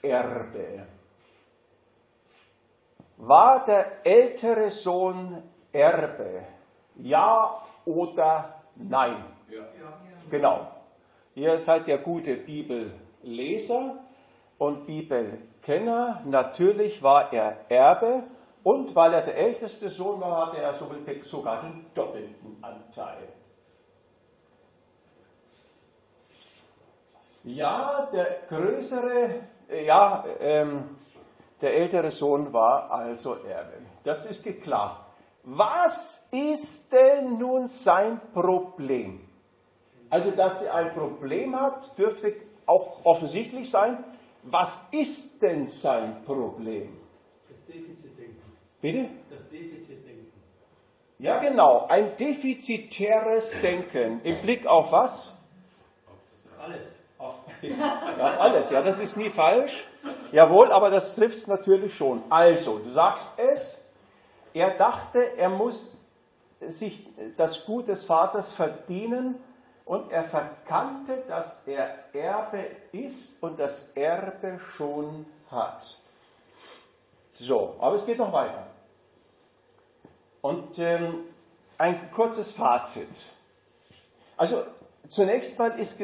Erbe. 0.00 0.86
War 3.16 3.64
der 3.64 4.06
ältere 4.06 4.70
Sohn 4.70 5.42
Erbe? 5.72 6.44
Ja 6.94 7.52
oder 7.84 8.62
nein? 8.76 9.24
Ja. 9.48 9.64
Genau. 10.30 10.68
Ihr 11.34 11.58
seid 11.58 11.88
ja 11.88 11.96
gute 11.96 12.36
Bibelleser 12.36 13.96
und 14.58 14.86
Bibelkenner. 14.86 16.22
Natürlich 16.26 17.02
war 17.02 17.32
er 17.32 17.68
Erbe 17.68 18.22
und 18.62 18.94
weil 18.94 19.14
er 19.14 19.22
der 19.22 19.36
älteste 19.36 19.88
Sohn 19.88 20.20
war, 20.20 20.46
hatte 20.46 20.62
er 20.62 20.72
sogar 20.74 21.60
den 21.62 21.86
doppelten 21.92 22.62
Anteil. 22.62 23.28
Ja, 27.48 28.08
der 28.12 28.42
größere, 28.46 29.40
ja, 29.84 30.24
ähm, 30.38 30.96
der 31.62 31.74
ältere 31.74 32.10
Sohn 32.10 32.52
war 32.52 32.90
also 32.90 33.36
Erbe. 33.36 33.78
Das 34.04 34.30
ist 34.30 34.44
klar. 34.62 35.06
Was 35.44 36.28
ist 36.30 36.92
denn 36.92 37.38
nun 37.38 37.66
sein 37.66 38.20
Problem? 38.34 39.26
Also, 40.10 40.30
dass 40.32 40.62
er 40.62 40.74
ein 40.74 40.90
Problem 40.90 41.58
hat, 41.58 41.96
dürfte 41.96 42.34
auch 42.66 43.04
offensichtlich 43.04 43.70
sein. 43.70 44.04
Was 44.42 44.90
ist 44.92 45.40
denn 45.42 45.64
sein 45.64 46.22
Problem? 46.24 46.98
Das 47.48 47.74
Defizitdenken. 47.74 48.52
Bitte? 48.82 49.08
Das 49.30 49.48
Defizitdenken. 49.48 50.32
Ja, 51.18 51.38
genau. 51.38 51.86
Ein 51.88 52.14
defizitäres 52.16 53.58
Denken. 53.62 54.20
Im 54.22 54.36
Blick 54.36 54.66
auf 54.66 54.92
was? 54.92 55.28
Auf, 56.06 56.12
auf 56.12 56.64
alles. 56.64 56.97
Ja, 58.70 58.82
das 58.82 59.00
ist 59.00 59.16
nie 59.16 59.30
falsch. 59.30 59.88
Jawohl, 60.32 60.72
aber 60.72 60.90
das 60.90 61.14
trifft 61.14 61.36
es 61.36 61.46
natürlich 61.46 61.94
schon. 61.94 62.22
Also, 62.30 62.78
du 62.78 62.90
sagst 62.90 63.38
es. 63.38 63.92
Er 64.54 64.76
dachte, 64.76 65.36
er 65.36 65.50
muss 65.50 65.98
sich 66.60 67.06
das 67.36 67.64
Gut 67.64 67.88
des 67.88 68.04
Vaters 68.04 68.52
verdienen 68.52 69.36
und 69.84 70.10
er 70.10 70.24
verkannte, 70.24 71.22
dass 71.28 71.66
er 71.68 71.94
Erbe 72.12 72.66
ist 72.92 73.42
und 73.42 73.58
das 73.58 73.92
Erbe 73.92 74.58
schon 74.58 75.26
hat. 75.50 75.98
So, 77.34 77.76
aber 77.78 77.94
es 77.94 78.04
geht 78.04 78.18
noch 78.18 78.32
weiter. 78.32 78.66
Und 80.42 80.78
ähm, 80.78 81.24
ein 81.78 82.10
kurzes 82.10 82.52
Fazit. 82.52 83.08
Also 84.36 84.62
zunächst 85.08 85.58
mal 85.58 85.78
ist 85.78 85.98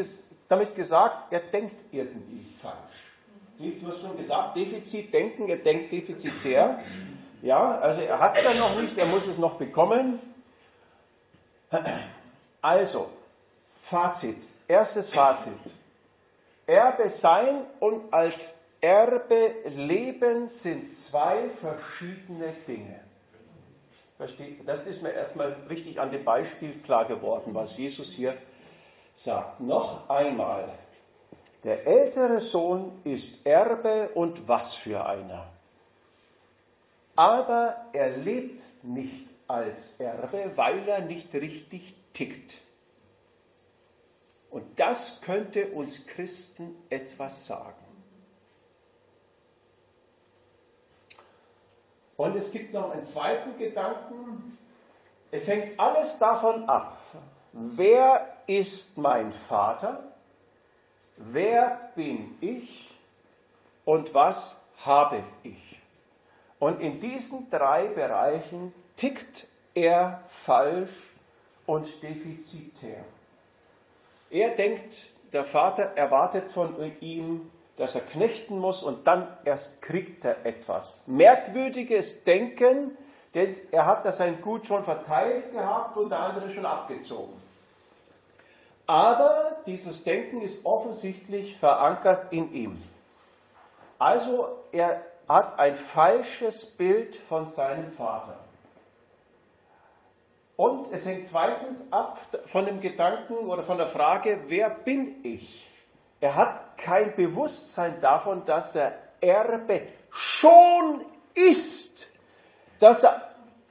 damit 0.48 0.74
gesagt, 0.74 1.32
er 1.32 1.40
denkt 1.40 1.76
irgendwie 1.92 2.44
falsch. 2.60 3.12
Du 3.58 3.88
hast 3.88 4.02
schon 4.02 4.16
gesagt, 4.16 4.56
Defizitdenken, 4.56 5.48
er 5.48 5.56
denkt 5.56 5.92
defizitär. 5.92 6.80
Ja, 7.42 7.78
also 7.78 8.00
er 8.00 8.18
hat 8.18 8.36
es 8.36 8.44
ja 8.44 8.54
noch 8.60 8.80
nicht, 8.80 8.96
er 8.98 9.06
muss 9.06 9.26
es 9.26 9.38
noch 9.38 9.54
bekommen. 9.54 10.18
Also, 12.60 13.10
Fazit, 13.82 14.38
erstes 14.66 15.10
Fazit. 15.10 15.60
Erbe 16.66 17.08
sein 17.08 17.60
und 17.80 18.12
als 18.12 18.60
Erbe 18.80 19.54
leben 19.76 20.48
sind 20.48 20.94
zwei 20.94 21.50
verschiedene 21.50 22.52
Dinge. 22.66 23.00
Das 24.64 24.86
ist 24.86 25.02
mir 25.02 25.12
erstmal 25.12 25.54
richtig 25.68 26.00
an 26.00 26.10
dem 26.10 26.24
Beispiel 26.24 26.72
klar 26.84 27.04
geworden, 27.04 27.54
was 27.54 27.76
Jesus 27.76 28.12
hier 28.12 28.36
sagt. 29.14 29.60
Noch 29.60 30.10
einmal, 30.10 30.68
der 31.62 31.86
ältere 31.86 32.40
Sohn 32.40 33.00
ist 33.04 33.46
Erbe 33.46 34.10
und 34.14 34.46
was 34.48 34.74
für 34.74 35.06
einer. 35.06 35.46
Aber 37.16 37.86
er 37.92 38.16
lebt 38.16 38.62
nicht 38.82 39.26
als 39.46 40.00
Erbe, 40.00 40.50
weil 40.56 40.86
er 40.88 41.00
nicht 41.00 41.32
richtig 41.34 41.94
tickt. 42.12 42.58
Und 44.50 44.78
das 44.78 45.20
könnte 45.20 45.68
uns 45.68 46.06
Christen 46.06 46.76
etwas 46.90 47.46
sagen. 47.46 47.74
Und 52.16 52.36
es 52.36 52.52
gibt 52.52 52.72
noch 52.72 52.92
einen 52.92 53.02
zweiten 53.02 53.58
Gedanken. 53.58 54.56
Es 55.30 55.48
hängt 55.48 55.78
alles 55.80 56.18
davon 56.18 56.68
ab, 56.68 56.96
wer 57.52 58.33
ist 58.46 58.98
mein 58.98 59.32
Vater? 59.32 60.02
Wer 61.16 61.90
bin 61.94 62.36
ich? 62.40 62.90
Und 63.84 64.14
was 64.14 64.66
habe 64.84 65.22
ich? 65.42 65.80
Und 66.58 66.80
in 66.80 67.00
diesen 67.00 67.50
drei 67.50 67.86
Bereichen 67.88 68.74
tickt 68.96 69.46
er 69.74 70.20
falsch 70.28 71.14
und 71.66 72.02
defizitär. 72.02 73.04
Er 74.30 74.50
denkt, 74.50 75.06
der 75.32 75.44
Vater 75.44 75.92
erwartet 75.96 76.50
von 76.50 76.74
ihm, 77.00 77.50
dass 77.76 77.94
er 77.94 78.02
knechten 78.02 78.58
muss 78.58 78.82
und 78.82 79.06
dann 79.06 79.26
erst 79.44 79.82
kriegt 79.82 80.24
er 80.24 80.46
etwas. 80.46 81.06
Merkwürdiges 81.08 82.24
Denken, 82.24 82.96
denn 83.34 83.54
er 83.72 83.86
hat 83.86 84.04
das 84.04 84.18
sein 84.18 84.40
Gut 84.40 84.66
schon 84.66 84.84
verteilt 84.84 85.52
gehabt 85.52 85.96
und 85.96 86.10
der 86.10 86.20
andere 86.20 86.48
schon 86.50 86.64
abgezogen. 86.64 87.43
Aber 88.86 89.56
dieses 89.66 90.04
Denken 90.04 90.42
ist 90.42 90.66
offensichtlich 90.66 91.56
verankert 91.56 92.32
in 92.32 92.52
ihm. 92.52 92.82
Also 93.98 94.58
er 94.72 95.00
hat 95.28 95.58
ein 95.58 95.74
falsches 95.74 96.66
Bild 96.66 97.16
von 97.16 97.46
seinem 97.46 97.90
Vater. 97.90 98.38
Und 100.56 100.92
es 100.92 101.06
hängt 101.06 101.26
zweitens 101.26 101.92
ab 101.92 102.18
von 102.46 102.66
dem 102.66 102.80
Gedanken 102.80 103.34
oder 103.34 103.62
von 103.62 103.78
der 103.78 103.88
Frage, 103.88 104.40
wer 104.48 104.70
bin 104.70 105.24
ich? 105.24 105.66
Er 106.20 106.36
hat 106.36 106.78
kein 106.78 107.14
Bewusstsein 107.16 108.00
davon, 108.00 108.44
dass 108.44 108.76
er 108.76 108.92
Erbe 109.20 109.82
schon 110.10 111.04
ist, 111.34 112.06
dass 112.78 113.02
er 113.04 113.20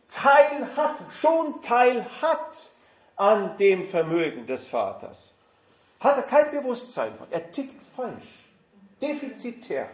Teil 0.09 0.67
hat, 0.75 0.97
schon 1.11 1.61
Teil 1.61 2.05
hat 2.21 2.72
an 3.15 3.57
dem 3.57 3.85
Vermögen 3.85 4.45
des 4.45 4.67
Vaters. 4.67 5.35
Hat 5.99 6.17
er 6.17 6.23
kein 6.23 6.51
Bewusstsein 6.51 7.13
von. 7.13 7.27
Er 7.31 7.51
tickt 7.51 7.81
falsch, 7.81 8.49
defizitär. 9.01 9.89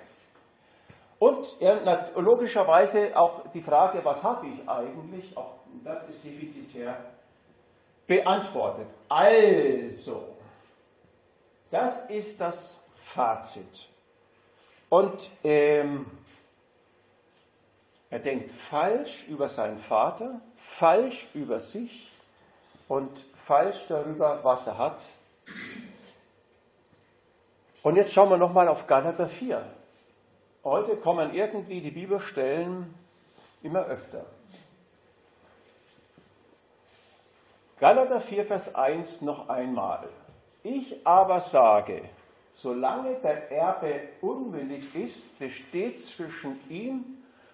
Und 1.20 1.58
er 1.60 2.12
logischerweise 2.16 3.16
auch 3.18 3.50
die 3.52 3.62
Frage, 3.62 4.04
was 4.04 4.24
habe 4.24 4.48
ich 4.48 4.68
eigentlich, 4.68 5.36
auch 5.36 5.56
das 5.84 6.10
ist 6.10 6.24
defizitär 6.24 6.98
beantwortet. 8.08 8.88
Also, 9.08 10.36
das 11.70 12.10
ist 12.10 12.40
das 12.42 12.88
Fazit. 12.96 13.88
Und 14.90 15.30
ähm, 15.44 16.06
er 18.10 18.20
denkt 18.20 18.50
falsch 18.50 19.28
über 19.28 19.48
seinen 19.48 19.78
Vater, 19.78 20.42
falsch 20.56 21.28
über 21.36 21.60
sich 21.60 22.09
und 22.90 23.18
falsch 23.36 23.86
darüber, 23.88 24.40
was 24.44 24.68
er 24.68 24.78
hat. 24.78 25.08
Und 27.84 27.96
jetzt 27.96 28.12
schauen 28.12 28.30
wir 28.30 28.38
nochmal 28.38 28.68
auf 28.68 28.88
Galater 28.88 29.30
4. 29.30 29.64
Heute 30.66 30.98
kommen 30.98 31.34
irgendwie 31.34 31.80
die 31.80 31.92
Bibelstellen 31.92 32.94
immer 33.64 33.86
öfter. 33.86 34.26
Galater 37.80 38.20
4, 38.20 38.44
Vers 38.44 38.76
1 38.76 39.22
noch 39.22 39.48
einmal. 39.48 40.10
Ich 40.64 41.08
aber 41.08 41.40
sage, 41.40 42.02
solange 42.54 43.16
der 43.22 43.52
Erbe 43.52 44.02
unwillig 44.20 44.94
ist, 44.96 45.40
besteht 45.40 45.98
zwischen 45.98 46.60
ihm 46.70 47.06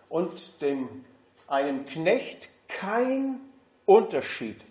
und 0.09 0.61
dem, 0.61 1.05
einem 1.47 1.85
Knecht 1.85 2.49
kein 2.67 3.39
Unterschied, 3.85 4.65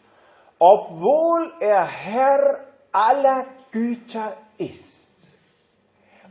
obwohl 0.59 1.53
er 1.61 1.85
Herr 1.87 2.65
aller 2.93 3.47
Güter 3.71 4.37
ist. 4.59 5.33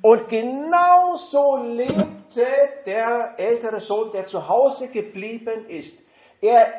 Und 0.02 0.28
genauso 0.28 1.58
lebte 1.58 2.46
der 2.86 3.36
ältere 3.38 3.80
Sohn, 3.80 4.12
der 4.12 4.26
zu 4.26 4.48
Hause 4.48 4.92
geblieben 4.92 5.70
ist. 5.70 6.06
Er 6.42 6.74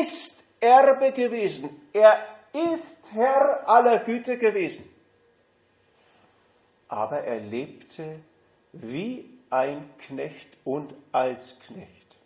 ist 0.00 0.44
Erbe 0.60 1.12
gewesen. 1.12 1.88
Er 1.92 2.18
ist 2.52 3.12
Herr 3.12 3.68
aller 3.68 3.98
Güter 3.98 4.36
gewesen. 4.36 4.90
Aber 6.88 7.20
er 7.20 7.38
lebte 7.38 8.20
wie 8.72 9.38
ein 9.50 9.90
Knecht 9.98 10.48
und 10.64 10.94
als 11.12 11.58
Knecht. 11.60 12.16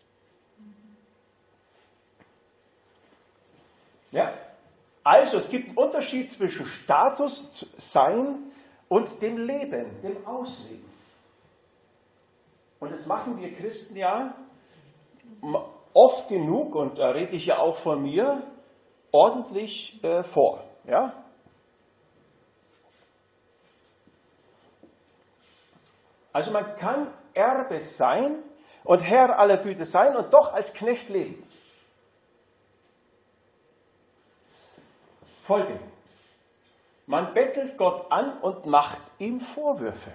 Ja, 4.11 4.33
also 5.05 5.39
es 5.39 5.51
gibt 5.51 5.69
einen 5.69 5.79
Unterschied 5.79 6.31
zwischen 6.31 6.67
Status 6.67 7.67
sein 7.77 8.39
und 8.89 9.23
dem 9.23 9.39
Leben, 9.39 10.01
dem 10.03 10.27
Ausleben. 10.27 10.89
Und 12.81 12.93
das 12.93 13.07
machen 13.07 13.41
wir 13.41 13.53
Christen 13.53 13.97
ja 13.97 14.35
oft 15.95 16.29
genug, 16.29 16.75
und 16.75 16.99
da 16.99 17.11
rede 17.11 17.37
ich 17.37 17.47
ja 17.47 17.59
auch 17.59 17.77
von 17.77 18.03
mir, 18.03 18.43
ordentlich 19.11 20.03
äh, 20.05 20.23
vor. 20.23 20.63
Ja? 20.85 21.13
Also 26.33 26.53
man 26.53 26.77
kann 26.77 27.13
Erbe 27.35 27.81
sein 27.81 28.43
und 28.85 29.05
Herr 29.05 29.39
aller 29.39 29.57
Güte 29.57 29.85
sein 29.85 30.17
und 30.17 30.33
doch 30.33 30.53
als 30.53 30.73
Knecht 30.73 31.09
leben. 31.09 31.43
Folge. 35.49 35.81
Man 37.07 37.33
bettelt 37.33 37.79
Gott 37.79 38.13
an 38.13 38.39
und 38.43 38.67
macht 38.67 39.01
ihm 39.19 39.41
Vorwürfe. 39.41 40.13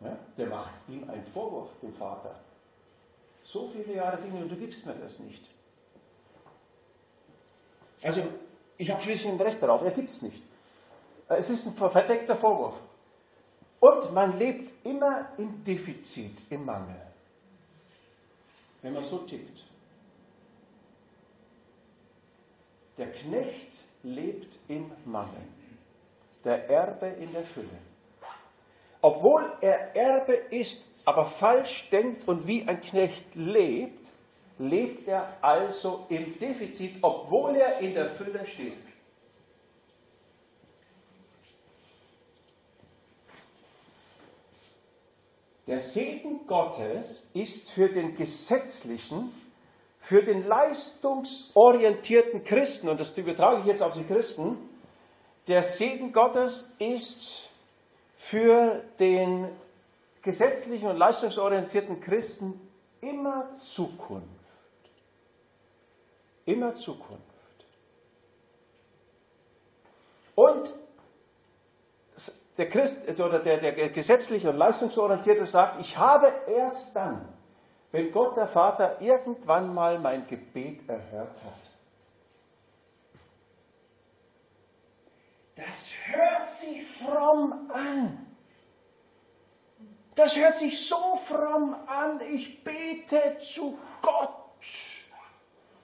Ja, 0.00 0.18
der 0.36 0.46
macht 0.48 0.72
ihm 0.88 1.08
einen 1.08 1.24
Vorwurf, 1.24 1.70
dem 1.80 1.92
Vater. 1.92 2.34
So 3.44 3.68
viele 3.68 3.94
Jahre 3.94 4.20
Dinge 4.20 4.42
und 4.42 4.50
du 4.50 4.56
gibst 4.56 4.84
mir 4.84 4.94
das 4.94 5.20
nicht. 5.20 5.44
Also, 8.02 8.22
ich 8.78 8.90
habe 8.90 9.00
schließlich 9.00 9.32
ein 9.32 9.40
Recht 9.40 9.62
darauf, 9.62 9.84
er 9.84 9.92
gibt 9.92 10.10
es 10.10 10.20
nicht. 10.22 10.42
Es 11.28 11.50
ist 11.50 11.66
ein 11.68 11.90
verdeckter 11.90 12.34
Vorwurf. 12.34 12.80
Und 13.78 14.12
man 14.12 14.36
lebt 14.36 14.84
immer 14.84 15.28
im 15.38 15.62
Defizit, 15.62 16.36
im 16.50 16.64
Mangel. 16.64 17.00
Wenn 18.82 18.92
man 18.92 19.04
so 19.04 19.18
tickt. 19.18 19.60
Der 22.96 23.10
Knecht 23.10 23.74
lebt 24.02 24.56
im 24.68 24.90
Mangel, 25.04 25.42
der 26.44 26.68
Erbe 26.70 27.06
in 27.06 27.32
der 27.32 27.42
Fülle. 27.42 27.68
Obwohl 29.00 29.52
er 29.60 29.94
Erbe 29.96 30.32
ist, 30.32 30.84
aber 31.04 31.26
falsch 31.26 31.90
denkt 31.90 32.26
und 32.28 32.46
wie 32.46 32.66
ein 32.66 32.80
Knecht 32.80 33.34
lebt, 33.34 34.12
lebt 34.58 35.08
er 35.08 35.36
also 35.42 36.06
im 36.08 36.38
Defizit, 36.38 36.96
obwohl 37.02 37.56
er 37.56 37.80
in 37.80 37.94
der 37.94 38.08
Fülle 38.08 38.46
steht. 38.46 38.78
Der 45.66 45.78
Segen 45.78 46.46
Gottes 46.46 47.30
ist 47.32 47.70
für 47.70 47.88
den 47.88 48.14
gesetzlichen, 48.14 49.32
für 50.04 50.22
den 50.22 50.46
leistungsorientierten 50.46 52.44
Christen, 52.44 52.90
und 52.90 53.00
das 53.00 53.16
übertrage 53.16 53.60
ich 53.60 53.66
jetzt 53.66 53.82
auf 53.82 53.94
die 53.94 54.04
Christen, 54.04 54.58
der 55.48 55.62
Segen 55.62 56.12
Gottes 56.12 56.74
ist 56.78 57.48
für 58.14 58.84
den 58.98 59.48
gesetzlichen 60.20 60.88
und 60.88 60.98
leistungsorientierten 60.98 62.02
Christen 62.02 62.60
immer 63.00 63.54
Zukunft. 63.54 64.28
Immer 66.44 66.74
Zukunft. 66.74 67.22
Und 70.34 70.70
der, 72.58 72.68
Christ, 72.68 73.08
oder 73.08 73.38
der, 73.38 73.56
der 73.56 73.88
gesetzliche 73.88 74.50
und 74.50 74.58
leistungsorientierte 74.58 75.46
sagt, 75.46 75.80
ich 75.80 75.96
habe 75.96 76.30
erst 76.46 76.94
dann, 76.94 77.33
wenn 77.94 78.10
Gott 78.10 78.36
der 78.36 78.48
Vater 78.48 79.00
irgendwann 79.00 79.72
mal 79.72 80.00
mein 80.00 80.26
Gebet 80.26 80.88
erhört 80.88 81.36
hat. 81.44 81.52
Das 85.54 85.92
hört 86.06 86.50
sich 86.50 86.84
fromm 86.84 87.70
an. 87.72 88.34
Das 90.16 90.34
hört 90.34 90.56
sich 90.56 90.88
so 90.88 91.14
fromm 91.14 91.76
an. 91.86 92.20
Ich 92.32 92.64
bete 92.64 93.38
zu 93.38 93.78
Gott. 94.02 94.34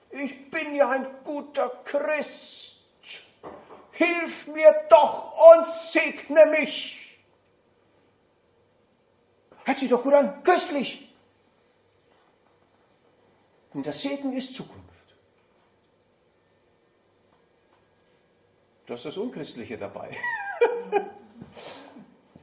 Ich 0.09 0.51
bin 0.51 0.75
ja 0.75 0.89
ein 0.89 1.07
guter 1.23 1.69
Christ. 1.85 2.83
Hilf 3.93 4.47
mir 4.47 4.85
doch 4.89 5.55
und 5.55 5.65
segne 5.65 6.45
mich. 6.47 7.17
Hört 9.63 9.77
sich 9.77 9.89
doch 9.89 10.03
gut 10.03 10.13
an. 10.13 10.43
Köstlich. 10.43 11.07
Und 13.73 13.85
der 13.85 13.93
Segen 13.93 14.33
ist 14.33 14.53
Zukunft. 14.53 14.89
Das 18.85 18.99
ist 18.99 19.05
das 19.05 19.17
Unchristliche 19.17 19.77
dabei. 19.77 20.15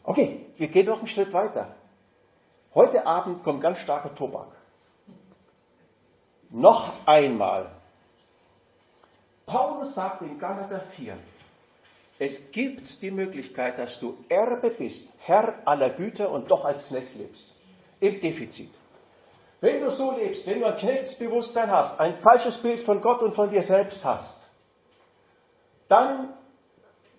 okay, 0.04 0.46
wir 0.56 0.68
gehen 0.68 0.86
noch 0.86 0.98
einen 0.98 1.06
Schritt 1.06 1.32
weiter. 1.32 1.74
Heute 2.74 3.06
Abend 3.06 3.42
kommt 3.42 3.60
ganz 3.60 3.78
starker 3.78 4.14
Tobak. 4.14 4.48
Noch 6.50 7.06
einmal. 7.06 7.70
Paulus 9.44 9.94
sagt 9.94 10.22
in 10.22 10.38
Galater 10.38 10.80
4, 10.80 11.16
es 12.18 12.50
gibt 12.50 13.00
die 13.02 13.10
Möglichkeit, 13.10 13.78
dass 13.78 14.00
du 14.00 14.16
Erbe 14.28 14.70
bist, 14.70 15.08
Herr 15.18 15.54
aller 15.64 15.90
Güter 15.90 16.30
und 16.30 16.50
doch 16.50 16.64
als 16.64 16.88
Knecht 16.88 17.14
lebst. 17.14 17.54
Im 18.00 18.20
Defizit. 18.20 18.70
Wenn 19.60 19.80
du 19.80 19.90
so 19.90 20.16
lebst, 20.16 20.46
wenn 20.46 20.60
du 20.60 20.66
ein 20.66 20.76
Knechtsbewusstsein 20.76 21.70
hast, 21.70 21.98
ein 21.98 22.14
falsches 22.14 22.58
Bild 22.58 22.82
von 22.82 23.00
Gott 23.00 23.22
und 23.22 23.32
von 23.32 23.50
dir 23.50 23.62
selbst 23.62 24.04
hast, 24.04 24.48
dann 25.88 26.32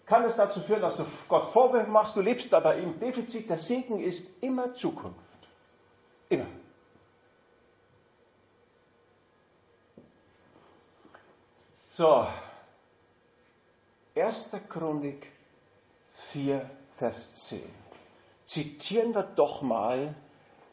kann 0.06 0.24
es 0.24 0.38
dazu 0.38 0.60
führen, 0.62 0.82
dass 0.82 0.98
du 0.98 1.06
Gott 1.28 1.46
Vorwürfe 1.46 1.92
machst, 1.92 2.16
du 2.16 2.22
lebst 2.22 2.54
aber 2.54 2.76
im 2.76 2.98
Defizit. 2.98 3.50
Der 3.50 3.58
Segen 3.58 4.00
ist 4.00 4.42
immer 4.42 4.74
Zukunft. 4.74 5.20
Immer. 6.30 6.48
So, 11.92 12.26
1. 14.16 14.56
Chronik 14.70 15.32
4, 16.12 16.70
Vers 16.92 17.48
10. 17.48 17.62
Zitieren 18.46 19.14
wir 19.14 19.24
doch 19.24 19.62
mal 19.62 20.16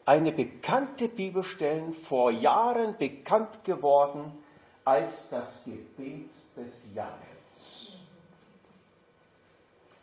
eine 0.07 0.31
bekannte 0.31 1.09
Bibelstelle, 1.09 1.91
vor 1.91 2.31
Jahren 2.31 2.95
bekannt 2.97 3.65
geworden 3.65 4.31
als 4.85 5.29
das 5.29 5.65
Gebet 5.65 6.31
des 6.55 6.95
Jabez. 6.95 7.97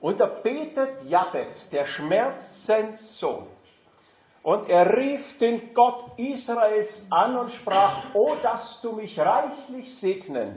Und 0.00 0.20
da 0.20 0.26
betet 0.26 1.04
Jabez, 1.08 1.70
der 1.70 1.86
Schmerzenssohn, 1.86 3.46
und 4.42 4.68
er 4.68 4.94
rief 4.94 5.38
den 5.38 5.72
Gott 5.72 6.18
Israels 6.18 7.06
an 7.10 7.38
und 7.38 7.50
sprach, 7.50 8.14
O, 8.14 8.34
dass 8.42 8.82
du 8.82 8.92
mich 8.92 9.18
reichlich 9.18 9.96
segnen 9.98 10.54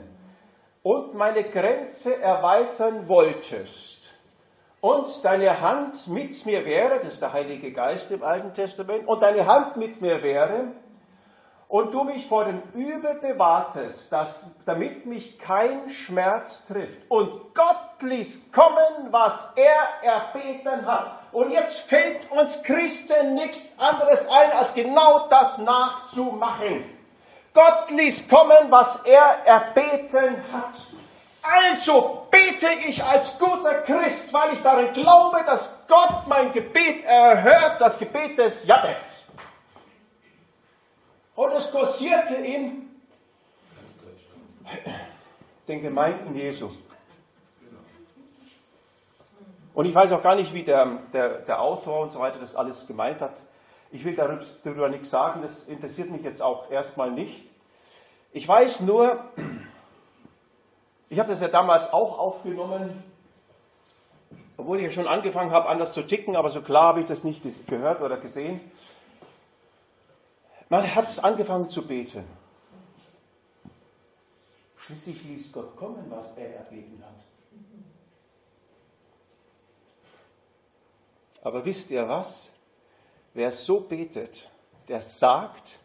und 0.82 1.14
meine 1.14 1.44
Grenze 1.44 2.20
erweitern 2.20 3.08
wolltest 3.08 3.97
und 4.80 5.24
deine 5.24 5.60
Hand 5.60 6.08
mit 6.08 6.46
mir 6.46 6.64
wäre, 6.64 6.96
das 6.96 7.14
ist 7.14 7.22
der 7.22 7.32
Heilige 7.32 7.72
Geist 7.72 8.10
im 8.12 8.22
Alten 8.22 8.52
Testament, 8.52 9.06
und 9.08 9.22
deine 9.22 9.46
Hand 9.46 9.76
mit 9.76 10.00
mir 10.00 10.22
wäre, 10.22 10.72
und 11.68 11.92
du 11.92 12.02
mich 12.02 12.26
vor 12.26 12.46
dem 12.46 12.62
Übel 12.74 13.14
bewahrtest, 13.16 14.10
dass, 14.10 14.52
damit 14.64 15.04
mich 15.04 15.38
kein 15.38 15.88
Schmerz 15.90 16.66
trifft. 16.66 17.02
Und 17.10 17.54
Gott 17.54 18.00
ließ 18.00 18.52
kommen, 18.52 19.08
was 19.10 19.52
er 19.54 20.10
erbeten 20.10 20.86
hat. 20.86 21.10
Und 21.30 21.50
jetzt 21.50 21.80
fällt 21.80 22.30
uns 22.30 22.62
Christen 22.62 23.34
nichts 23.34 23.78
anderes 23.78 24.28
ein, 24.30 24.52
als 24.52 24.74
genau 24.74 25.28
das 25.28 25.58
nachzumachen. 25.58 26.82
Gott 27.52 27.90
ließ 27.90 28.30
kommen, 28.30 28.70
was 28.70 29.04
er 29.04 29.44
erbeten 29.44 30.36
hat. 30.52 30.72
Also 31.42 32.26
bete 32.30 32.68
ich 32.86 33.02
als 33.02 33.38
guter 33.38 33.82
Christ, 33.82 34.32
weil 34.32 34.52
ich 34.52 34.60
daran 34.60 34.92
glaube, 34.92 35.42
dass 35.46 35.86
Gott 35.86 36.26
mein 36.26 36.52
Gebet 36.52 37.04
erhört, 37.04 37.80
das 37.80 37.98
Gebet 37.98 38.38
des 38.38 38.66
Jabez. 38.66 39.28
Und 41.34 41.52
es 41.52 41.70
kursierte 41.70 42.34
in 42.34 42.90
den 45.68 45.82
Gemeinden 45.82 46.34
Jesu. 46.34 46.70
Und 49.74 49.86
ich 49.86 49.94
weiß 49.94 50.10
auch 50.12 50.22
gar 50.22 50.34
nicht, 50.34 50.52
wie 50.52 50.64
der, 50.64 50.98
der, 51.12 51.38
der 51.38 51.62
Autor 51.62 52.00
und 52.00 52.10
so 52.10 52.18
weiter 52.18 52.40
das 52.40 52.56
alles 52.56 52.86
gemeint 52.88 53.20
hat. 53.20 53.34
Ich 53.92 54.04
will 54.04 54.16
darüber, 54.16 54.44
darüber 54.64 54.88
nichts 54.88 55.10
sagen, 55.10 55.40
das 55.42 55.68
interessiert 55.68 56.10
mich 56.10 56.22
jetzt 56.22 56.42
auch 56.42 56.70
erstmal 56.70 57.12
nicht. 57.12 57.46
Ich 58.32 58.46
weiß 58.46 58.80
nur, 58.80 59.24
ich 61.08 61.18
habe 61.18 61.30
das 61.30 61.40
ja 61.40 61.48
damals 61.48 61.92
auch 61.92 62.18
aufgenommen, 62.18 63.02
obwohl 64.56 64.78
ich 64.78 64.84
ja 64.84 64.90
schon 64.90 65.06
angefangen 65.06 65.52
habe, 65.52 65.68
anders 65.68 65.92
zu 65.92 66.02
ticken, 66.02 66.36
aber 66.36 66.50
so 66.50 66.62
klar 66.62 66.88
habe 66.88 67.00
ich 67.00 67.06
das 67.06 67.24
nicht 67.24 67.42
gehört 67.66 68.02
oder 68.02 68.16
gesehen. 68.16 68.60
Man 70.68 70.94
hat 70.94 71.24
angefangen 71.24 71.68
zu 71.68 71.86
beten. 71.86 72.24
Schließlich 74.76 75.24
ließ 75.24 75.52
Gott 75.52 75.76
kommen, 75.76 76.04
was 76.10 76.36
er 76.36 76.56
erbeten 76.56 77.02
hat. 77.02 77.24
Aber 81.42 81.64
wisst 81.64 81.90
ihr 81.90 82.08
was? 82.08 82.52
Wer 83.32 83.50
so 83.52 83.80
betet, 83.80 84.50
der 84.88 85.00
sagt, 85.00 85.78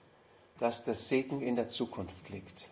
dass 0.57 0.83
der 0.83 0.95
Segen 0.95 1.41
in 1.41 1.55
der 1.55 1.67
Zukunft 1.67 2.29
liegt. 2.29 2.67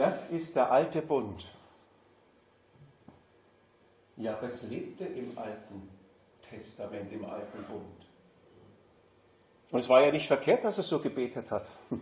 Das 0.00 0.30
ist 0.30 0.56
der 0.56 0.72
alte 0.72 1.02
Bund. 1.02 1.46
Jabez 4.16 4.62
lebte 4.62 5.04
im 5.04 5.36
Alten 5.36 5.90
Testament, 6.40 7.12
im 7.12 7.22
Alten 7.26 7.62
Bund. 7.64 8.06
Und 9.70 9.78
es 9.78 9.90
war 9.90 10.02
ja 10.02 10.10
nicht 10.10 10.26
verkehrt, 10.26 10.64
dass 10.64 10.78
er 10.78 10.84
so 10.84 11.00
gebetet 11.00 11.50
hat. 11.50 11.70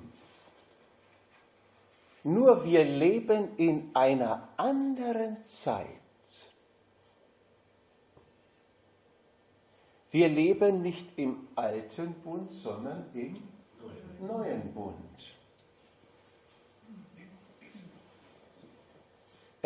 Nur 2.22 2.64
wir 2.64 2.84
leben 2.84 3.56
in 3.56 3.90
einer 3.96 4.48
anderen 4.56 5.42
Zeit. 5.42 5.88
Wir 10.12 10.28
leben 10.28 10.82
nicht 10.82 11.18
im 11.18 11.48
alten 11.56 12.14
Bund, 12.22 12.52
sondern 12.52 13.10
im 13.12 13.36
neuen 14.20 14.72
Bund. 14.72 15.37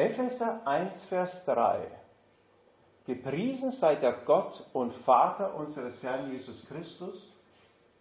Epheser 0.03 0.67
1, 0.67 1.05
Vers 1.05 1.45
3. 1.45 1.87
Gepriesen 3.07 3.71
sei 3.71 3.95
der 3.95 4.13
Gott 4.13 4.67
und 4.73 4.93
Vater 4.93 5.55
unseres 5.55 6.03
Herrn 6.03 6.33
Jesus 6.33 6.67
Christus, 6.67 7.29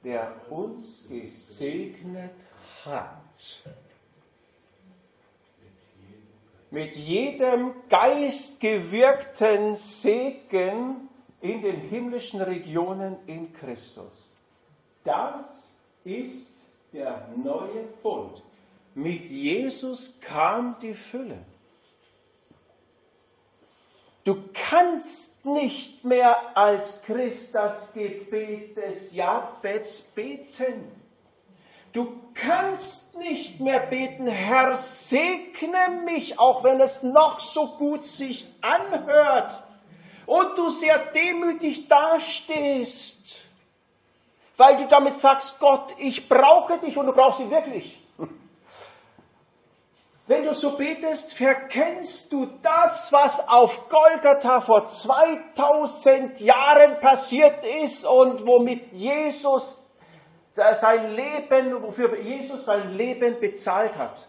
der 0.04 0.34
uns 0.50 1.08
gesegnet 1.08 2.34
hat. 2.86 3.62
Mit 6.72 6.96
jedem 6.96 7.76
geistgewirkten 7.88 9.76
Segen 9.76 11.08
in 11.40 11.62
den 11.62 11.82
himmlischen 11.82 12.42
Regionen 12.42 13.18
in 13.28 13.54
Christus. 13.54 14.28
Das 15.04 15.76
ist 16.04 16.66
der 16.94 17.28
neue 17.36 17.84
Bund. 18.02 18.42
Mit 18.96 19.26
Jesus 19.26 20.20
kam 20.20 20.80
die 20.82 20.96
Fülle. 20.96 21.51
Du 24.24 24.44
kannst 24.54 25.46
nicht 25.46 26.06
mehr 26.06 26.56
als 26.56 27.02
Christ 27.04 27.56
das 27.56 27.94
Gebet 27.94 28.78
des 28.78 29.16
Jabez 29.16 30.14
beten. 30.14 30.92
Du 31.92 32.22
kannst 32.34 33.18
nicht 33.18 33.60
mehr 33.60 33.80
beten, 33.80 34.28
Herr, 34.28 34.74
segne 34.76 36.04
mich, 36.06 36.40
auch 36.40 36.64
wenn 36.64 36.80
es 36.80 37.04
noch 37.04 37.40
so 37.40 37.68
gut 37.78 38.04
sich 38.04 38.48
anhört 38.62 39.60
und 40.26 40.58
du 40.58 40.70
sehr 40.70 40.98
demütig 40.98 41.90
dastehst, 41.90 43.42
weil 44.56 44.78
du 44.78 44.88
damit 44.88 45.16
sagst, 45.16 45.60
Gott, 45.60 45.94
ich 45.98 46.30
brauche 46.30 46.78
dich 46.78 46.96
und 46.96 47.08
du 47.08 47.12
brauchst 47.12 47.42
ihn 47.42 47.52
wirklich. 47.52 48.01
Wenn 50.32 50.46
du 50.46 50.54
so 50.54 50.78
betest, 50.78 51.34
verkennst 51.34 52.32
du 52.32 52.48
das, 52.62 53.12
was 53.12 53.50
auf 53.50 53.90
Golgatha 53.90 54.62
vor 54.62 54.86
2000 54.86 56.40
Jahren 56.40 57.02
passiert 57.02 57.66
ist 57.84 58.06
und 58.06 58.48
womit 58.48 58.94
Jesus 58.94 59.92
sein 60.54 61.18
Leben, 61.18 61.84
wofür 61.84 62.18
Jesus 62.18 62.64
sein 62.64 62.96
Leben 62.96 63.42
bezahlt 63.42 63.98
hat. 63.98 64.26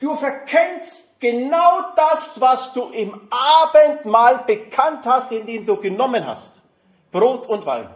Du 0.00 0.16
verkennst 0.16 1.20
genau 1.20 1.92
das, 1.94 2.40
was 2.40 2.72
du 2.72 2.90
im 2.90 3.28
Abendmahl 3.30 4.42
bekannt 4.48 5.06
hast, 5.06 5.30
in 5.30 5.46
dem 5.46 5.64
du 5.64 5.76
genommen 5.76 6.26
hast. 6.26 6.60
Brot 7.12 7.48
und 7.48 7.64
Wein. 7.66 7.88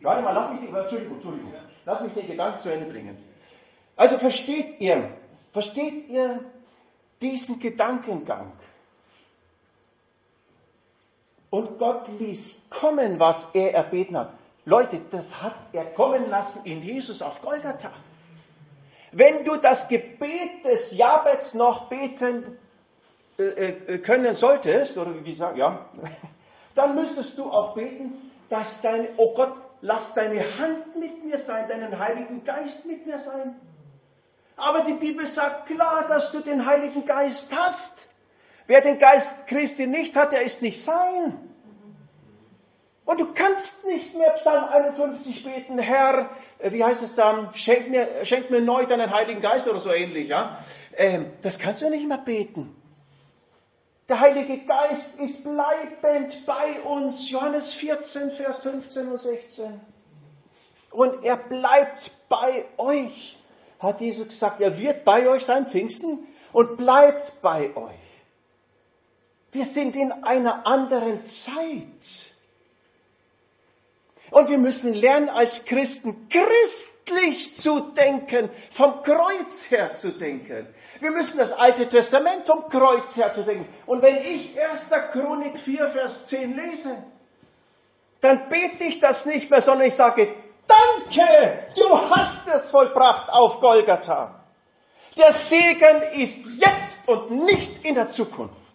Warte 0.00 0.22
mal, 0.22 0.34
lass 0.34 0.50
mich, 0.50 0.62
den, 0.62 0.74
Entschuldigung, 0.74 1.14
Entschuldigung. 1.14 1.52
Lass 1.84 2.00
mich 2.00 2.12
den 2.12 2.26
Gedanken 2.26 2.58
zu 2.58 2.72
Ende 2.72 2.86
bringen. 2.86 3.33
Also 3.96 4.18
versteht 4.18 4.80
ihr, 4.80 5.08
versteht 5.52 6.08
ihr 6.08 6.44
diesen 7.20 7.60
Gedankengang? 7.60 8.52
Und 11.50 11.78
Gott 11.78 12.08
ließ 12.18 12.64
kommen, 12.68 13.20
was 13.20 13.50
er 13.54 13.74
erbeten 13.74 14.16
hat. 14.16 14.32
Leute, 14.64 15.00
das 15.10 15.42
hat 15.42 15.54
er 15.72 15.84
kommen 15.84 16.28
lassen 16.28 16.64
in 16.64 16.82
Jesus 16.82 17.22
auf 17.22 17.40
Golgatha. 17.42 17.92
Wenn 19.12 19.44
du 19.44 19.56
das 19.56 19.88
Gebet 19.88 20.64
des 20.64 20.96
Jabets 20.96 21.54
noch 21.54 21.88
beten 21.88 22.58
äh, 23.38 23.42
äh, 23.42 23.98
können 23.98 24.34
solltest, 24.34 24.98
oder 24.98 25.12
wie 25.24 25.34
sagen, 25.34 25.58
ja, 25.58 25.86
dann 26.74 26.96
müsstest 26.96 27.38
du 27.38 27.50
auch 27.52 27.74
beten, 27.74 28.12
dass 28.48 28.80
dein, 28.80 29.06
oh 29.16 29.34
Gott, 29.34 29.52
lass 29.80 30.14
deine 30.14 30.40
Hand 30.40 30.96
mit 30.98 31.24
mir 31.24 31.38
sein, 31.38 31.68
deinen 31.68 31.96
Heiligen 31.96 32.42
Geist 32.42 32.86
mit 32.86 33.06
mir 33.06 33.18
sein. 33.18 33.54
Aber 34.56 34.82
die 34.82 34.94
Bibel 34.94 35.26
sagt 35.26 35.66
klar, 35.66 36.06
dass 36.08 36.32
du 36.32 36.40
den 36.40 36.64
Heiligen 36.66 37.04
Geist 37.04 37.54
hast. 37.56 38.06
Wer 38.66 38.80
den 38.80 38.98
Geist 38.98 39.46
Christi 39.48 39.86
nicht 39.86 40.16
hat, 40.16 40.32
der 40.32 40.42
ist 40.42 40.62
nicht 40.62 40.82
sein. 40.82 41.38
Und 43.04 43.20
du 43.20 43.34
kannst 43.34 43.86
nicht 43.86 44.14
mehr 44.14 44.30
Psalm 44.30 44.64
51 44.64 45.44
beten, 45.44 45.78
Herr, 45.78 46.30
äh, 46.58 46.72
wie 46.72 46.82
heißt 46.82 47.02
es 47.02 47.14
dann, 47.14 47.52
schenk 47.52 47.90
mir, 47.90 48.08
schenk 48.24 48.50
mir 48.50 48.62
neu 48.62 48.86
deinen 48.86 49.10
Heiligen 49.10 49.42
Geist 49.42 49.68
oder 49.68 49.80
so 49.80 49.92
ähnlich. 49.92 50.28
Ja? 50.28 50.58
Ähm, 50.96 51.30
das 51.42 51.58
kannst 51.58 51.82
du 51.82 51.90
nicht 51.90 52.08
mehr 52.08 52.18
beten. 52.18 52.74
Der 54.08 54.20
Heilige 54.20 54.58
Geist 54.64 55.18
ist 55.20 55.44
bleibend 55.44 56.44
bei 56.46 56.80
uns. 56.82 57.30
Johannes 57.30 57.72
14, 57.74 58.30
Vers 58.30 58.58
15 58.58 59.08
und 59.08 59.16
16. 59.16 59.80
Und 60.90 61.24
er 61.24 61.36
bleibt 61.36 62.10
bei 62.28 62.64
euch, 62.76 63.36
hat 63.78 64.00
Jesus 64.00 64.28
gesagt. 64.28 64.60
Er 64.60 64.78
wird 64.78 65.04
bei 65.04 65.28
euch 65.28 65.44
sein, 65.44 65.66
Pfingsten, 65.66 66.26
und 66.52 66.76
bleibt 66.76 67.40
bei 67.42 67.74
euch. 67.76 67.94
Wir 69.52 69.64
sind 69.64 69.94
in 69.96 70.10
einer 70.10 70.66
anderen 70.66 71.22
Zeit. 71.24 72.32
Und 74.30 74.48
wir 74.48 74.58
müssen 74.58 74.94
lernen, 74.94 75.28
als 75.28 75.64
Christen 75.64 76.28
christlich 76.28 77.54
zu 77.54 77.78
denken, 77.78 78.50
vom 78.70 79.02
Kreuz 79.02 79.70
her 79.70 79.92
zu 79.94 80.10
denken. 80.10 80.66
Wir 80.98 81.10
müssen 81.12 81.38
das 81.38 81.52
Alte 81.52 81.88
Testament 81.88 82.46
vom 82.46 82.68
Kreuz 82.68 83.16
her 83.16 83.32
zu 83.32 83.42
denken. 83.42 83.66
Und 83.86 84.02
wenn 84.02 84.16
ich 84.16 84.60
1. 84.60 84.90
Chronik 85.12 85.58
4, 85.58 85.86
Vers 85.86 86.26
10 86.26 86.56
lese, 86.56 86.96
dann 88.20 88.48
bete 88.48 88.84
ich 88.84 89.00
das 89.00 89.26
nicht 89.26 89.50
mehr, 89.50 89.60
sondern 89.60 89.86
ich 89.86 89.94
sage, 89.94 90.34
danke, 90.74 91.72
du 91.76 92.10
hast 92.10 92.48
es 92.48 92.70
vollbracht 92.70 93.30
auf 93.30 93.60
Golgatha. 93.60 94.44
Der 95.16 95.32
Segen 95.32 96.02
ist 96.16 96.46
jetzt 96.58 97.08
und 97.08 97.30
nicht 97.44 97.84
in 97.84 97.94
der 97.94 98.08
Zukunft. 98.08 98.74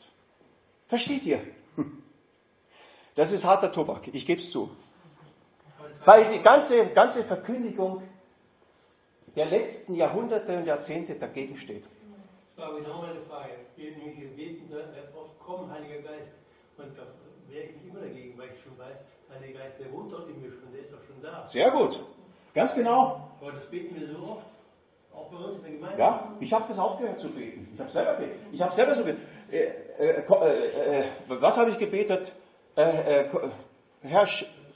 Versteht 0.88 1.26
ihr? 1.26 1.42
Das 3.16 3.32
ist 3.32 3.44
harter 3.44 3.72
Tobak, 3.72 4.08
ich 4.14 4.26
gebe 4.26 4.42
es 4.42 4.50
zu. 4.50 4.70
Weil 6.06 6.32
die 6.32 6.42
ganze, 6.42 6.86
ganze 6.88 7.24
Verkündigung 7.24 8.02
der 9.36 9.46
letzten 9.46 9.96
Jahrhunderte 9.96 10.58
und 10.58 10.66
Jahrzehnte 10.66 11.16
dagegen 11.16 11.58
steht. 11.58 11.84
Das 11.84 12.66
war 12.66 12.76
genau 12.76 13.02
meine 13.02 13.20
Frage. 13.20 13.52
Wir 13.76 13.96
wird 13.96 15.16
oft 15.16 15.40
kommen, 15.40 15.72
Heiliger 15.72 16.02
Geist. 16.02 16.36
Und 16.78 16.98
da 16.98 17.04
wäre 17.50 17.66
ich 17.66 17.86
immer 17.86 18.00
dagegen, 18.00 18.38
weil 18.38 18.50
ich 18.54 18.62
schon 18.62 18.78
weiß, 18.78 19.04
Geist, 19.70 19.80
der 19.80 19.92
wohnt 19.92 20.12
doch 20.12 20.28
in 20.28 20.42
mir 20.42 20.52
schon, 20.52 20.72
der 20.72 20.82
ist 20.82 20.94
doch 20.94 21.02
schon 21.06 21.22
da. 21.22 21.46
Sehr 21.46 21.72
gut. 21.72 22.00
Ganz 22.54 22.74
genau. 22.74 23.30
Aber 23.42 23.52
das 23.52 23.66
beten 23.66 24.00
wir 24.00 24.08
so 24.08 24.32
oft, 24.32 24.46
auch 25.14 25.30
bei 25.30 25.38
uns 25.38 25.58
in 25.58 25.64
der 25.64 25.72
Gemeinde. 25.72 26.00
Ja, 26.00 26.34
ich 26.40 26.54
habe 26.54 26.66
das 26.68 26.80
aufgehört 26.80 27.20
zu 27.20 27.30
beten. 27.30 27.68
Ich 27.74 27.80
habe 27.80 27.90
selber 27.90 28.14
gebetet. 28.14 28.40
Ich 28.52 28.62
habe 28.62 28.74
selber 28.74 28.94
so 28.94 29.04
gebetet. 29.04 29.28
Äh, 29.52 29.58
äh, 29.58 30.22
äh, 30.22 31.00
äh, 31.00 31.04
was 31.28 31.58
habe 31.58 31.70
ich 31.72 31.78
gebetet? 31.78 32.32
Äh, 32.76 33.22
äh, 33.22 33.30
Herr, 34.02 34.28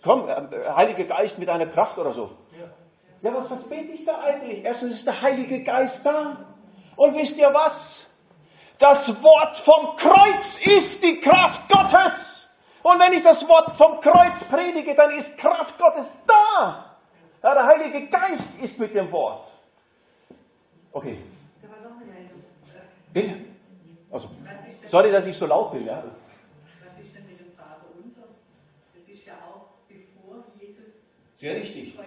komm, 0.01 0.27
äh, 0.27 0.69
Heiliger 0.69 1.03
Geist 1.03 1.39
mit 1.39 1.49
einer 1.49 1.67
Kraft 1.67 1.97
oder 1.97 2.11
so. 2.11 2.31
Ja, 2.59 3.29
ja 3.29 3.35
was, 3.35 3.49
was 3.51 3.69
bete 3.69 3.91
ich 3.91 4.05
da 4.05 4.21
eigentlich? 4.23 4.63
Erstens 4.63 4.93
ist 4.93 5.07
der 5.07 5.21
Heilige 5.21 5.63
Geist 5.63 6.05
da. 6.05 6.37
Und 6.95 7.15
wisst 7.15 7.37
ihr 7.39 7.53
was? 7.53 8.15
Das 8.79 9.23
Wort 9.23 9.57
vom 9.57 9.95
Kreuz 9.95 10.59
ist 10.65 11.03
die 11.03 11.21
Kraft 11.21 11.69
Gottes. 11.69 12.42
Und 12.83 12.99
wenn 12.99 13.13
ich 13.13 13.23
das 13.23 13.47
Wort 13.47 13.75
vom 13.77 13.99
Kreuz 13.99 14.43
predige, 14.43 14.93
dann 14.93 15.11
ist 15.11 15.37
Kraft 15.39 15.79
Gottes 15.79 16.25
da. 16.27 16.97
Ja, 17.41 17.53
der 17.53 17.65
Heilige 17.65 18.07
Geist 18.07 18.61
ist 18.61 18.79
mit 18.79 18.93
dem 18.93 19.11
Wort. 19.11 19.47
Okay. 20.91 21.17
Bitte? 23.11 23.45
Also, 24.11 24.29
sorry, 24.85 25.11
dass 25.11 25.25
ich 25.27 25.37
so 25.37 25.45
laut 25.45 25.71
bin. 25.71 25.85
Ja. 25.85 26.03
Was 26.03 27.03
ist 27.03 27.15
denn 27.15 27.25
mit 27.25 27.39
dem 27.39 27.53
Vater 27.55 27.85
unser? 28.03 28.21
Das 28.93 29.07
ist 29.07 29.25
ja 29.25 29.33
auch 29.33 29.65
bevor 29.87 30.43
Jesus 30.59 30.93
Sehr 31.33 31.55
richtig. 31.55 31.97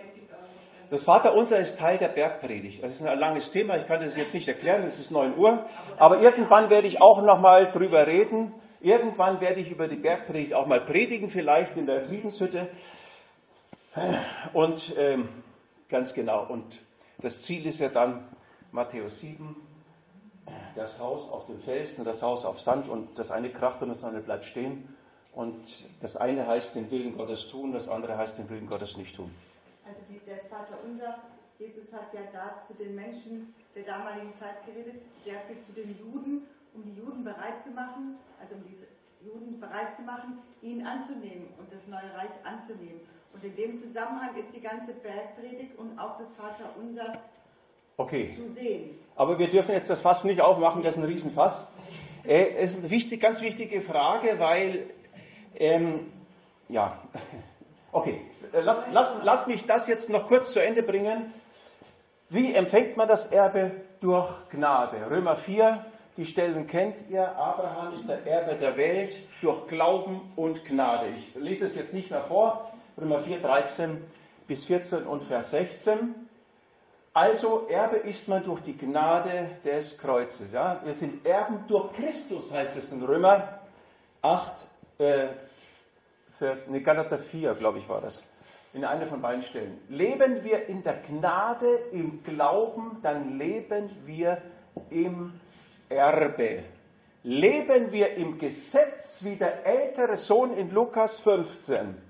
Das 0.89 1.05
Vaterunser 1.05 1.59
ist 1.59 1.81
Teil 1.81 1.99
der 1.99 2.09
Bergpredigt. 2.09 2.83
Das 2.83 2.93
ist 2.93 3.05
ein 3.05 3.19
langes 3.19 3.51
Thema, 3.51 3.77
ich 3.77 3.87
kann 3.89 4.01
das 4.01 4.17
jetzt 4.17 4.35
nicht 4.35 4.47
erklären, 4.47 4.85
es 4.85 5.01
ist 5.01 5.11
9 5.11 5.37
Uhr. 5.37 5.67
Aber 5.99 6.21
irgendwann 6.21 6.71
werde 6.71 6.87
ich 6.87 7.01
auch 7.01 7.23
nochmal 7.23 7.73
drüber 7.73 8.07
reden. 8.07 8.53
Irgendwann 8.81 9.41
werde 9.41 9.61
ich 9.61 9.71
über 9.71 9.89
die 9.89 9.97
Bergpredigt 9.97 10.55
auch 10.55 10.67
mal 10.67 10.81
predigen, 10.81 11.31
vielleicht 11.31 11.77
in 11.77 11.87
der 11.87 12.03
Friedenshütte. 12.03 12.69
Und 14.53 14.95
ähm, 14.99 15.29
ganz 15.89 16.13
genau. 16.15 16.47
Und 16.47 16.83
das 17.19 17.43
Ziel 17.43 17.67
ist 17.67 17.81
ja 17.81 17.89
dann 17.89 18.29
Matthäus 18.73 19.21
7, 19.21 19.57
das 20.75 21.01
Haus 21.01 21.31
auf 21.31 21.47
dem 21.47 21.59
Felsen, 21.59 22.05
das 22.05 22.23
Haus 22.23 22.45
auf 22.45 22.61
Sand 22.61 22.89
und 22.89 23.19
das 23.19 23.31
eine 23.31 23.51
kracht 23.51 23.81
und 23.83 23.89
das 23.89 24.05
andere 24.05 24.23
bleibt 24.23 24.45
stehen. 24.45 24.95
Und 25.33 25.87
das 26.03 26.17
eine 26.17 26.47
heißt 26.47 26.75
den 26.75 26.91
Willen 26.91 27.17
Gottes 27.17 27.47
tun, 27.47 27.73
das 27.73 27.89
andere 27.89 28.17
heißt 28.17 28.39
den 28.39 28.49
Willen 28.49 28.67
Gottes 28.67 28.97
nicht 28.97 29.17
tun. 29.17 29.31
Also 29.87 30.01
die, 30.09 30.21
das 30.29 30.49
Vaterunser, 30.49 31.19
Jesus 31.59 31.93
hat 31.93 32.13
ja 32.13 32.21
da 32.33 32.59
zu 32.59 32.75
den 32.75 32.95
Menschen 32.95 33.55
der 33.75 33.85
damaligen 33.85 34.33
Zeit 34.33 34.65
geredet, 34.65 35.03
sehr 35.21 35.41
viel 35.41 35.61
zu 35.61 35.73
den 35.73 35.97
Juden, 35.99 36.47
um 36.77 36.85
die 36.85 36.95
Juden 36.95 37.25
bereit 37.25 37.61
zu 37.61 37.71
machen, 37.71 38.19
also 38.41 38.55
um 38.55 38.65
diese 38.69 38.87
Juden 39.25 39.59
bereit 39.59 39.93
zu 39.95 40.03
machen, 40.03 40.39
ihn 40.63 40.87
anzunehmen 40.87 41.49
und 41.59 41.73
das 41.73 41.89
neue 41.89 42.13
Reich 42.17 42.31
anzunehmen. 42.45 43.01
Und 43.33 43.43
in 43.43 43.57
dem 43.57 43.77
Zusammenhang 43.77 44.37
ist 44.37 44.55
die 44.55 44.61
ganze 44.61 44.93
Bergpredigt 44.95 45.77
und 45.79 45.99
auch 45.99 46.17
das 46.19 46.35
Vaterunser 46.35 47.13
Okay. 47.99 48.35
zu 48.37 48.47
sehen. 48.47 48.99
Aber 49.17 49.39
wir 49.39 49.49
dürfen 49.49 49.73
jetzt 49.73 49.89
das 49.91 50.03
Fass 50.03 50.25
nicht 50.25 50.41
aufmachen, 50.43 50.83
das 50.83 50.97
ist 50.97 51.03
ein 51.03 51.09
Riesenfass. 51.09 51.73
Äh, 52.25 52.55
Es 52.59 52.73
ist 52.75 52.81
eine 52.81 52.91
wichtig, 52.91 53.21
ganz 53.21 53.41
wichtige 53.41 53.81
Frage, 53.81 54.39
weil, 54.39 54.91
ähm, 55.55 56.01
ja, 56.69 56.97
okay, 57.93 58.21
Äh, 58.53 58.61
lass, 58.61 58.87
lass, 58.93 59.17
lass 59.23 59.47
mich 59.47 59.65
das 59.67 59.89
jetzt 59.89 60.11
noch 60.11 60.29
kurz 60.29 60.53
zu 60.53 60.63
Ende 60.63 60.83
bringen. 60.83 61.33
Wie 62.29 62.55
empfängt 62.55 62.97
man 62.97 63.09
das 63.09 63.33
Erbe? 63.33 63.71
Durch 64.01 64.31
Gnade. 64.51 65.11
Römer 65.11 65.37
4, 65.37 65.85
die 66.17 66.25
Stellen 66.25 66.67
kennt 66.67 67.11
ihr. 67.11 67.37
Abraham 67.37 67.95
ist 67.95 68.09
der 68.09 68.27
Erbe 68.27 68.55
der 68.55 68.77
Welt 68.77 69.19
durch 69.43 69.67
Glauben 69.67 70.21
und 70.37 70.65
Gnade. 70.65 71.07
Ich 71.19 71.35
lese 71.35 71.67
es 71.67 71.77
jetzt 71.77 71.93
nicht 71.93 72.11
mehr 72.11 72.23
vor. 72.23 72.73
Römer 72.99 73.21
4, 73.21 73.41
13 73.41 74.03
bis 74.47 74.65
14 74.65 75.05
und 75.05 75.23
Vers 75.23 75.51
16. 75.51 76.15
Also 77.13 77.67
Erbe 77.69 77.97
ist 77.97 78.29
man 78.29 78.43
durch 78.45 78.61
die 78.61 78.77
Gnade 78.77 79.51
des 79.65 79.99
Kreuzes. 79.99 80.53
Ja? 80.53 80.81
Wir 80.85 80.95
sind 80.95 81.27
Erben 81.27 81.65
durch 81.69 81.93
Christus, 81.93 82.53
heißt 82.53 82.77
es 82.77 82.93
in 82.93 83.03
Römer 83.03 83.61
8, 84.23 84.65
äh, 84.99 85.27
Vers, 86.31 86.69
nee, 86.69 86.81
Galater 86.81 87.19
4, 87.19 87.55
glaube 87.55 87.79
ich, 87.79 87.89
war 87.89 88.01
das. 88.03 88.25
In 88.75 88.85
einer 88.85 89.07
von 89.07 89.23
beiden 89.23 89.43
Stellen. 89.43 89.79
Leben 89.89 90.45
wir 90.45 90.67
in 90.67 90.83
der 90.83 91.01
Gnade, 91.01 91.79
im 91.93 92.23
Glauben, 92.23 92.99
dann 93.01 93.39
leben 93.39 93.89
wir 94.05 94.43
im 94.91 95.41
Erbe. 95.89 96.65
Leben 97.23 97.91
wir 97.93 98.15
im 98.15 98.39
Gesetz 98.39 99.25
wie 99.25 99.37
der 99.37 99.67
ältere 99.67 100.17
Sohn 100.17 100.57
in 100.57 100.71
Lukas 100.71 101.21
15 101.21 102.07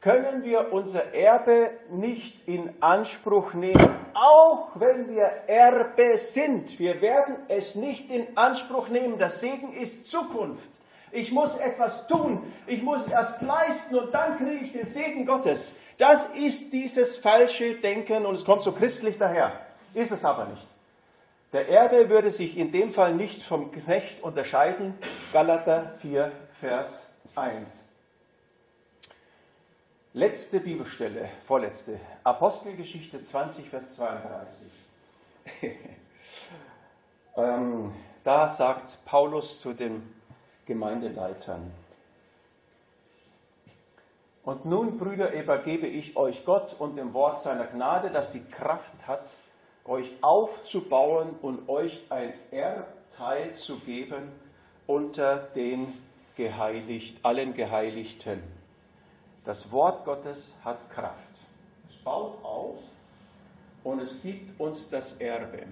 können 0.00 0.44
wir 0.44 0.72
unser 0.72 1.12
Erbe 1.12 1.70
nicht 1.90 2.46
in 2.46 2.70
Anspruch 2.80 3.54
nehmen, 3.54 3.94
auch 4.14 4.70
wenn 4.76 5.08
wir 5.08 5.24
Erbe 5.48 6.16
sind. 6.16 6.78
Wir 6.78 7.02
werden 7.02 7.36
es 7.48 7.74
nicht 7.74 8.10
in 8.10 8.26
Anspruch 8.36 8.88
nehmen. 8.88 9.18
Der 9.18 9.30
Segen 9.30 9.72
ist 9.74 10.08
Zukunft. 10.08 10.68
Ich 11.10 11.32
muss 11.32 11.58
etwas 11.58 12.06
tun. 12.06 12.42
Ich 12.66 12.82
muss 12.82 13.08
erst 13.08 13.42
leisten 13.42 13.96
und 13.96 14.14
dann 14.14 14.36
kriege 14.36 14.64
ich 14.64 14.72
den 14.72 14.86
Segen 14.86 15.26
Gottes. 15.26 15.76
Das 15.96 16.30
ist 16.30 16.72
dieses 16.72 17.16
falsche 17.16 17.74
Denken 17.74 18.24
und 18.24 18.34
es 18.34 18.44
kommt 18.44 18.62
so 18.62 18.72
christlich 18.72 19.18
daher. 19.18 19.52
Ist 19.94 20.12
es 20.12 20.24
aber 20.24 20.44
nicht. 20.44 20.66
Der 21.52 21.66
Erbe 21.68 22.10
würde 22.10 22.30
sich 22.30 22.58
in 22.58 22.72
dem 22.72 22.92
Fall 22.92 23.14
nicht 23.14 23.42
vom 23.42 23.72
Knecht 23.72 24.22
unterscheiden. 24.22 24.98
Galater 25.32 25.88
4, 25.88 26.30
Vers 26.52 27.14
1. 27.36 27.86
Letzte 30.12 30.60
Bibelstelle, 30.60 31.30
vorletzte. 31.46 31.98
Apostelgeschichte 32.22 33.22
20, 33.22 33.66
Vers 33.66 33.94
32. 33.96 34.66
ähm, 37.36 37.94
da 38.24 38.48
sagt 38.48 38.98
Paulus 39.06 39.58
zu 39.60 39.72
den 39.72 40.14
Gemeindeleitern, 40.66 41.72
Und 44.42 44.66
nun, 44.66 44.98
Brüder, 44.98 45.32
übergebe 45.32 45.86
ich 45.86 46.16
euch 46.16 46.44
Gott 46.44 46.76
und 46.78 46.96
dem 46.96 47.14
Wort 47.14 47.40
seiner 47.40 47.66
Gnade, 47.66 48.10
das 48.10 48.32
die 48.32 48.44
Kraft 48.44 49.06
hat, 49.06 49.24
euch 49.88 50.10
aufzubauen 50.20 51.30
und 51.42 51.68
euch 51.68 52.02
ein 52.10 52.32
Erbteil 52.50 53.52
zu 53.54 53.78
geben 53.80 54.30
unter 54.86 55.38
den 55.38 55.92
Geheiligt, 56.36 57.24
allen 57.24 57.54
Geheiligten. 57.54 58.42
Das 59.44 59.72
Wort 59.72 60.04
Gottes 60.04 60.54
hat 60.64 60.90
Kraft. 60.90 61.32
Es 61.88 61.96
baut 61.96 62.44
auf 62.44 62.90
und 63.82 64.00
es 64.00 64.22
gibt 64.22 64.60
uns 64.60 64.90
das 64.90 65.14
Erbe. 65.14 65.64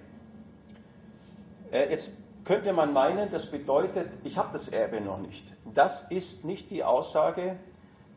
Äh, 1.71 1.89
jetzt 1.89 2.17
könnte 2.43 2.73
man 2.73 2.93
meinen, 2.93 3.29
das 3.31 3.51
bedeutet, 3.51 4.09
ich 4.23 4.37
habe 4.37 4.49
das 4.51 4.69
Erbe 4.69 5.01
noch 5.01 5.19
nicht. 5.19 5.45
Das 5.73 6.09
ist 6.11 6.45
nicht 6.45 6.71
die 6.71 6.83
Aussage 6.83 7.57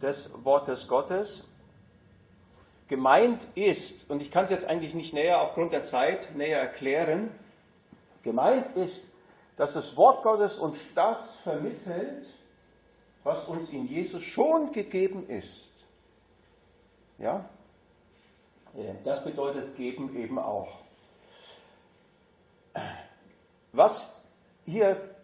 des 0.01 0.45
Wortes 0.45 0.89
Gottes. 0.89 1.45
Gemeint 2.91 3.47
ist, 3.55 4.11
und 4.11 4.21
ich 4.21 4.33
kann 4.33 4.43
es 4.43 4.51
jetzt 4.51 4.67
eigentlich 4.67 4.95
nicht 4.95 5.15
näher 5.15 5.41
aufgrund 5.41 5.73
der 5.73 5.85
Zeit 5.85 6.35
näher 6.35 6.59
erklären, 6.59 7.31
gemeint 8.25 8.69
ist, 8.71 9.05
dass 9.57 9.75
das 9.75 9.97
Wort 9.97 10.25
Gottes 10.25 10.59
uns 10.59 10.93
das 10.93 11.37
vermittelt, 11.37 12.27
was 13.23 13.45
uns 13.45 13.71
in 13.71 13.87
Jesus 13.87 14.25
schon 14.25 14.73
gegeben 14.73 15.29
ist. 15.29 15.87
Ja? 17.19 17.49
Das 19.05 19.23
bedeutet 19.23 19.77
geben 19.77 20.17
eben 20.17 20.41
auch. 20.41 20.73
Was 23.73 24.21
hier 24.67 25.15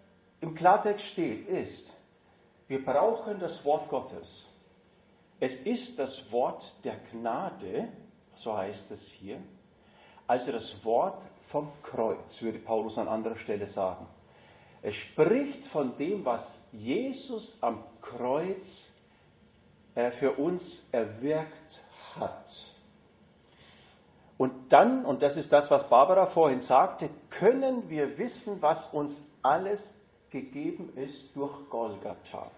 im 0.40 0.54
Klartext 0.54 1.04
steht, 1.04 1.48
ist, 1.48 1.90
wir 2.68 2.84
brauchen 2.84 3.40
das 3.40 3.64
Wort 3.64 3.88
Gottes. 3.88 4.46
Es 5.38 5.56
ist 5.62 5.98
das 5.98 6.32
Wort 6.32 6.84
der 6.84 6.96
Gnade, 7.12 7.88
so 8.34 8.56
heißt 8.56 8.90
es 8.90 9.08
hier, 9.08 9.38
also 10.26 10.52
das 10.52 10.84
Wort 10.84 11.22
vom 11.42 11.70
Kreuz, 11.82 12.42
würde 12.42 12.58
Paulus 12.58 12.98
an 12.98 13.08
anderer 13.08 13.36
Stelle 13.36 13.66
sagen. 13.66 14.06
Es 14.82 14.94
spricht 14.94 15.64
von 15.64 15.96
dem, 15.98 16.24
was 16.24 16.62
Jesus 16.72 17.62
am 17.62 17.82
Kreuz 18.00 18.94
äh, 19.94 20.10
für 20.10 20.32
uns 20.32 20.88
erwirkt 20.92 21.82
hat. 22.18 22.66
Und 24.38 24.72
dann, 24.72 25.04
und 25.04 25.22
das 25.22 25.36
ist 25.36 25.52
das, 25.52 25.70
was 25.70 25.88
Barbara 25.88 26.26
vorhin 26.26 26.60
sagte, 26.60 27.08
können 27.30 27.88
wir 27.88 28.18
wissen, 28.18 28.60
was 28.60 28.92
uns 28.92 29.30
alles 29.42 30.00
gegeben 30.30 30.92
ist 30.96 31.34
durch 31.34 31.70
Golgatha. 31.70 32.50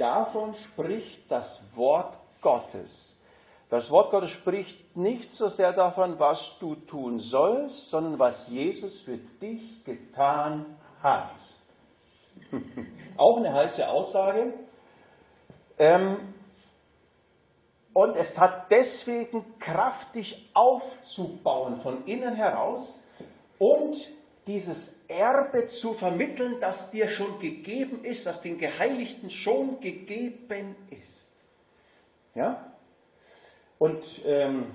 Davon 0.00 0.54
spricht 0.54 1.30
das 1.30 1.76
Wort 1.76 2.18
Gottes. 2.40 3.18
Das 3.68 3.90
Wort 3.90 4.10
Gottes 4.10 4.30
spricht 4.30 4.96
nicht 4.96 5.30
so 5.30 5.50
sehr 5.50 5.74
davon, 5.74 6.18
was 6.18 6.58
du 6.58 6.74
tun 6.74 7.18
sollst, 7.18 7.90
sondern 7.90 8.18
was 8.18 8.48
Jesus 8.48 8.98
für 9.02 9.18
dich 9.18 9.84
getan 9.84 10.64
hat. 11.02 11.34
Auch 13.18 13.36
eine 13.36 13.52
heiße 13.52 13.86
Aussage. 13.90 14.54
Ähm, 15.78 16.16
und 17.92 18.16
es 18.16 18.38
hat 18.38 18.70
deswegen 18.70 19.58
Kraft, 19.58 20.14
dich 20.14 20.48
aufzubauen 20.54 21.76
von 21.76 22.06
innen 22.06 22.34
heraus 22.34 23.02
und 23.58 23.96
dieses 24.46 25.04
Erbe 25.08 25.66
zu 25.66 25.94
vermitteln, 25.94 26.56
das 26.60 26.90
dir 26.90 27.08
schon 27.08 27.38
gegeben 27.38 28.04
ist, 28.04 28.26
das 28.26 28.40
den 28.40 28.58
Geheiligten 28.58 29.30
schon 29.30 29.80
gegeben 29.80 30.76
ist. 30.90 31.30
Ja? 32.34 32.72
Und, 33.78 34.20
ähm, 34.26 34.66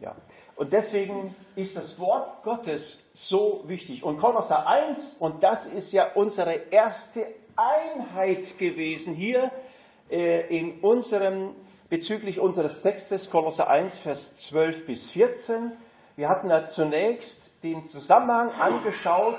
ja. 0.00 0.14
und 0.56 0.72
deswegen 0.72 1.34
ist 1.56 1.76
das 1.76 1.98
Wort 1.98 2.42
Gottes 2.42 2.98
so 3.14 3.64
wichtig. 3.66 4.02
Und 4.02 4.18
Kolosser 4.18 4.66
1, 4.66 5.16
und 5.20 5.42
das 5.42 5.66
ist 5.66 5.92
ja 5.92 6.12
unsere 6.14 6.54
erste 6.70 7.26
Einheit 7.56 8.58
gewesen 8.58 9.14
hier 9.14 9.50
äh, 10.10 10.46
in 10.56 10.80
unserem 10.80 11.54
bezüglich 11.88 12.38
unseres 12.38 12.82
Textes, 12.82 13.30
Kolosser 13.30 13.68
1, 13.68 13.98
Vers 13.98 14.36
12 14.36 14.86
bis 14.86 15.10
14. 15.10 15.72
Wir 16.16 16.28
hatten 16.28 16.50
ja 16.50 16.64
zunächst 16.64 17.47
den 17.62 17.86
Zusammenhang 17.86 18.50
angeschaut 18.60 19.38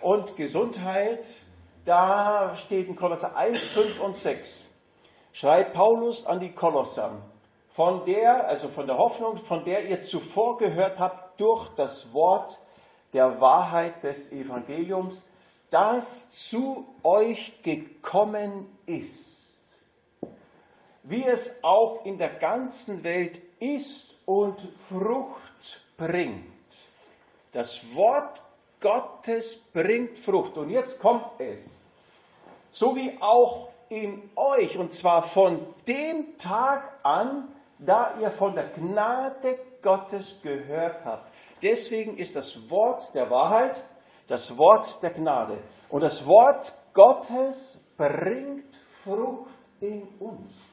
und 0.00 0.36
Gesundheit. 0.36 1.26
Da 1.84 2.54
steht 2.56 2.88
in 2.88 2.96
Kolosser 2.96 3.36
1, 3.36 3.62
5 3.68 4.00
und 4.00 4.14
6. 4.14 4.74
Schreibt 5.32 5.74
Paulus 5.74 6.26
an 6.26 6.40
die 6.40 6.52
Kolosser, 6.52 7.12
von 7.70 8.04
der, 8.04 8.48
also 8.48 8.68
von 8.68 8.86
der 8.86 8.98
Hoffnung, 8.98 9.38
von 9.38 9.64
der 9.64 9.88
ihr 9.88 10.00
zuvor 10.00 10.58
gehört 10.58 10.98
habt, 10.98 11.40
durch 11.40 11.68
das 11.76 12.12
Wort 12.12 12.50
der 13.12 13.40
Wahrheit 13.40 14.02
des 14.02 14.32
Evangeliums, 14.32 15.28
das 15.70 16.32
zu 16.32 16.86
euch 17.02 17.62
gekommen 17.62 18.66
ist 18.86 19.38
wie 21.08 21.24
es 21.24 21.64
auch 21.64 22.04
in 22.04 22.18
der 22.18 22.34
ganzen 22.34 23.02
Welt 23.02 23.40
ist 23.60 24.20
und 24.26 24.60
Frucht 24.60 25.82
bringt. 25.96 26.57
Das 27.52 27.94
Wort 27.94 28.42
Gottes 28.80 29.56
bringt 29.72 30.18
Frucht. 30.18 30.56
Und 30.56 30.70
jetzt 30.70 31.00
kommt 31.00 31.26
es. 31.38 31.84
So 32.70 32.94
wie 32.94 33.16
auch 33.20 33.68
in 33.88 34.30
euch, 34.36 34.76
und 34.76 34.92
zwar 34.92 35.22
von 35.22 35.58
dem 35.86 36.36
Tag 36.36 36.98
an, 37.02 37.48
da 37.78 38.14
ihr 38.20 38.30
von 38.30 38.54
der 38.54 38.68
Gnade 38.68 39.58
Gottes 39.82 40.40
gehört 40.42 41.04
habt. 41.04 41.30
Deswegen 41.62 42.18
ist 42.18 42.36
das 42.36 42.70
Wort 42.70 43.14
der 43.14 43.30
Wahrheit 43.30 43.82
das 44.28 44.56
Wort 44.58 45.02
der 45.02 45.10
Gnade. 45.10 45.58
Und 45.88 46.02
das 46.02 46.26
Wort 46.26 46.72
Gottes 46.92 47.80
bringt 47.96 48.74
Frucht 49.02 49.50
in 49.80 50.02
uns. 50.20 50.66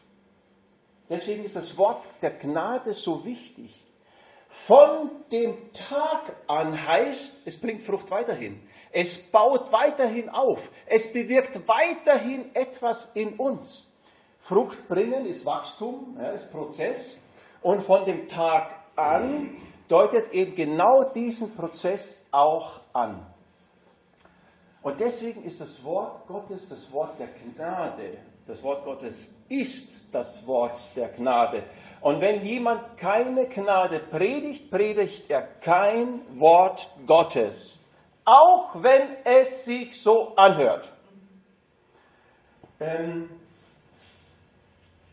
Deswegen 1.10 1.44
ist 1.44 1.56
das 1.56 1.78
Wort 1.78 2.04
der 2.22 2.32
Gnade 2.32 2.94
so 2.94 3.24
wichtig. 3.24 3.85
Von 4.64 5.12
dem 5.32 5.74
Tag 5.74 6.38
an 6.48 6.88
heißt, 6.88 7.46
es 7.46 7.60
bringt 7.60 7.84
Frucht 7.84 8.10
weiterhin. 8.10 8.60
Es 8.92 9.30
baut 9.30 9.72
weiterhin 9.72 10.30
auf. 10.30 10.72
Es 10.88 11.12
bewirkt 11.14 11.68
weiterhin 11.68 12.56
etwas 12.56 13.16
in 13.16 13.36
uns. 13.36 13.92
Frucht 14.40 14.88
bringen 14.88 15.28
ist 15.28 15.46
Wachstum, 15.46 16.18
ja, 16.18 16.32
ist 16.32 16.52
Prozess. 16.52 17.26
Und 17.62 17.84
von 17.84 18.06
dem 18.06 18.28
Tag 18.28 18.74
an 18.96 19.56
deutet 19.88 20.34
eben 20.34 20.56
genau 20.56 21.04
diesen 21.14 21.54
Prozess 21.54 22.28
auch 22.32 22.80
an. 22.94 23.24
Und 24.82 25.00
deswegen 25.00 25.44
ist 25.44 25.62
das 25.62 25.84
Wort 25.84 26.26
Gottes 26.28 26.70
das 26.70 26.92
Wort 26.92 27.20
der 27.20 27.28
Gnade. 27.28 28.18
Das 28.48 28.64
Wort 28.64 28.84
Gottes 28.86 29.36
ist 29.50 30.14
das 30.14 30.48
Wort 30.48 30.78
der 30.96 31.10
Gnade. 31.10 31.64
Und 32.06 32.22
wenn 32.22 32.46
jemand 32.46 33.00
keine 33.00 33.48
Gnade 33.48 33.98
predigt, 33.98 34.70
predigt 34.70 35.28
er 35.28 35.42
kein 35.42 36.22
Wort 36.40 36.88
Gottes. 37.08 37.80
Auch 38.24 38.84
wenn 38.84 39.02
es 39.24 39.66
sich 39.66 40.00
so 40.00 40.36
anhört. 40.36 40.92
Ähm, 42.80 43.28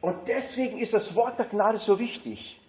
und 0.03 0.29
deswegen 0.29 0.81
ist 0.81 0.93
das 0.93 1.17
Wort 1.17 1.39
der 1.39 1.47
Gnade 1.47 1.79
so 1.79 1.99
wichtig. 1.99 2.61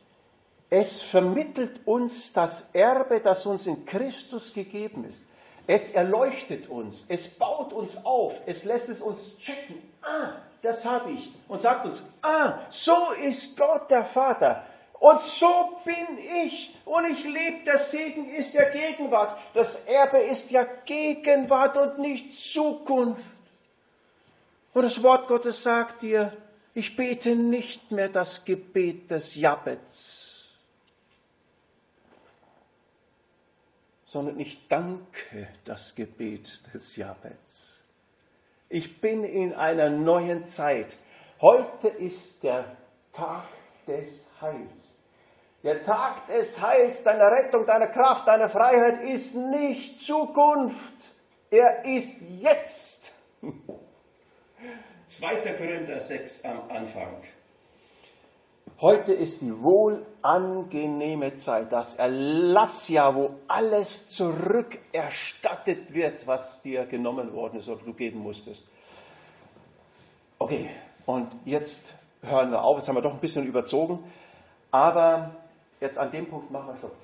Es 0.69 1.01
vermittelt 1.01 1.86
uns 1.86 2.32
das 2.32 2.74
Erbe, 2.74 3.19
das 3.19 3.45
uns 3.45 3.67
in 3.67 3.86
Christus 3.86 4.53
gegeben 4.53 5.03
ist. 5.03 5.26
Es 5.67 5.95
erleuchtet 5.95 6.69
uns, 6.69 7.03
es 7.09 7.38
baut 7.38 7.74
uns 7.74 8.05
auf, 8.05 8.39
es 8.45 8.63
lässt 8.63 8.88
es 8.88 9.01
uns 9.01 9.38
checken. 9.39 9.93
Ah, 10.04 10.34
das 10.62 10.86
habe 10.86 11.12
ich. 11.12 11.32
Und 11.47 11.60
sagt 11.60 11.86
uns, 11.86 12.14
ah, 12.22 12.60
so 12.70 13.12
ist 13.22 13.58
Gott 13.58 13.89
der 13.89 14.06
Vater. 14.06 14.66
Und 14.99 15.22
so 15.22 15.82
bin 15.84 16.18
ich. 16.45 16.74
Und 16.86 17.06
ich 17.06 17.26
lebe, 17.26 17.66
der 17.66 17.78
Segen 17.78 18.30
ist 18.34 18.54
ja 18.54 18.70
Gegenwart. 18.70 19.38
Das 19.54 19.86
Erbe 19.86 20.20
ist 20.20 20.51
ja 20.51 20.66
Gegenwart 20.86 21.76
und 21.76 21.99
nicht 21.99 22.34
Zukunft. 22.34 23.22
Und 24.74 24.84
das 24.84 25.04
Wort 25.04 25.28
Gottes 25.28 25.62
sagt 25.62 26.01
dir, 26.01 26.32
ich 26.74 26.95
bete 26.95 27.36
nicht 27.36 27.91
mehr 27.91 28.10
das 28.10 28.45
Gebet 28.45 29.12
des 29.12 29.36
Jabets, 29.36 30.45
sondern 34.06 34.39
ich 34.39 34.68
danke 34.68 35.49
das 35.66 35.93
Gebet 35.93 36.74
des 36.74 36.95
Jabets. 36.95 37.82
Ich 38.74 38.99
bin 38.99 39.24
in 39.24 39.53
einer 39.53 39.91
neuen 39.91 40.47
Zeit. 40.47 40.97
Heute 41.39 41.89
ist 41.89 42.43
der 42.43 42.76
Tag 43.11 43.43
des 43.86 44.32
Heils. 44.41 44.97
Der 45.61 45.84
Tag 45.84 46.26
des 46.26 46.59
Heils, 46.59 47.03
deiner 47.03 47.32
Rettung, 47.32 47.67
deiner 47.67 47.86
Kraft, 47.86 48.28
deiner 48.28 48.49
Freiheit 48.49 49.03
ist 49.03 49.36
nicht 49.36 50.01
Zukunft. 50.01 51.11
Er 51.51 51.86
ist 51.86 52.24
jetzt. 52.39 53.13
2. 55.05 55.36
Korinther 55.55 55.99
6 55.99 56.43
am 56.45 56.71
Anfang. 56.71 57.21
Heute 58.82 59.13
ist 59.13 59.43
die 59.43 59.53
wohlangenehme 60.24 61.36
Zeit, 61.36 61.71
das 61.71 61.95
Erlassjahr, 61.95 63.15
wo 63.15 63.32
alles 63.47 64.11
zurückerstattet 64.11 65.93
wird, 65.93 66.26
was 66.28 66.61
dir 66.61 66.86
genommen 66.86 67.34
worden 67.34 67.59
ist 67.59 67.67
oder 67.67 67.82
du 67.84 67.93
geben 67.93 68.19
musstest. 68.19 68.65
Okay, 70.39 70.69
und 71.05 71.28
jetzt 71.45 71.93
hören 72.21 72.51
wir 72.51 72.63
auf. 72.63 72.78
Jetzt 72.78 72.88
haben 72.88 72.95
wir 72.95 73.01
doch 73.01 73.13
ein 73.13 73.19
bisschen 73.19 73.45
überzogen. 73.45 73.99
Aber 74.71 75.32
jetzt 75.80 75.97
an 75.97 76.11
dem 76.11 76.28
Punkt 76.28 76.49
machen 76.51 76.67
wir 76.67 76.78
Stopp. 76.78 76.95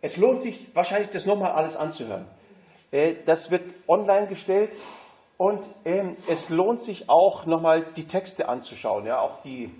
Es 0.00 0.16
lohnt 0.16 0.40
sich 0.40 0.74
wahrscheinlich, 0.74 1.10
das 1.10 1.26
nochmal 1.26 1.52
alles 1.52 1.76
anzuhören. 1.76 2.24
Äh, 2.90 3.14
das 3.26 3.50
wird 3.50 3.62
online 3.88 4.26
gestellt 4.26 4.72
und 5.36 5.62
ähm, 5.84 6.16
es 6.28 6.50
lohnt 6.50 6.80
sich 6.80 7.08
auch 7.08 7.46
nochmal 7.46 7.84
die 7.96 8.06
Texte 8.06 8.48
anzuschauen. 8.48 9.06
Ja, 9.06 9.20
auch 9.20 9.42
die 9.42 9.70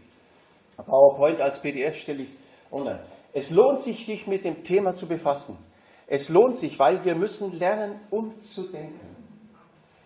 PowerPoint 0.85 1.41
als 1.41 1.61
PDF 1.61 1.99
stelle 1.99 2.23
ich 2.23 2.29
online. 2.71 3.01
Es 3.33 3.51
lohnt 3.51 3.81
sich, 3.81 4.05
sich 4.05 4.27
mit 4.27 4.45
dem 4.45 4.63
Thema 4.65 4.95
zu 4.95 5.07
befassen. 5.07 5.59
Es 6.07 6.29
lohnt 6.29 6.57
sich, 6.57 6.79
weil 6.79 7.05
wir 7.05 7.15
müssen 7.15 7.59
lernen, 7.59 8.01
umzudenken. 8.11 9.17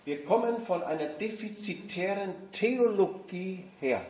Wir 0.05 0.25
kommen 0.25 0.61
von 0.61 0.83
einer 0.83 1.07
defizitären 1.07 2.35
Theologie 2.51 3.63
her. 3.81 4.01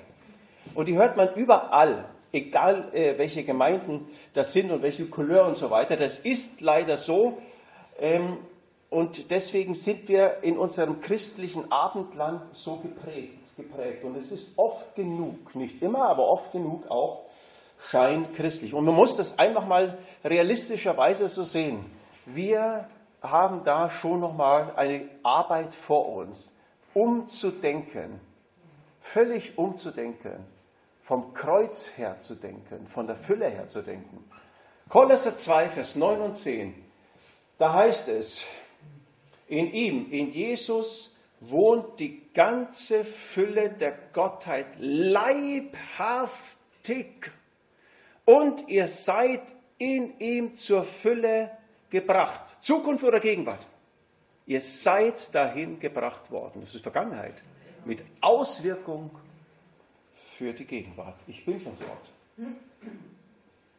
Und 0.75 0.89
die 0.89 0.97
hört 0.97 1.19
man 1.19 1.35
überall, 1.35 2.07
egal 2.33 2.89
äh, 2.95 3.19
welche 3.19 3.45
Gemeinden 3.45 4.09
das 4.33 4.55
sind 4.55 4.71
und 4.71 4.83
welche 4.83 5.07
Couleur 5.07 5.47
und 5.47 5.57
so 5.57 5.71
weiter. 5.71 5.97
Das 5.97 6.19
ist 6.21 6.63
leider 6.63 6.97
so. 6.97 7.39
Ähm, 7.99 8.39
und 8.89 9.31
deswegen 9.31 9.75
sind 9.75 10.09
wir 10.09 10.43
in 10.43 10.57
unserem 10.57 11.01
christlichen 11.01 11.71
Abendland 11.71 12.43
so 12.53 12.77
geprägt, 12.77 13.42
geprägt. 13.57 14.05
Und 14.05 14.17
es 14.17 14.33
ist 14.33 14.59
oft 14.59 14.95
genug, 14.95 15.55
nicht 15.55 15.83
immer, 15.83 16.09
aber 16.09 16.29
oft 16.29 16.53
genug 16.53 16.91
auch 16.91 17.25
scheinchristlich. 17.79 18.75
Und 18.75 18.85
man 18.85 18.95
muss 18.95 19.17
das 19.17 19.39
einfach 19.39 19.67
mal 19.67 19.99
realistischerweise 20.25 21.29
so 21.29 21.45
sehen. 21.45 21.85
Wir 22.27 22.89
haben 23.21 23.65
da 23.65 23.91
schon 23.91 24.21
nochmal 24.21 24.73
eine 24.77 25.09
Arbeit 25.23 25.75
vor 25.75 26.09
uns, 26.09 26.55
umzudenken, 26.95 28.21
völlig 29.01 29.59
umzudenken, 29.59 30.45
vom 31.01 31.35
Kreuz 31.35 31.93
her 31.97 32.19
zu 32.19 32.35
denken, 32.35 32.87
von 32.87 33.07
der 33.07 33.17
Fülle 33.17 33.49
her 33.49 33.67
zu 33.67 33.83
denken. 33.83 34.25
Kolosser 34.89 35.37
2, 35.37 35.69
Vers 35.69 35.97
9 35.97 36.21
und 36.21 36.35
10, 36.35 36.75
da 37.59 37.73
heißt 37.73 38.09
es, 38.09 38.45
in 39.49 39.73
ihm, 39.73 40.11
in 40.11 40.31
Jesus 40.31 41.12
wohnt 41.51 41.99
die 42.01 42.33
ganze 42.33 43.05
Fülle 43.05 43.71
der 43.71 43.93
Gottheit 44.13 44.67
leibhaftig 44.79 45.73
und 48.25 48.69
ihr 48.69 48.87
seid 48.87 49.55
in 49.79 50.19
ihm 50.21 50.55
zur 50.55 50.85
Fülle 50.85 51.51
gebracht. 51.91 52.59
Zukunft 52.63 53.05
oder 53.05 53.19
Gegenwart? 53.21 53.67
Ihr 54.47 54.61
seid 54.61 55.35
dahin 55.35 55.79
gebracht 55.79 56.31
worden. 56.31 56.61
Das 56.61 56.75
ist 56.75 56.83
Vergangenheit. 56.83 57.43
Mit 57.85 58.05
Auswirkung 58.21 59.11
für 60.37 60.53
die 60.53 60.65
Gegenwart. 60.65 61.17
Ich 61.27 61.45
bin 61.45 61.59
schon 61.59 61.77
dort. 61.79 62.11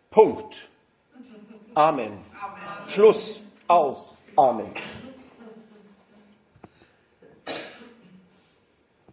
Punkt. 0.10 0.70
Amen. 1.74 2.20
Amen. 2.42 2.88
Schluss. 2.88 3.42
Aus. 3.68 4.22
Amen. 4.36 4.68